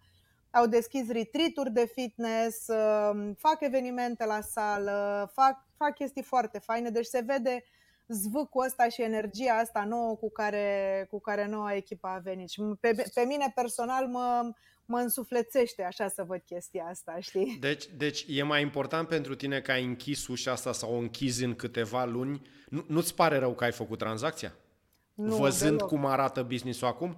au 0.51 0.67
deschis 0.67 1.11
retreat 1.11 1.69
de 1.73 1.87
fitness, 1.87 2.67
um, 2.67 3.35
fac 3.35 3.57
evenimente 3.61 4.25
la 4.25 4.41
sală, 4.41 5.31
fac, 5.35 5.67
fac 5.77 5.95
chestii 5.95 6.23
foarte 6.23 6.59
faine, 6.59 6.91
deci 6.91 7.07
se 7.07 7.23
vede 7.27 7.65
zvâcul 8.07 8.65
ăsta 8.65 8.89
și 8.89 9.03
energia 9.03 9.53
asta 9.53 9.85
nouă 9.85 10.17
cu 10.17 10.31
care, 10.31 11.07
cu 11.11 11.21
care 11.21 11.47
noua 11.47 11.75
echipă 11.75 12.07
a 12.07 12.19
venit. 12.19 12.49
Și 12.49 12.63
pe, 12.81 13.11
pe 13.15 13.25
mine 13.27 13.53
personal 13.55 14.07
mă, 14.07 14.51
mă 14.85 14.99
însuflețește 14.99 15.83
așa 15.83 16.09
să 16.09 16.25
văd 16.27 16.43
chestia 16.47 16.85
asta, 16.85 17.17
știi? 17.21 17.57
Deci, 17.61 17.85
deci 17.97 18.25
e 18.29 18.43
mai 18.43 18.63
important 18.63 19.09
pentru 19.09 19.35
tine 19.35 19.61
că 19.61 19.73
ai 19.73 19.85
închis 19.85 20.27
ușa 20.27 20.53
asta 20.53 20.73
sau 20.73 20.95
o 20.95 20.99
închizi 20.99 21.45
în 21.45 21.55
câteva 21.55 22.05
luni. 22.05 22.43
Nu, 22.69 22.85
nu-ți 22.89 23.15
pare 23.15 23.39
rău 23.39 23.55
că 23.55 23.65
ai 23.65 23.73
făcut 23.73 23.99
tranzacția? 23.99 24.55
Nu, 25.15 25.37
Văzând 25.37 25.77
deloc. 25.77 25.89
cum 25.89 26.07
arată 26.07 26.43
business-ul 26.43 26.89
acum? 26.89 27.17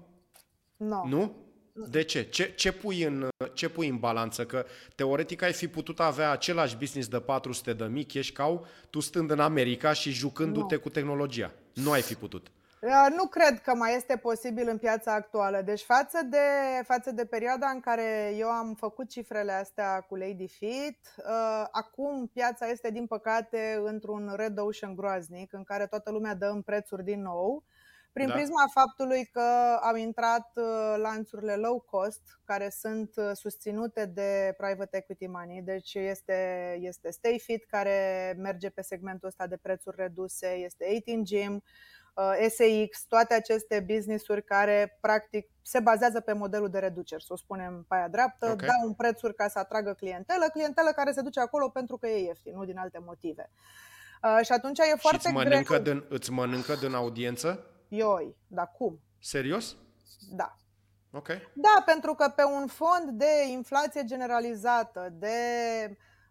No. 0.76 1.07
Nu? 1.07 1.45
De 1.77 2.03
ce? 2.03 2.22
ce? 2.22 2.53
Ce 2.55 2.72
pui 2.72 3.03
în, 3.03 3.29
ce 3.53 3.68
pui 3.68 3.89
în 3.89 3.97
balanță? 3.99 4.45
Că 4.45 4.64
teoretic 4.95 5.43
ai 5.43 5.53
fi 5.53 5.68
putut 5.68 6.01
avea 6.01 6.31
același 6.31 6.77
business 6.77 7.09
de 7.09 7.20
400 7.20 7.72
de 7.72 7.85
mii 7.85 8.05
cash 8.05 8.31
cow, 8.31 8.66
tu 8.91 9.01
stând 9.01 9.31
în 9.31 9.41
America 9.41 9.93
și 9.93 10.11
jucându-te 10.11 10.74
Nu. 10.74 10.81
cu 10.81 10.89
tehnologia. 10.89 11.53
Nu 11.74 11.91
ai 11.91 12.03
fi 12.03 12.14
putut. 12.14 12.47
Uh, 12.81 13.07
Nu 13.16 13.27
cred 13.27 13.61
că 13.61 13.74
mai 13.74 13.97
este 13.97 14.16
posibil 14.16 14.68
în 14.68 14.79
piața 14.79 15.12
actuală. 15.14 15.62
Deci 15.64 15.81
față 15.83 16.18
de, 16.31 16.39
față 16.85 17.11
de 17.11 17.24
perioada 17.24 17.68
în 17.68 17.81
care 17.81 18.35
eu 18.37 18.49
am 18.49 18.74
făcut 18.74 19.09
cifrele 19.09 19.53
astea 19.53 20.01
cu 20.01 20.16
Lady 20.16 20.49
Fit, 20.49 20.99
uh, 21.16 21.66
acum 21.70 22.31
piața 22.33 22.66
este 22.66 22.91
din 22.91 23.07
păcate 23.07 23.81
într-un 23.85 24.33
red 24.37 24.59
ocean 24.59 24.95
groaznic 24.95 25.53
în 25.53 25.64
care 25.64 25.87
toată 25.87 26.11
lumea 26.11 26.35
dă 26.35 26.47
în 26.47 26.62
prețuri 26.62 27.05
din 27.05 27.22
nou. 27.22 27.64
Prin 28.17 28.29
Da. 28.29 28.35
prisma 28.35 28.67
faptului 28.73 29.25
că 29.33 29.79
au 29.83 29.95
intrat 29.95 30.51
uh, 30.55 30.95
lanțurile 30.97 31.55
low 31.55 31.81
cost, 31.81 32.21
care 32.45 32.69
sunt 32.71 33.12
uh, 33.17 33.31
susținute 33.33 34.05
de 34.07 34.55
private 34.57 34.97
equity 34.97 35.27
money, 35.27 35.62
deci 35.62 35.95
este, 35.95 36.37
este 36.81 37.11
Stay 37.11 37.41
Fit 37.45 37.64
care 37.64 38.35
merge 38.39 38.69
pe 38.71 38.83
segmentul 38.83 39.29
ăsta 39.29 39.47
de 39.47 39.57
prețuri 39.57 39.97
reduse, 39.99 40.47
este 40.47 40.85
18 40.89 41.23
Gym, 41.23 41.62
uh, 42.14 42.47
SAX, 42.49 43.05
toate 43.09 43.35
aceste 43.35 43.85
business-uri 43.87 44.45
care 44.45 44.99
practic 45.01 45.51
se 45.62 45.81
bazează 45.81 46.21
pe 46.21 46.33
modelul 46.33 46.69
de 46.71 46.79
reduceri, 46.79 47.25
să 47.25 47.33
o 47.33 47.37
spunem 47.37 47.85
pe 47.89 47.95
aia 47.95 48.09
dreaptă, 48.09 48.51
Ok. 48.51 48.61
dau 48.61 48.87
în 48.87 48.95
prețuri 48.95 49.35
ca 49.35 49.49
să 49.49 49.59
atragă 49.59 49.93
clientelă, 49.93 50.49
clientelă 50.53 50.91
care 50.91 51.12
se 51.12 51.21
duce 51.21 51.41
acolo 51.41 51.69
pentru 51.69 51.97
că 51.97 52.07
e 52.07 52.25
ieftin, 52.27 52.53
nu 52.57 52.64
din 52.64 52.79
alte 52.79 52.99
motive. 53.05 53.51
Uh, 54.23 54.45
și 54.45 54.53
atunci 54.53 54.79
e 54.79 54.83
și 54.83 54.99
foarte 54.99 55.29
îți 55.29 55.33
mănâncă, 55.33 55.79
greu. 55.79 55.95
din, 55.95 56.05
îți 56.09 56.31
mănâncă 56.31 56.75
din 56.75 56.95
audiență? 56.95 57.71
Ioi, 57.89 58.37
dar 58.47 58.72
cum? 58.78 59.01
Serios? 59.18 59.76
Da. 60.30 60.57
Ok. 61.11 61.28
Da, 61.55 61.82
pentru 61.84 62.14
că 62.14 62.32
pe 62.37 62.45
un 62.45 62.66
fond 62.66 63.11
de 63.11 63.49
inflație 63.51 64.05
generalizată, 64.05 65.09
de 65.12 65.28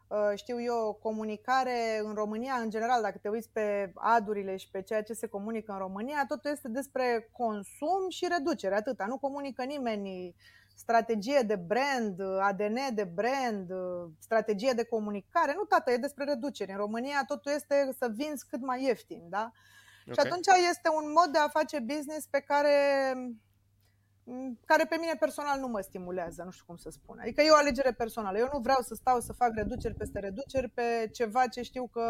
uh, 0.07 0.31
știu 0.35 0.61
eu, 0.61 0.99
comunicare 1.01 2.01
în 2.03 2.13
România 2.13 2.53
în 2.53 2.69
general, 2.69 3.01
dacă 3.01 3.17
te 3.21 3.29
uiți 3.29 3.49
pe 3.49 3.91
adurile 3.95 4.55
și 4.57 4.69
pe 4.71 4.81
ceea 4.81 5.03
ce 5.03 5.13
se 5.13 5.27
comunică 5.27 5.71
în 5.71 5.77
România, 5.77 6.25
totul 6.27 6.51
este 6.51 6.67
despre 6.67 7.29
consum 7.31 8.09
și 8.09 8.27
reducere, 8.29 8.75
atâta. 8.75 9.05
Nu 9.05 9.17
comunică 9.17 9.63
nimeni 9.63 10.35
strategie 10.75 11.39
de 11.45 11.55
brand, 11.55 12.21
ADN 12.39 12.77
de 12.93 13.03
brand, 13.03 13.71
strategie 14.19 14.71
de 14.71 14.85
comunicare, 14.85 15.53
nu 15.55 15.63
tată, 15.63 15.91
e 15.91 15.97
despre 15.97 16.23
reducere. 16.23 16.71
În 16.71 16.77
România 16.77 17.23
totul 17.27 17.51
este 17.55 17.95
să 17.97 18.11
vinzi 18.15 18.47
cât 18.49 18.61
mai 18.61 18.83
ieftin, 18.83 19.23
da? 19.29 19.51
Ok. 20.07 20.13
Și 20.13 20.19
atunci 20.19 20.45
este 20.69 20.89
un 20.89 21.11
mod 21.11 21.31
de 21.31 21.37
a 21.37 21.47
face 21.47 21.79
business 21.79 22.25
pe 22.27 22.39
care 22.39 22.73
m, 24.23 24.59
care 24.65 24.85
pe 24.85 24.97
mine 24.99 25.13
personal 25.19 25.59
nu 25.59 25.67
mă 25.67 25.81
stimulează, 25.81 26.43
nu 26.43 26.51
știu 26.51 26.65
cum 26.67 26.75
să 26.75 26.89
spun. 26.89 27.19
Adică 27.19 27.41
e 27.41 27.49
o 27.49 27.55
alegere 27.55 27.91
personală. 27.91 28.37
Eu 28.37 28.49
nu 28.53 28.59
vreau 28.59 28.81
să 28.81 28.95
stau 28.95 29.19
să 29.19 29.33
fac 29.33 29.51
reduceri 29.53 29.93
peste 29.93 30.19
reduceri 30.19 30.69
pe 30.69 31.09
ceva 31.13 31.47
ce 31.47 31.61
știu 31.61 31.87
că 31.87 32.05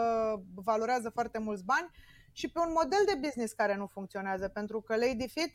valorează 0.54 1.10
foarte 1.10 1.38
mulți 1.38 1.64
bani 1.64 1.90
și 2.32 2.52
pe 2.52 2.60
un 2.60 2.72
model 2.72 3.00
de 3.06 3.20
business 3.22 3.54
care 3.54 3.76
nu 3.76 3.88
funcționează, 3.88 4.48
pentru 4.48 4.82
că 4.82 4.96
Lady 4.96 5.28
Fit 5.28 5.54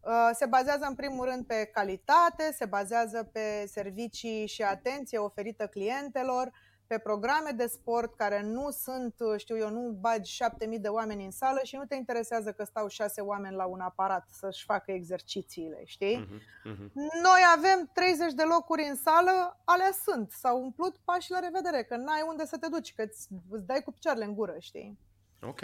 uh, 0.00 0.30
se 0.32 0.46
bazează 0.46 0.84
în 0.88 0.94
primul 0.94 1.24
rând 1.24 1.46
pe 1.46 1.64
calitate, 1.64 2.52
se 2.52 2.64
bazează 2.64 3.30
pe 3.32 3.66
servicii 3.66 4.46
și 4.46 4.62
atenție 4.62 5.18
oferită 5.18 5.66
clientelor, 5.66 6.52
pe 6.92 6.98
programe 6.98 7.50
de 7.50 7.66
sport 7.66 8.16
care 8.16 8.42
nu 8.42 8.70
sunt, 8.70 9.14
știu 9.36 9.56
eu, 9.58 9.70
nu 9.70 9.80
bagi 10.00 10.32
7000 10.32 10.78
de 10.78 10.88
oameni 10.88 11.24
în 11.24 11.30
sală 11.30 11.60
și 11.62 11.76
nu 11.76 11.84
te 11.84 11.94
interesează 11.94 12.52
că 12.52 12.64
stau 12.64 12.88
6 12.88 13.20
oameni 13.20 13.56
la 13.56 13.64
un 13.64 13.80
aparat 13.80 14.28
să-și 14.30 14.64
facă 14.64 14.92
exercițiile, 14.92 15.82
știi? 15.84 16.16
Mhm, 16.16 16.40
mhm. 16.64 16.90
Noi 17.22 17.40
avem 17.56 17.90
30 17.92 18.32
de 18.32 18.42
locuri 18.42 18.88
în 18.88 18.96
sală, 18.96 19.60
alea 19.64 19.90
sunt, 20.02 20.30
s-au 20.30 20.62
umplut 20.62 20.96
pași 21.04 21.30
la 21.30 21.38
revedere, 21.38 21.82
că 21.82 21.96
n-ai 21.96 22.24
unde 22.28 22.46
să 22.46 22.58
te 22.58 22.68
duci, 22.68 22.94
că 22.94 23.02
îți, 23.02 23.28
îți 23.50 23.66
dai 23.66 23.82
cu 23.82 23.92
picioarele 23.92 24.24
în 24.24 24.34
gură, 24.34 24.56
știi? 24.58 24.98
Ok. 25.42 25.60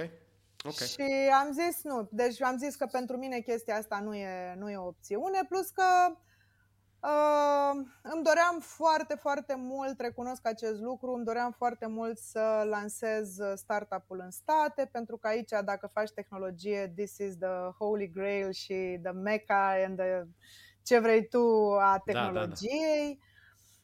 Ok. 0.65 0.75
Și 0.75 1.31
am 1.41 1.53
zis 1.53 1.83
nu, 1.83 2.09
deci 2.11 2.43
am 2.43 2.57
zis 2.59 2.75
că 2.75 2.87
pentru 2.87 3.17
mine 3.17 3.41
chestia 3.41 3.77
asta 3.77 4.01
nu 4.01 4.15
e, 4.15 4.55
nu 4.59 4.71
e 4.71 4.77
o 4.77 4.87
opțiune, 4.87 5.41
plus 5.49 5.69
că 5.69 5.85
uh, 7.01 7.87
îmi 8.03 8.23
doream 8.23 8.59
foarte, 8.61 9.15
foarte 9.15 9.55
mult, 9.57 10.01
recunosc 10.01 10.47
acest 10.47 10.81
lucru, 10.81 11.13
îmi 11.13 11.25
doream 11.25 11.51
foarte 11.51 11.87
mult 11.87 12.19
să 12.19 12.67
lansez 12.69 13.39
startup-ul 13.55 14.21
în 14.25 14.31
state, 14.31 14.89
pentru 14.93 15.17
că 15.17 15.27
aici 15.27 15.51
dacă 15.65 15.87
faci 15.87 16.11
tehnologie, 16.11 16.93
this 16.97 17.19
is 17.19 17.37
the 17.37 17.71
holy 17.79 18.11
grail 18.15 18.51
și 18.53 18.99
the 19.03 19.13
mecca 19.13 19.75
and 19.87 19.99
the, 19.99 20.23
ce 20.83 20.99
vrei 20.99 21.29
tu 21.29 21.73
a 21.73 22.03
da, 22.07 22.13
da. 22.13 22.13
tehnologiei. 22.13 23.27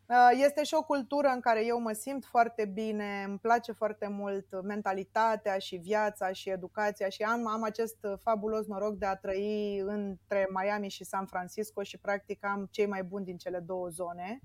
Uh, 0.08 0.30
Este 0.44 0.62
și 0.64 0.74
o 0.74 0.82
cultură 0.82 1.28
în 1.28 1.40
care 1.40 1.64
eu 1.66 1.80
mă 1.80 1.92
simt 1.92 2.24
foarte 2.24 2.64
bine, 2.64 3.24
îmi 3.26 3.38
place 3.38 3.72
foarte 3.72 4.08
mult 4.08 4.62
mentalitatea 4.62 5.58
și 5.58 5.76
viața 5.76 6.32
și 6.32 6.50
educația 6.50 7.08
și 7.08 7.22
am, 7.22 7.46
am 7.48 7.62
acest 7.62 7.96
fabulos 8.18 8.66
noroc 8.66 8.94
de 8.98 9.06
a 9.06 9.16
trăi 9.16 9.78
între 9.86 10.48
Miami 10.50 10.88
și 10.88 11.04
San 11.04 11.26
Francisco 11.26 11.82
și 11.82 11.98
practic 11.98 12.44
am 12.44 12.68
cei 12.70 12.86
mai 12.86 13.02
buni 13.02 13.24
din 13.24 13.36
cele 13.36 13.58
două 13.58 13.88
zone. 13.88 14.40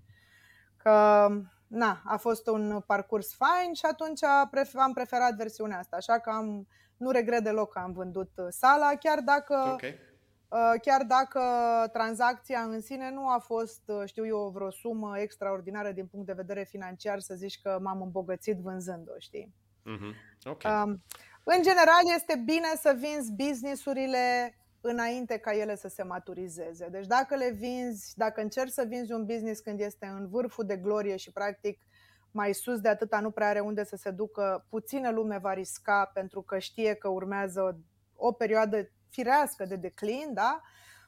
Că 0.78 1.28
na, 1.68 2.02
a 2.06 2.18
fost 2.18 2.48
un 2.48 2.80
parcurs 2.86 3.36
fain 3.36 3.74
și 3.74 3.86
atunci 3.86 4.20
pref- 4.52 4.74
am 4.74 4.94
preferat 4.94 5.34
versiunea 5.36 5.78
asta, 5.78 5.96
așa 5.96 6.20
că 6.20 6.30
am, 6.30 6.68
nu 6.98 7.10
regret 7.12 7.44
deloc 7.44 7.72
că 7.74 7.80
am 7.80 7.92
vândut 7.92 8.32
sala, 8.50 8.96
chiar 9.00 9.20
dacă 9.20 9.70
Ok. 9.72 9.82
Chiar 10.82 11.04
dacă 11.08 11.42
tranzacția 11.94 12.60
în 12.60 12.82
sine 12.82 13.12
nu 13.12 13.30
a 13.30 13.38
fost, 13.38 13.92
știu 14.06 14.26
eu, 14.26 14.52
vreo 14.54 14.70
sumă 14.70 15.20
extraordinară 15.20 15.92
din 15.92 16.06
punct 16.06 16.26
de 16.26 16.34
vedere 16.34 16.64
financiar, 16.64 17.20
să 17.20 17.34
zici 17.36 17.62
că 17.62 17.80
m-am 17.82 18.02
îmbogățit 18.02 18.58
vânzând-o, 18.58 19.12
știi? 19.18 19.54
Mm-hmm. 19.82 20.44
Okay. 20.44 20.84
Um, 20.84 21.04
în 21.44 21.62
general, 21.62 22.02
este 22.16 22.42
bine 22.46 22.68
să 22.82 22.98
vinzi 23.00 23.34
businessurile 23.34 24.54
înainte 24.82 25.38
ca 25.38 25.56
ele 25.56 25.76
să 25.76 25.88
se 25.88 26.04
maturizeze. 26.04 26.88
Deci 26.92 27.08
dacă 27.08 27.36
le 27.36 27.52
vinzi, 27.52 28.14
dacă 28.18 28.42
încerci 28.42 28.72
să 28.72 28.86
vinzi 28.88 29.12
un 29.12 29.26
business 29.26 29.60
când 29.60 29.80
este 29.80 30.06
în 30.06 30.28
vârful 30.30 30.66
de 30.66 30.78
glorie 30.78 31.16
și 31.16 31.32
practic 31.32 31.82
mai 32.32 32.54
sus 32.54 32.80
de 32.80 32.90
atâta 32.90 33.20
nu 33.20 33.32
prea 33.32 33.48
are 33.48 33.60
unde 33.60 33.84
să 33.84 33.96
se 33.96 34.12
ducă, 34.12 34.66
puțină 34.70 35.12
lume 35.12 35.38
va 35.38 35.54
risca 35.54 36.12
pentru 36.14 36.42
că 36.42 36.60
știe 36.60 36.94
că 36.94 37.08
urmează 37.08 37.80
o 38.16 38.32
perioadă 38.32 38.90
firească 39.10 39.66
de 39.66 39.76
declin, 39.76 40.34
da? 40.34 40.62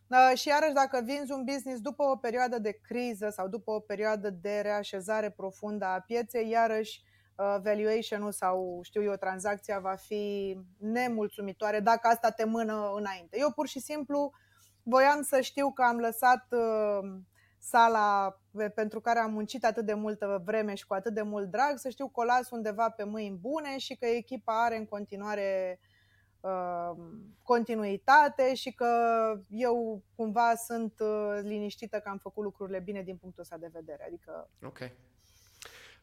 Uh, 0.08 0.38
și 0.38 0.48
iarăși 0.48 0.74
dacă 0.74 1.02
vinzi 1.04 1.32
un 1.32 1.44
business 1.44 1.82
după 1.82 2.04
o 2.04 2.16
perioadă 2.16 2.60
de 2.60 2.72
criză 2.72 3.30
sau 3.30 3.48
după 3.48 3.72
o 3.72 3.80
perioadă 3.80 4.30
de 4.30 4.60
reașezare 4.60 5.30
profundă 5.30 5.86
a 5.86 6.00
pieței, 6.00 6.50
iarăși 6.50 7.04
Uh, 7.42 7.58
valuation-ul 7.64 8.32
sau, 8.32 8.80
știu 8.84 9.04
eu, 9.04 9.16
tranzacția 9.16 9.80
va 9.80 9.96
fi 9.96 10.58
nemulțumitoare 10.78 11.80
dacă 11.80 12.08
asta 12.08 12.30
te 12.30 12.46
mână 12.46 12.92
înainte. 12.96 13.38
Eu 13.40 13.52
pur 13.52 13.68
și 13.68 13.80
simplu 13.80 14.32
voiam 14.84 15.22
să 15.22 15.42
știu 15.42 15.72
că 15.72 15.82
am 15.82 15.98
lăsat 15.98 16.48
uh, 16.50 17.10
sala 17.60 18.38
pentru 18.76 19.02
care 19.02 19.20
am 19.20 19.32
muncit 19.32 19.66
atât 19.66 19.86
de 19.86 19.94
multă 19.94 20.42
vreme 20.46 20.76
și 20.76 20.86
cu 20.88 20.94
atât 20.94 21.14
de 21.14 21.22
mult 21.22 21.52
drag, 21.52 21.78
să 21.78 21.90
știu 21.90 22.08
că 22.08 22.20
o 22.20 22.24
las 22.24 22.50
undeva 22.50 22.90
pe 22.90 23.04
mâini 23.04 23.38
bune 23.38 23.78
și 23.78 23.96
că 23.96 24.06
echipa 24.06 24.64
are 24.64 24.78
în 24.78 24.86
continuare 24.86 25.80
uh, 25.80 25.91
continuitate 27.44 28.56
și 28.56 28.72
că 28.72 28.88
eu 29.50 30.04
cumva 30.16 30.56
sunt 30.56 30.94
uh, 31.00 31.40
liniștită 31.42 32.00
că 32.00 32.10
am 32.10 32.18
făcut 32.18 32.44
lucrurile 32.44 32.80
bine 32.80 33.02
din 33.02 33.16
punctul 33.16 33.42
ăsta 33.42 33.58
de 33.58 33.70
vedere. 33.74 34.06
Adică. 34.08 34.50
Ok. 34.64 34.80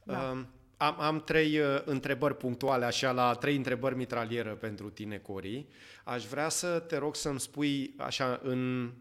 Da. 0.03 0.31
Um, 0.31 0.47
am, 0.77 1.01
am 1.01 1.21
trei 1.21 1.59
uh, 1.59 1.83
întrebări 1.85 2.37
punctuale, 2.37 2.85
așa, 2.85 3.11
la 3.11 3.35
trei 3.35 3.57
întrebări 3.57 3.97
mitralieră 3.97 4.55
pentru 4.55 4.91
tine, 4.91 5.19
Cori. 5.19 5.67
Aș 6.05 6.27
vrea 6.27 6.49
să 6.49 6.79
te 6.79 6.97
rog 6.97 7.17
să-mi 7.17 7.41
spui, 7.41 7.95
așa, 7.99 8.41
în 8.43 8.93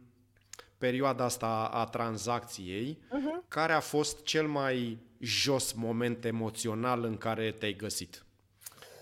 perioada 0.77 1.23
asta 1.23 1.69
a 1.73 1.85
tranzacției, 1.85 2.99
uh-huh. 3.01 3.47
care 3.47 3.73
a 3.73 3.79
fost 3.79 4.23
cel 4.23 4.47
mai 4.47 4.97
jos 5.19 5.73
moment 5.73 6.25
emoțional 6.25 7.03
în 7.03 7.17
care 7.17 7.51
te-ai 7.51 7.73
găsit? 7.73 8.25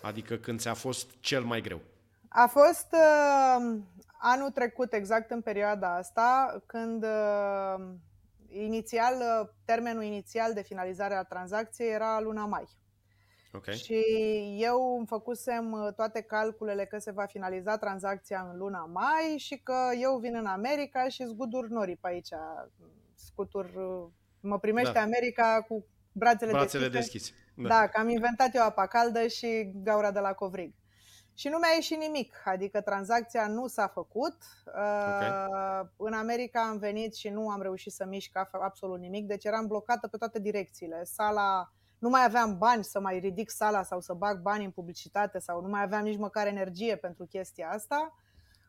Adică 0.02 0.36
când 0.36 0.60
ți-a 0.60 0.74
fost 0.74 1.12
cel 1.20 1.44
mai 1.44 1.62
greu? 1.62 1.82
A 2.38 2.48
fost 2.48 2.88
uh, 2.92 3.78
anul 4.18 4.50
trecut, 4.50 4.94
exact 4.94 5.32
în 5.32 5.42
perioada 5.42 5.96
asta, 5.96 6.62
când 6.66 7.04
uh, 7.04 7.86
inițial, 8.50 9.14
uh, 9.16 9.50
termenul 9.66 10.04
inițial 10.04 10.54
de 10.54 10.62
finalizare 10.62 11.16
a 11.16 11.24
tranzacției 11.24 11.94
era 11.94 12.20
luna 12.20 12.46
mai. 12.46 12.68
Okay. 13.54 13.76
Și 13.76 14.04
eu 14.60 14.96
îmi 14.98 15.08
făcusem 15.08 15.72
uh, 15.72 15.94
toate 15.94 16.22
calculele 16.22 16.86
că 16.86 16.98
se 16.98 17.12
va 17.12 17.26
finaliza 17.26 17.78
tranzacția 17.78 18.48
în 18.52 18.58
luna 18.58 18.90
mai 18.92 19.38
și 19.38 19.58
că 19.58 19.90
eu 20.02 20.18
vin 20.18 20.36
în 20.36 20.46
America 20.46 21.08
și 21.08 21.26
zgudur 21.26 21.68
nori 21.68 21.96
pe 21.96 22.08
aici. 22.08 22.34
Scutur, 23.14 23.66
uh, 23.66 24.08
mă 24.40 24.60
primește 24.60 24.92
da. 24.94 25.02
America 25.02 25.66
cu 25.68 25.86
brațele, 26.12 26.52
brațele 26.52 26.88
deschise. 26.88 27.18
deschise. 27.18 27.68
Da. 27.68 27.68
da, 27.68 27.88
că 27.88 28.00
am 28.00 28.10
inventat 28.10 28.56
eu 28.56 28.64
apa 28.64 28.88
caldă 28.88 29.28
și 29.28 29.72
gaura 29.84 30.12
de 30.12 30.20
la 30.20 30.34
covrig. 30.34 30.74
Și 31.36 31.48
nu 31.48 31.58
mi-a 31.58 31.74
ieșit 31.76 31.98
nimic, 31.98 32.42
adică 32.46 32.82
tranzacția 32.82 33.48
nu 33.48 33.68
s-a 33.68 33.88
făcut. 33.88 34.38
Okay. 34.66 35.30
Uh, 35.30 35.88
în 35.98 36.14
America 36.14 36.68
am 36.68 36.78
venit 36.78 37.16
și 37.16 37.30
nu 37.30 37.50
am 37.50 37.62
reușit 37.62 37.92
să 37.92 38.06
mișc 38.06 38.38
absolut 38.52 39.00
nimic, 39.00 39.28
deci 39.28 39.46
eram 39.46 39.68
blocată 39.68 40.08
pe 40.08 40.18
toate 40.18 40.40
direcțiile. 40.40 41.04
Sala, 41.04 41.72
nu 42.00 42.10
mai 42.10 42.24
aveam 42.24 42.58
bani 42.58 42.84
să 42.84 43.00
mai 43.00 43.20
ridic 43.20 43.50
sala 43.50 43.84
sau 43.84 44.02
să 44.02 44.14
bag 44.14 44.42
bani 44.42 44.66
în 44.66 44.72
publicitate 44.72 45.40
sau 45.40 45.62
nu 45.62 45.68
mai 45.68 45.82
aveam 45.82 46.04
nici 46.04 46.18
măcar 46.18 46.48
energie 46.48 46.96
pentru 46.96 47.26
chestia 47.26 47.70
asta. 47.70 48.16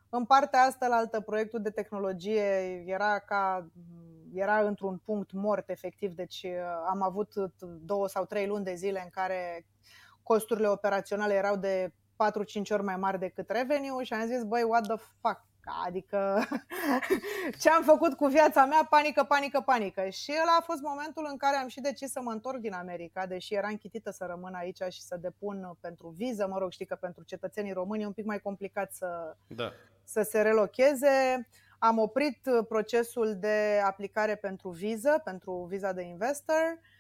În 0.09 0.25
partea 0.25 0.61
asta, 0.61 0.87
la 0.87 0.97
altă, 0.97 1.21
proiectul 1.21 1.63
de 1.63 1.71
tehnologie 1.71 2.83
era 2.87 3.19
ca 3.19 3.67
era 4.35 4.61
într-un 4.61 5.01
punct 5.05 5.33
mort 5.33 5.69
efectiv, 5.69 6.13
deci 6.13 6.43
uh, 6.43 6.53
am 6.89 7.03
avut 7.03 7.33
două 7.81 8.09
sau 8.09 8.25
trei 8.25 8.47
luni 8.47 8.65
de 8.65 8.75
zile 8.75 9.01
în 9.05 9.11
care 9.11 9.67
costurile 10.23 10.69
operaționale 10.69 11.35
erau 11.35 11.57
de 11.57 11.93
4-5 12.17 12.71
ori 12.71 12.83
mai 12.83 12.97
mari 12.97 13.19
decât 13.19 13.51
revenue 13.51 14.05
și 14.05 14.13
am 14.13 14.27
zis, 14.27 14.43
băi, 14.43 14.63
what 14.63 14.87
the 14.87 14.97
fuck? 15.21 15.45
Adică 15.87 16.45
ce 17.61 17.71
am 17.71 17.83
făcut 17.83 18.15
cu 18.15 18.27
viața 18.27 18.65
mea, 18.65 18.87
panică, 18.91 19.25
panică, 19.25 19.61
panică. 19.61 20.09
Și 20.09 20.33
ăla 20.43 20.57
a 20.59 20.63
fost 20.63 20.81
momentul 20.81 21.27
în 21.31 21.37
care 21.37 21.57
am 21.57 21.69
și 21.69 21.81
decis 21.81 22.11
să 22.11 22.21
mă 22.23 22.31
întorc 22.31 22.59
din 22.59 22.73
America, 22.73 23.27
deși 23.27 23.55
era 23.55 23.69
închitită 23.69 24.11
să 24.11 24.25
rămân 24.29 24.55
aici 24.55 24.83
și 24.91 25.03
să 25.03 25.17
depun 25.21 25.77
pentru 25.81 26.15
viză. 26.17 26.47
Mă 26.47 26.59
rog, 26.59 26.71
știi 26.71 26.87
că 26.87 26.95
pentru 26.95 27.23
cetățenii 27.23 27.73
români 27.73 28.03
e 28.03 28.07
un 28.07 28.13
pic 28.13 28.25
mai 28.25 28.41
complicat 28.41 28.93
să, 28.93 29.37
da. 29.47 29.73
să 30.05 30.23
se 30.23 30.41
relocheze. 30.41 31.49
Am 31.79 31.99
oprit 31.99 32.49
procesul 32.69 33.37
de 33.39 33.81
aplicare 33.85 34.35
pentru 34.37 34.69
viză, 34.69 35.21
pentru 35.25 35.67
viza 35.69 35.93
de 35.93 36.03
investor 36.03 36.79
Uh, 36.79 36.96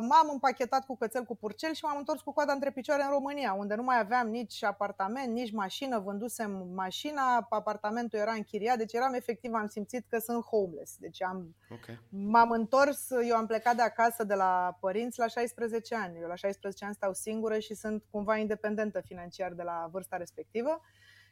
m-am 0.00 0.28
împachetat 0.32 0.86
cu 0.86 0.96
cățel 0.96 1.24
cu 1.24 1.36
purcel 1.36 1.72
și 1.72 1.84
m-am 1.84 1.96
întors 1.98 2.20
cu 2.20 2.32
coada 2.32 2.52
între 2.52 2.70
picioare 2.70 3.02
în 3.02 3.10
România, 3.10 3.52
unde 3.52 3.74
nu 3.74 3.82
mai 3.82 3.98
aveam 3.98 4.28
nici 4.28 4.64
apartament, 4.64 5.32
nici 5.32 5.52
mașină, 5.52 5.98
vândusem 5.98 6.68
mașina, 6.74 7.46
apartamentul 7.48 8.18
era 8.18 8.32
închiriat, 8.32 8.78
deci 8.78 8.92
eram 8.92 9.14
efectiv, 9.14 9.52
am 9.54 9.66
simțit 9.66 10.04
că 10.08 10.18
sunt 10.18 10.44
homeless. 10.44 10.96
Deci 10.98 11.22
am, 11.22 11.54
okay. 11.70 12.00
m-am 12.08 12.50
întors, 12.50 13.10
eu 13.28 13.36
am 13.36 13.46
plecat 13.46 13.76
de 13.76 13.82
acasă 13.82 14.24
de 14.24 14.34
la 14.34 14.76
părinți 14.80 15.18
la 15.18 15.26
16 15.26 15.94
ani. 15.94 16.18
Eu 16.20 16.28
la 16.28 16.34
16 16.34 16.84
ani 16.84 16.94
stau 16.94 17.12
singură 17.12 17.58
și 17.58 17.74
sunt 17.74 18.04
cumva 18.10 18.36
independentă 18.36 19.00
financiar 19.00 19.52
de 19.52 19.62
la 19.62 19.88
vârsta 19.90 20.16
respectivă. 20.16 20.80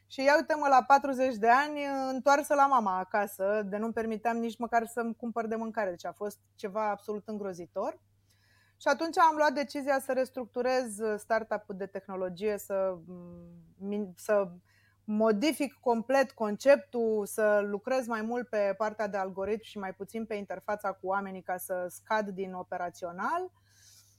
Și 0.07 0.23
ia 0.23 0.35
uite-mă, 0.35 0.67
la 0.67 0.83
40 0.87 1.35
de 1.35 1.49
ani, 1.49 1.79
întoarsă 2.09 2.53
la 2.53 2.67
mama 2.67 2.97
acasă, 2.97 3.61
de 3.65 3.77
nu-mi 3.77 3.93
permiteam 3.93 4.37
nici 4.37 4.57
măcar 4.57 4.85
să-mi 4.85 5.15
cumpăr 5.15 5.47
de 5.47 5.55
mâncare. 5.55 5.89
Deci 5.89 6.05
a 6.05 6.11
fost 6.11 6.39
ceva 6.55 6.89
absolut 6.89 7.27
îngrozitor. 7.27 7.99
Și 8.77 8.87
atunci 8.87 9.17
am 9.17 9.35
luat 9.35 9.53
decizia 9.53 9.99
să 9.99 10.13
restructurez 10.13 10.99
uh, 10.99 11.15
startup-ul 11.17 11.75
de 11.77 11.85
tehnologie, 11.85 12.57
să, 12.57 12.97
mm, 13.79 14.13
să 14.15 14.51
modific 15.03 15.73
complet 15.73 16.31
conceptul, 16.31 17.25
să 17.25 17.59
lucrez 17.69 18.07
mai 18.07 18.21
mult 18.21 18.47
pe 18.47 18.73
partea 18.77 19.07
de 19.07 19.17
algoritm 19.17 19.63
și 19.63 19.77
mai 19.77 19.93
puțin 19.93 20.25
pe 20.25 20.35
interfața 20.35 20.91
cu 20.91 21.07
oamenii 21.07 21.41
ca 21.41 21.57
să 21.57 21.85
scad 21.89 22.29
din 22.29 22.53
operațional. 22.53 23.51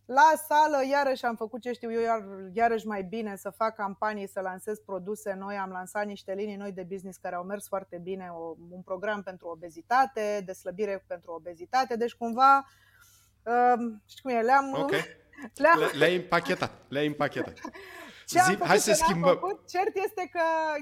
La 0.06 0.32
sală, 0.48 0.86
iarăși 0.90 1.24
am 1.24 1.36
făcut 1.36 1.60
ce 1.60 1.72
știu 1.72 1.92
eu, 1.92 2.00
iar, 2.00 2.24
iarăși 2.52 2.86
mai 2.86 3.02
bine 3.02 3.36
să 3.36 3.50
fac 3.50 3.74
campanii, 3.74 4.28
să 4.28 4.40
lansez 4.40 4.78
produse 4.78 5.32
noi. 5.32 5.56
Am 5.56 5.70
lansat 5.70 6.06
niște 6.06 6.34
linii 6.34 6.56
noi 6.56 6.72
de 6.72 6.82
business 6.82 7.18
care 7.18 7.34
au 7.34 7.44
mers 7.44 7.66
foarte 7.66 7.98
bine, 7.98 8.28
o, 8.32 8.54
un 8.70 8.82
program 8.82 9.22
pentru 9.22 9.48
obezitate, 9.48 10.42
de 10.44 10.52
slăbire 10.52 11.04
pentru 11.06 11.32
obezitate, 11.32 11.96
deci 11.96 12.14
cumva 12.14 12.66
știu 14.06 14.22
cum 14.22 14.30
e, 14.30 14.40
le-am... 14.40 14.72
Okay. 14.72 15.00
Le-am... 15.54 15.78
Le, 15.78 15.86
le-ai 15.98 16.16
împachetat, 16.16 16.72
le-ai 16.88 17.06
împachetat. 17.06 17.60
Ce 18.26 18.40
Zi, 18.42 18.56
hai 18.60 18.78
să 18.78 18.92
schimbăm. 18.92 19.34
Făcut, 19.34 19.68
cert 19.68 19.96
este 19.96 20.28
că, 20.32 20.40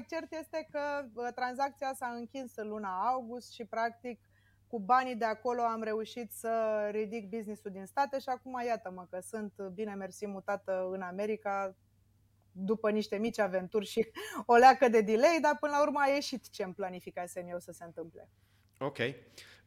cert 0.09 0.33
este 0.33 0.67
că 0.71 1.05
tranzacția 1.35 1.91
s-a 1.95 2.07
închis 2.07 2.55
în 2.55 2.67
luna 2.67 3.07
august 3.07 3.51
și 3.51 3.65
practic 3.65 4.19
cu 4.67 4.79
banii 4.79 5.15
de 5.15 5.25
acolo 5.25 5.61
am 5.61 5.83
reușit 5.83 6.31
să 6.31 6.87
ridic 6.91 7.29
businessul 7.29 7.71
din 7.71 7.85
state 7.85 8.19
și 8.19 8.29
acum 8.29 8.61
iată-mă 8.65 9.07
că 9.09 9.19
sunt 9.21 9.53
bine 9.73 9.93
mersi 9.93 10.25
mutată 10.25 10.89
în 10.91 11.01
America 11.01 11.75
după 12.51 12.91
niște 12.91 13.17
mici 13.17 13.39
aventuri 13.39 13.85
și 13.85 14.07
o 14.45 14.55
leacă 14.55 14.87
de 14.87 15.01
delay, 15.01 15.37
dar 15.41 15.57
până 15.59 15.71
la 15.71 15.81
urmă 15.81 15.99
a 15.99 16.07
ieșit 16.07 16.49
ce 16.49 16.63
îmi 16.63 16.73
planificasem 16.73 17.47
eu 17.47 17.59
să 17.59 17.71
se 17.71 17.83
întâmple. 17.83 18.29
Ok. 18.79 18.97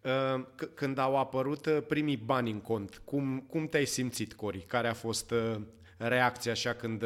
Uh, 0.03 0.44
când 0.74 0.99
au 0.99 1.16
apărut 1.16 1.66
uh, 1.66 1.82
primii 1.88 2.16
bani 2.16 2.51
în 2.51 2.61
cont, 2.61 3.03
cum, 3.05 3.40
cum 3.40 3.66
te-ai 3.66 3.84
simțit, 3.84 4.34
Cori? 4.34 4.59
Care 4.59 4.88
a 4.88 4.94
fost 4.94 5.30
uh, 5.30 5.61
reacția 5.96 6.53
așa 6.53 6.74
când 6.74 7.05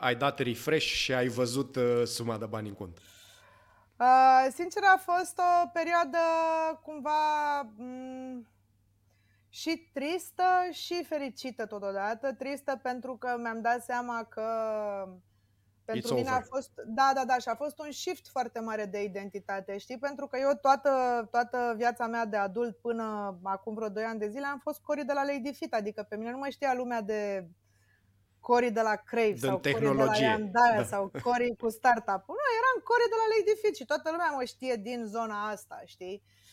ai 0.00 0.14
dat 0.16 0.38
refresh 0.38 0.86
și 0.86 1.14
ai 1.14 1.28
văzut 1.28 1.78
suma 2.04 2.38
de 2.38 2.46
bani 2.46 2.68
în 2.68 2.74
cont? 2.74 2.98
Uh, 3.98 4.46
sincer, 4.54 4.82
a 4.82 4.96
fost 4.96 5.38
o 5.38 5.68
perioadă 5.72 6.18
cumva 6.82 7.64
m- 7.64 7.76
mm, 7.76 8.46
și 9.48 9.90
tristă 9.92 10.42
și 10.72 11.04
fericită 11.04 11.66
totodată. 11.66 12.32
Tristă 12.32 12.80
pentru 12.82 13.16
că 13.16 13.36
mi-am 13.40 13.60
dat 13.60 13.84
seama 13.84 14.24
că 14.24 14.44
pentru 15.92 16.14
It's 16.14 16.16
mine 16.16 16.30
over. 16.30 16.42
a 16.42 16.46
fost, 16.54 16.70
da, 16.86 17.10
da, 17.14 17.24
da, 17.24 17.38
și 17.38 17.48
a 17.48 17.54
fost 17.54 17.78
un 17.78 17.90
shift 17.90 18.28
foarte 18.28 18.60
mare 18.60 18.84
de 18.84 19.02
identitate, 19.02 19.78
știi? 19.78 19.98
Pentru 19.98 20.26
că 20.26 20.38
eu 20.38 20.50
toată, 20.60 20.92
toată 21.30 21.74
viața 21.76 22.06
mea 22.06 22.24
de 22.24 22.36
adult 22.36 22.76
până 22.76 23.38
acum 23.42 23.74
vreo 23.74 23.88
2 23.88 24.04
ani 24.04 24.18
de 24.18 24.28
zile 24.28 24.46
am 24.46 24.58
fost 24.58 24.80
Cori 24.80 25.04
de 25.04 25.12
la 25.12 25.24
Lady 25.24 25.52
Fit, 25.52 25.74
adică 25.74 26.06
pe 26.08 26.16
mine 26.16 26.30
nu 26.30 26.38
mai 26.38 26.50
știa 26.50 26.74
lumea 26.74 27.00
de 27.00 27.48
Cory 28.40 28.70
de 28.70 28.80
la 28.80 28.94
Crave 28.94 29.30
Din 29.30 29.48
sau 29.48 29.58
tehnologie. 29.58 30.04
Cory 30.04 30.12
de 30.12 30.20
la 30.20 30.30
Yandaya 30.30 30.80
Da. 30.80 30.84
sau 30.84 31.10
Cory 31.22 31.56
cu 31.58 31.68
startup. 31.68 32.22
Nu, 32.38 32.46
eram 32.60 32.76
Cory 32.88 33.08
de 33.12 33.18
la 33.22 33.26
Lady 33.34 33.60
Fit 33.62 33.76
și 33.76 33.84
toată 33.84 34.10
lumea 34.10 34.30
mă 34.36 34.44
știe 34.44 34.74
din 34.76 35.04
zona 35.04 35.48
asta, 35.48 35.82
știi? 35.84 36.22
Uh, 36.24 36.47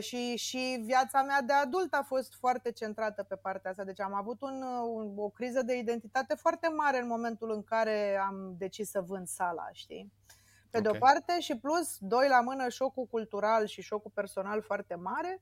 și, 0.00 0.36
și 0.36 0.82
viața 0.84 1.22
mea 1.22 1.42
de 1.42 1.52
adult 1.52 1.94
a 1.94 2.02
fost 2.02 2.34
foarte 2.34 2.72
centrată 2.72 3.22
pe 3.22 3.36
partea 3.36 3.70
asta. 3.70 3.84
Deci 3.84 4.00
am 4.00 4.14
avut 4.14 4.42
un, 4.42 4.62
un, 4.86 5.12
o 5.16 5.28
criză 5.28 5.62
de 5.62 5.78
identitate 5.78 6.34
foarte 6.34 6.68
mare 6.68 6.98
în 6.98 7.06
momentul 7.06 7.50
în 7.50 7.62
care 7.64 8.16
am 8.16 8.54
decis 8.58 8.90
să 8.90 9.00
vând 9.00 9.26
sala, 9.26 9.68
știi? 9.72 10.12
Pe 10.70 10.80
de 10.80 10.88
o 10.88 10.90
Ok. 10.90 10.98
parte 10.98 11.40
și 11.40 11.58
plus, 11.58 11.96
doi 11.98 12.28
la 12.28 12.40
mână, 12.40 12.68
șocul 12.68 13.06
cultural 13.06 13.66
și 13.66 13.82
șocul 13.82 14.10
personal 14.14 14.62
foarte 14.62 14.94
mare. 14.94 15.40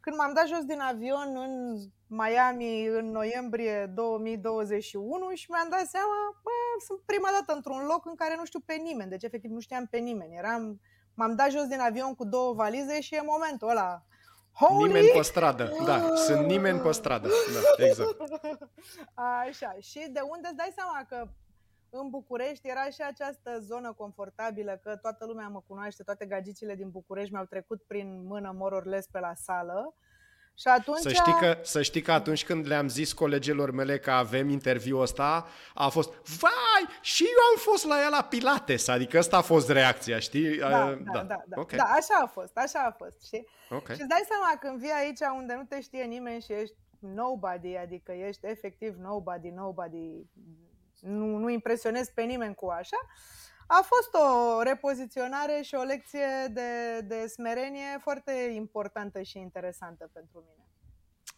Când 0.00 0.16
m-am 0.16 0.34
dat 0.34 0.46
jos 0.46 0.64
din 0.64 0.80
avion 0.80 1.36
în 1.36 1.76
Miami 2.06 2.86
în 2.86 3.10
noiembrie 3.10 3.86
2021 3.86 5.30
și 5.34 5.50
mi-am 5.50 5.68
dat 5.70 5.86
seama, 5.86 6.40
bă, 6.42 6.50
sunt 6.86 7.00
prima 7.06 7.28
dată 7.38 7.52
într-un 7.54 7.84
loc 7.86 8.06
în 8.06 8.14
care 8.14 8.36
nu 8.36 8.44
știu 8.44 8.60
pe 8.60 8.74
nimeni, 8.74 9.10
deci 9.10 9.22
efectiv 9.22 9.50
nu 9.50 9.60
știam 9.60 9.86
pe 9.86 9.98
nimeni. 9.98 10.36
Eram, 10.36 10.80
m-am 11.14 11.34
dat 11.34 11.50
jos 11.50 11.66
din 11.66 11.80
avion 11.80 12.14
cu 12.14 12.24
două 12.24 12.52
valize 12.52 13.00
și 13.00 13.14
e 13.14 13.22
momentul 13.24 13.68
ăla. 13.68 14.02
Holy! 14.52 14.86
Nimeni 14.86 15.08
pe 15.14 15.22
stradă, 15.22 15.72
da, 15.84 16.14
sunt 16.14 16.46
nimeni 16.46 16.80
pe 16.80 16.92
stradă, 16.92 17.28
da, 17.78 17.84
exact. 17.84 18.16
Așa, 19.14 19.76
și 19.80 20.08
de 20.10 20.20
unde 20.20 20.46
îți 20.48 20.56
dai 20.56 20.72
seama 20.74 21.04
că 21.08 21.28
în 21.90 22.08
București 22.10 22.68
era 22.68 22.84
și 22.84 23.02
această 23.02 23.58
zonă 23.60 23.92
confortabilă, 23.92 24.80
că 24.82 24.96
toată 24.96 25.24
lumea 25.26 25.48
mă 25.48 25.62
cunoaște, 25.66 26.02
toate 26.02 26.26
gagicile 26.26 26.74
din 26.74 26.90
București 26.90 27.32
mi-au 27.32 27.44
trecut 27.44 27.82
prin 27.82 28.26
mână 28.26 28.54
mororles 28.56 29.06
pe 29.06 29.18
la 29.18 29.34
sală. 29.34 29.94
Și 30.58 30.68
atunci... 30.68 30.98
Să 30.98 31.12
știi, 31.12 31.32
că, 31.32 31.58
să 31.62 31.82
știi 31.82 32.02
că 32.02 32.12
atunci 32.12 32.44
când 32.44 32.66
le-am 32.66 32.88
zis 32.88 33.12
colegilor 33.12 33.70
mele 33.70 33.98
că 33.98 34.10
avem 34.10 34.48
interviul 34.48 35.00
ăsta, 35.00 35.46
a 35.74 35.88
fost, 35.88 36.12
vai, 36.40 36.98
și 37.00 37.22
eu 37.22 37.42
am 37.52 37.72
fost 37.72 37.84
la 37.86 38.00
ea 38.00 38.08
la 38.08 38.26
Pilates, 38.28 38.88
adică 38.88 39.18
asta 39.18 39.36
a 39.36 39.40
fost 39.40 39.70
reacția, 39.70 40.18
știi? 40.18 40.58
Da, 40.58 40.66
Uh, 40.84 40.98
da, 41.12 41.22
da, 41.22 41.42
da, 41.46 41.60
Ok, 41.60 41.72
da, 41.72 41.82
așa 41.84 42.20
a 42.22 42.26
fost, 42.26 42.56
așa 42.56 42.78
a 42.78 42.90
fost, 43.04 43.24
știi? 43.24 43.48
ok. 43.70 43.84
Și 43.84 44.00
îți 44.00 44.08
dai 44.08 44.24
seama 44.28 44.56
când 44.60 44.78
vii 44.80 44.92
aici 45.00 45.18
unde 45.36 45.54
nu 45.54 45.64
te 45.68 45.80
știe 45.80 46.02
nimeni 46.02 46.42
și 46.42 46.52
ești 46.52 46.74
nobody, 46.98 47.76
adică 47.76 48.12
ești 48.12 48.46
efectiv 48.46 48.94
nobody, 49.00 49.48
nobody, 49.48 50.26
nu, 51.00 51.26
nu 51.36 51.48
impresionezi 51.48 52.12
pe 52.12 52.22
nimeni 52.22 52.54
cu 52.54 52.66
așa, 52.68 52.96
a 53.66 53.84
fost 53.86 54.14
o 54.14 54.62
repoziționare 54.62 55.60
și 55.62 55.74
o 55.74 55.82
lecție 55.82 56.26
de, 56.50 57.00
de 57.00 57.26
smerenie 57.26 57.98
foarte 58.00 58.32
importantă 58.54 59.22
și 59.22 59.38
interesantă 59.38 60.10
pentru 60.12 60.44
mine. 60.48 60.64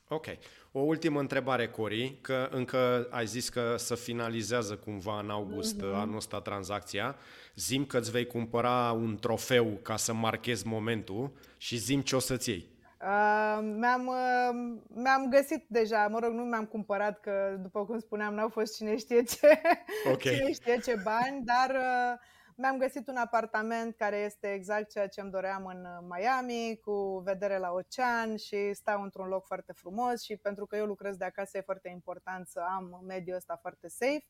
Ok. 0.09 0.27
O 0.72 0.81
ultimă 0.81 1.20
întrebare, 1.20 1.68
Cori, 1.68 2.18
că 2.20 2.49
încă 2.51 3.07
ai 3.11 3.27
zis 3.27 3.49
că 3.49 3.74
să 3.79 3.95
finalizează 3.95 4.77
cumva 4.77 5.18
în 5.18 5.31
august 5.31 5.77
Mhm. 5.77 5.87
mm-hmm. 5.87 5.95
anul 5.95 6.16
ăsta 6.16 6.41
tranzacția. 6.41 7.16
Zim 7.55 7.85
că 7.85 7.99
îți 7.99 8.11
vei 8.11 8.27
cumpăra 8.27 8.93
un 8.93 9.18
trofeu 9.18 9.79
ca 9.83 9.97
să 9.97 10.12
marchezi 10.12 10.66
momentul 10.66 11.33
și 11.57 11.77
zim 11.77 12.01
ce 12.01 12.16
o 12.16 12.18
să-ți 12.18 12.51
iei. 12.51 12.74
Uh, 13.07 13.59
mi-am, 13.63 14.07
uh, 14.07 14.79
mi-am 14.89 15.29
găsit 15.31 15.65
deja, 15.69 16.09
mă 16.09 16.19
rog, 16.19 16.33
nu 16.33 16.43
mi-am 16.43 16.65
cumpărat, 16.65 17.21
că 17.21 17.57
după 17.61 17.85
cum 17.85 17.99
spuneam, 17.99 18.35
n-au 18.35 18.49
fost 18.49 18.77
cine 18.77 18.97
știe 18.97 19.23
ce, 19.23 19.61
Ok. 20.13 20.21
cine 20.21 20.53
știe 20.53 20.79
ce 20.79 21.01
bani, 21.03 21.45
dar 21.45 21.71
uh, 21.71 22.19
mi-am 22.57 22.79
găsit 22.79 23.09
un 23.09 23.17
apartament 23.17 23.97
care 23.97 24.17
este 24.17 24.53
exact 24.53 24.91
ceea 24.91 25.09
ce 25.09 25.21
îmi 25.21 25.31
doream 25.31 25.67
în 25.67 25.85
uh, 25.85 26.17
Miami, 26.17 26.81
cu 26.83 27.23
vedere 27.25 27.59
la 27.59 27.71
ocean 27.71 28.37
și 28.37 28.73
stau 28.73 29.03
într-un 29.03 29.29
loc 29.29 29.47
foarte 29.47 29.73
frumos 29.73 30.23
și 30.23 30.37
pentru 30.37 30.67
că 30.67 30.77
eu 30.77 30.87
lucrez 30.87 31.17
de 31.17 31.25
acasă 31.25 31.57
e 31.57 31.61
foarte 31.61 31.89
important 31.89 32.47
să 32.47 32.61
am 32.77 33.03
mediul 33.07 33.37
ăsta 33.37 33.59
foarte 33.61 33.89
safe. 33.89 34.27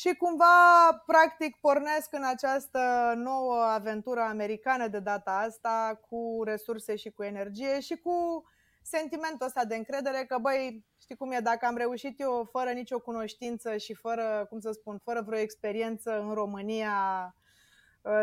Și 0.00 0.14
cumva, 0.14 1.02
practic, 1.06 1.56
pornesc 1.60 2.12
în 2.12 2.24
această 2.24 3.12
nouă 3.16 3.62
aventură 3.62 4.20
americană 4.20 4.88
de 4.88 4.98
data 4.98 5.30
asta, 5.46 6.00
cu 6.08 6.40
resurse 6.44 6.96
și 6.96 7.10
cu 7.10 7.22
energie 7.22 7.80
și 7.80 7.96
cu 7.96 8.44
sentimentul 8.82 9.46
ăsta 9.46 9.64
de 9.64 9.76
încredere 9.76 10.24
că, 10.24 10.38
băi, 10.38 10.86
știi 11.00 11.16
cum 11.16 11.30
e, 11.30 11.38
dacă 11.38 11.66
am 11.66 11.76
reușit 11.76 12.20
eu 12.20 12.48
fără 12.50 12.70
nicio 12.70 12.98
cunoștință 12.98 13.76
și 13.76 13.94
fără, 13.94 14.46
cum 14.48 14.60
să 14.60 14.70
spun, 14.72 14.98
fără 14.98 15.22
vreo 15.26 15.38
experiență 15.38 16.20
în 16.20 16.34
România 16.34 17.24
uh, 17.26 17.39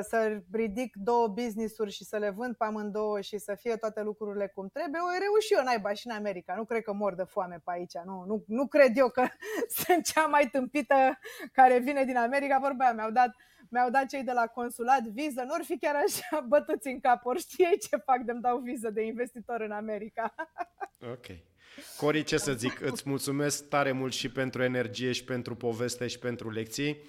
să 0.01 0.41
ridic 0.51 0.95
două 0.95 1.27
business-uri 1.27 1.91
și 1.91 2.03
să 2.03 2.17
le 2.17 2.29
vând 2.29 2.55
pe 2.55 2.63
amândouă 2.63 3.21
și 3.21 3.37
să 3.37 3.55
fie 3.55 3.75
toate 3.75 4.01
lucrurile 4.01 4.47
cum 4.47 4.67
trebuie, 4.67 5.01
o 5.01 5.19
reuși 5.19 5.53
eu 5.53 5.63
naiba 5.63 5.93
și 5.93 6.07
în 6.07 6.15
America. 6.15 6.55
Nu 6.55 6.65
cred 6.65 6.83
că 6.83 6.93
mor 6.93 7.15
de 7.15 7.23
foame 7.23 7.61
pe 7.63 7.71
aici. 7.71 7.93
Nu, 8.05 8.23
nu, 8.27 8.43
nu 8.47 8.67
cred 8.67 8.97
eu 8.97 9.09
că 9.09 9.27
sunt 9.77 10.05
cea 10.05 10.25
mai 10.25 10.49
tâmpită 10.51 11.19
care 11.51 11.79
vine 11.79 12.03
din 12.03 12.17
America. 12.17 12.59
Vorba 12.59 12.83
aia, 12.83 12.93
mi-au 12.93 13.11
dat, 13.11 13.35
mi-au 13.69 13.89
dat 13.89 14.05
cei 14.05 14.23
de 14.23 14.31
la 14.31 14.47
consulat 14.47 15.01
viză. 15.01 15.41
Nu 15.41 15.53
ar 15.53 15.63
fi 15.63 15.77
chiar 15.77 15.95
așa 15.95 16.39
bătuți 16.49 16.87
în 16.87 16.99
cap. 16.99 17.25
Ori 17.25 17.39
știe 17.39 17.69
ce 17.89 17.97
fac 17.97 18.19
de-mi 18.19 18.41
dau 18.41 18.57
viză 18.57 18.89
de 18.89 19.01
investitor 19.01 19.61
în 19.61 19.71
America. 19.71 20.33
Ok. 21.11 21.25
Cori, 21.97 22.23
ce 22.23 22.37
să 22.37 22.51
zic, 22.51 22.81
îți 22.81 23.03
mulțumesc 23.05 23.69
tare 23.69 23.91
mult 23.91 24.13
și 24.13 24.31
pentru 24.31 24.63
energie 24.63 25.11
și 25.11 25.23
pentru 25.23 25.55
poveste 25.55 26.07
și 26.07 26.19
pentru 26.19 26.49
lecții. 26.49 27.01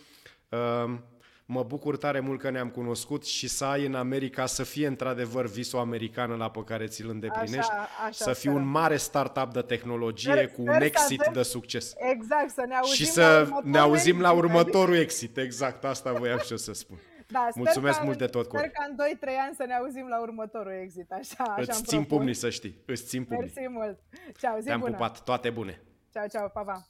Um, 0.51 1.05
Mă 1.51 1.63
bucur 1.63 1.97
tare 1.97 2.21
mult 2.21 2.41
că 2.41 2.51
ne-am 2.51 2.69
cunoscut 2.71 3.25
și 3.27 3.49
să 3.49 3.65
ai 3.65 3.87
în 3.87 3.95
America 3.95 4.47
să 4.47 4.63
fie 4.63 4.87
într-adevăr 4.87 5.47
visul 5.47 5.79
americană 5.79 6.35
la 6.37 6.51
pe 6.51 6.65
care 6.65 6.87
ți-l 6.87 7.09
îndeplinești, 7.09 7.71
Așa- 7.71 7.89
așa 8.07 8.11
să 8.25 8.31
fii 8.33 8.39
sperăm. 8.41 8.57
un 8.57 8.67
mare 8.69 8.97
startup 8.97 9.53
de 9.53 9.61
tehnologie 9.63 10.33
Sper- 10.47 10.53
cu 10.53 10.61
un 10.63 10.67
sper 10.67 10.79
să 10.81 10.85
exit 10.85 11.21
avem- 11.21 11.33
de 11.33 11.43
succes. 11.43 11.95
Exact, 11.97 12.51
să 12.51 12.65
ne 12.69 12.75
auzim 12.75 12.95
și 12.95 13.03
la 13.05 13.11
să 13.23 13.41
următorul 13.41 13.71
ne 13.71 13.79
auzim 13.79 14.21
la 14.21 14.29
exit, 14.31 14.43
următorul 14.45 14.95
exit, 14.97 15.37
exact 15.37 15.85
asta 15.85 16.13
voiam 16.13 16.39
și 16.39 16.51
eu 16.51 16.57
să 16.57 16.73
spun. 16.73 16.97
Da, 17.29 17.39
sper 17.51 17.63
Mulțumesc 17.63 17.99
că, 17.99 18.05
mult 18.05 18.19
de 18.19 18.27
tot, 18.27 18.45
Sper 18.47 18.61
Cori. 18.61 18.73
că 18.73 18.85
în 18.89 18.97
2-3 18.97 19.35
ani 19.47 19.55
să 19.57 19.65
ne 19.67 19.75
auzim 19.75 20.07
la 20.09 20.21
următorul 20.21 20.73
exit. 20.83 21.11
Așa, 21.13 21.43
așa 21.45 21.61
Îți 21.61 21.71
îmi 21.77 21.87
țin 21.87 21.99
propun. 21.99 22.17
pumnii 22.17 22.35
să 22.35 22.51
știi, 22.51 22.83
îți 22.87 23.05
țin 23.05 23.25
pumnii. 23.25 23.53
Mersi 23.55 23.69
mult. 23.73 23.99
Ceau, 24.41 24.59
zi 24.59 24.65
Te-am 24.67 24.81
bună. 24.81 24.93
pupat, 24.93 25.23
toate 25.25 25.51
bune! 25.51 25.83
Ceau, 26.13 26.27
ceau, 26.33 26.51
pa, 26.55 26.61
pa. 26.63 26.87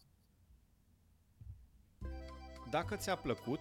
Dacă 2.70 2.96
ți-a 2.96 3.14
plăcut, 3.16 3.60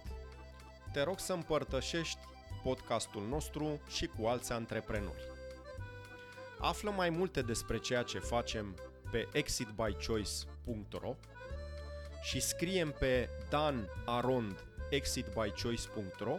te 0.92 1.02
rog 1.02 1.18
să 1.18 1.32
împărtășești 1.32 2.18
podcastul 2.62 3.26
nostru 3.28 3.80
și 3.88 4.06
cu 4.06 4.26
alți 4.26 4.52
antreprenori. 4.52 5.22
Află 6.58 6.90
mai 6.90 7.10
multe 7.10 7.42
despre 7.42 7.78
ceea 7.78 8.02
ce 8.02 8.18
facem 8.18 8.76
pe 9.10 9.28
exitbychoice.ro 9.32 11.14
și 12.22 12.40
scriem 12.40 12.94
pe 12.98 13.28
danarond.exitbychoice.ro 13.48 16.38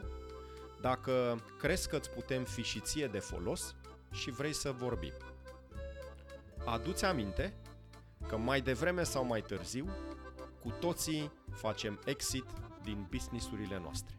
dacă 0.82 1.44
crezi 1.60 1.90
că 1.90 1.96
îți 1.96 2.10
putem 2.10 2.44
fi 2.44 2.64
și 2.64 2.80
ție 2.80 3.08
de 3.08 3.20
folos 3.20 3.76
și 4.12 4.32
vrei 4.32 4.54
să 4.54 4.72
vorbim. 4.72 5.14
Adu-ți 6.66 7.06
aminte 7.06 7.54
că 8.28 8.38
mai 8.38 8.62
devreme 8.62 9.04
sau 9.04 9.26
mai 9.26 9.42
târziu 9.42 9.90
cu 10.62 10.74
toții 10.80 11.32
facem 11.52 12.02
exit 12.06 12.46
din 12.84 13.08
businessurile 13.10 13.80
noastre. 13.80 14.16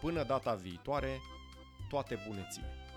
Până 0.00 0.22
data 0.22 0.54
viitoare, 0.54 1.20
toate 1.88 2.18
bune 2.26 2.46
ție! 2.50 2.87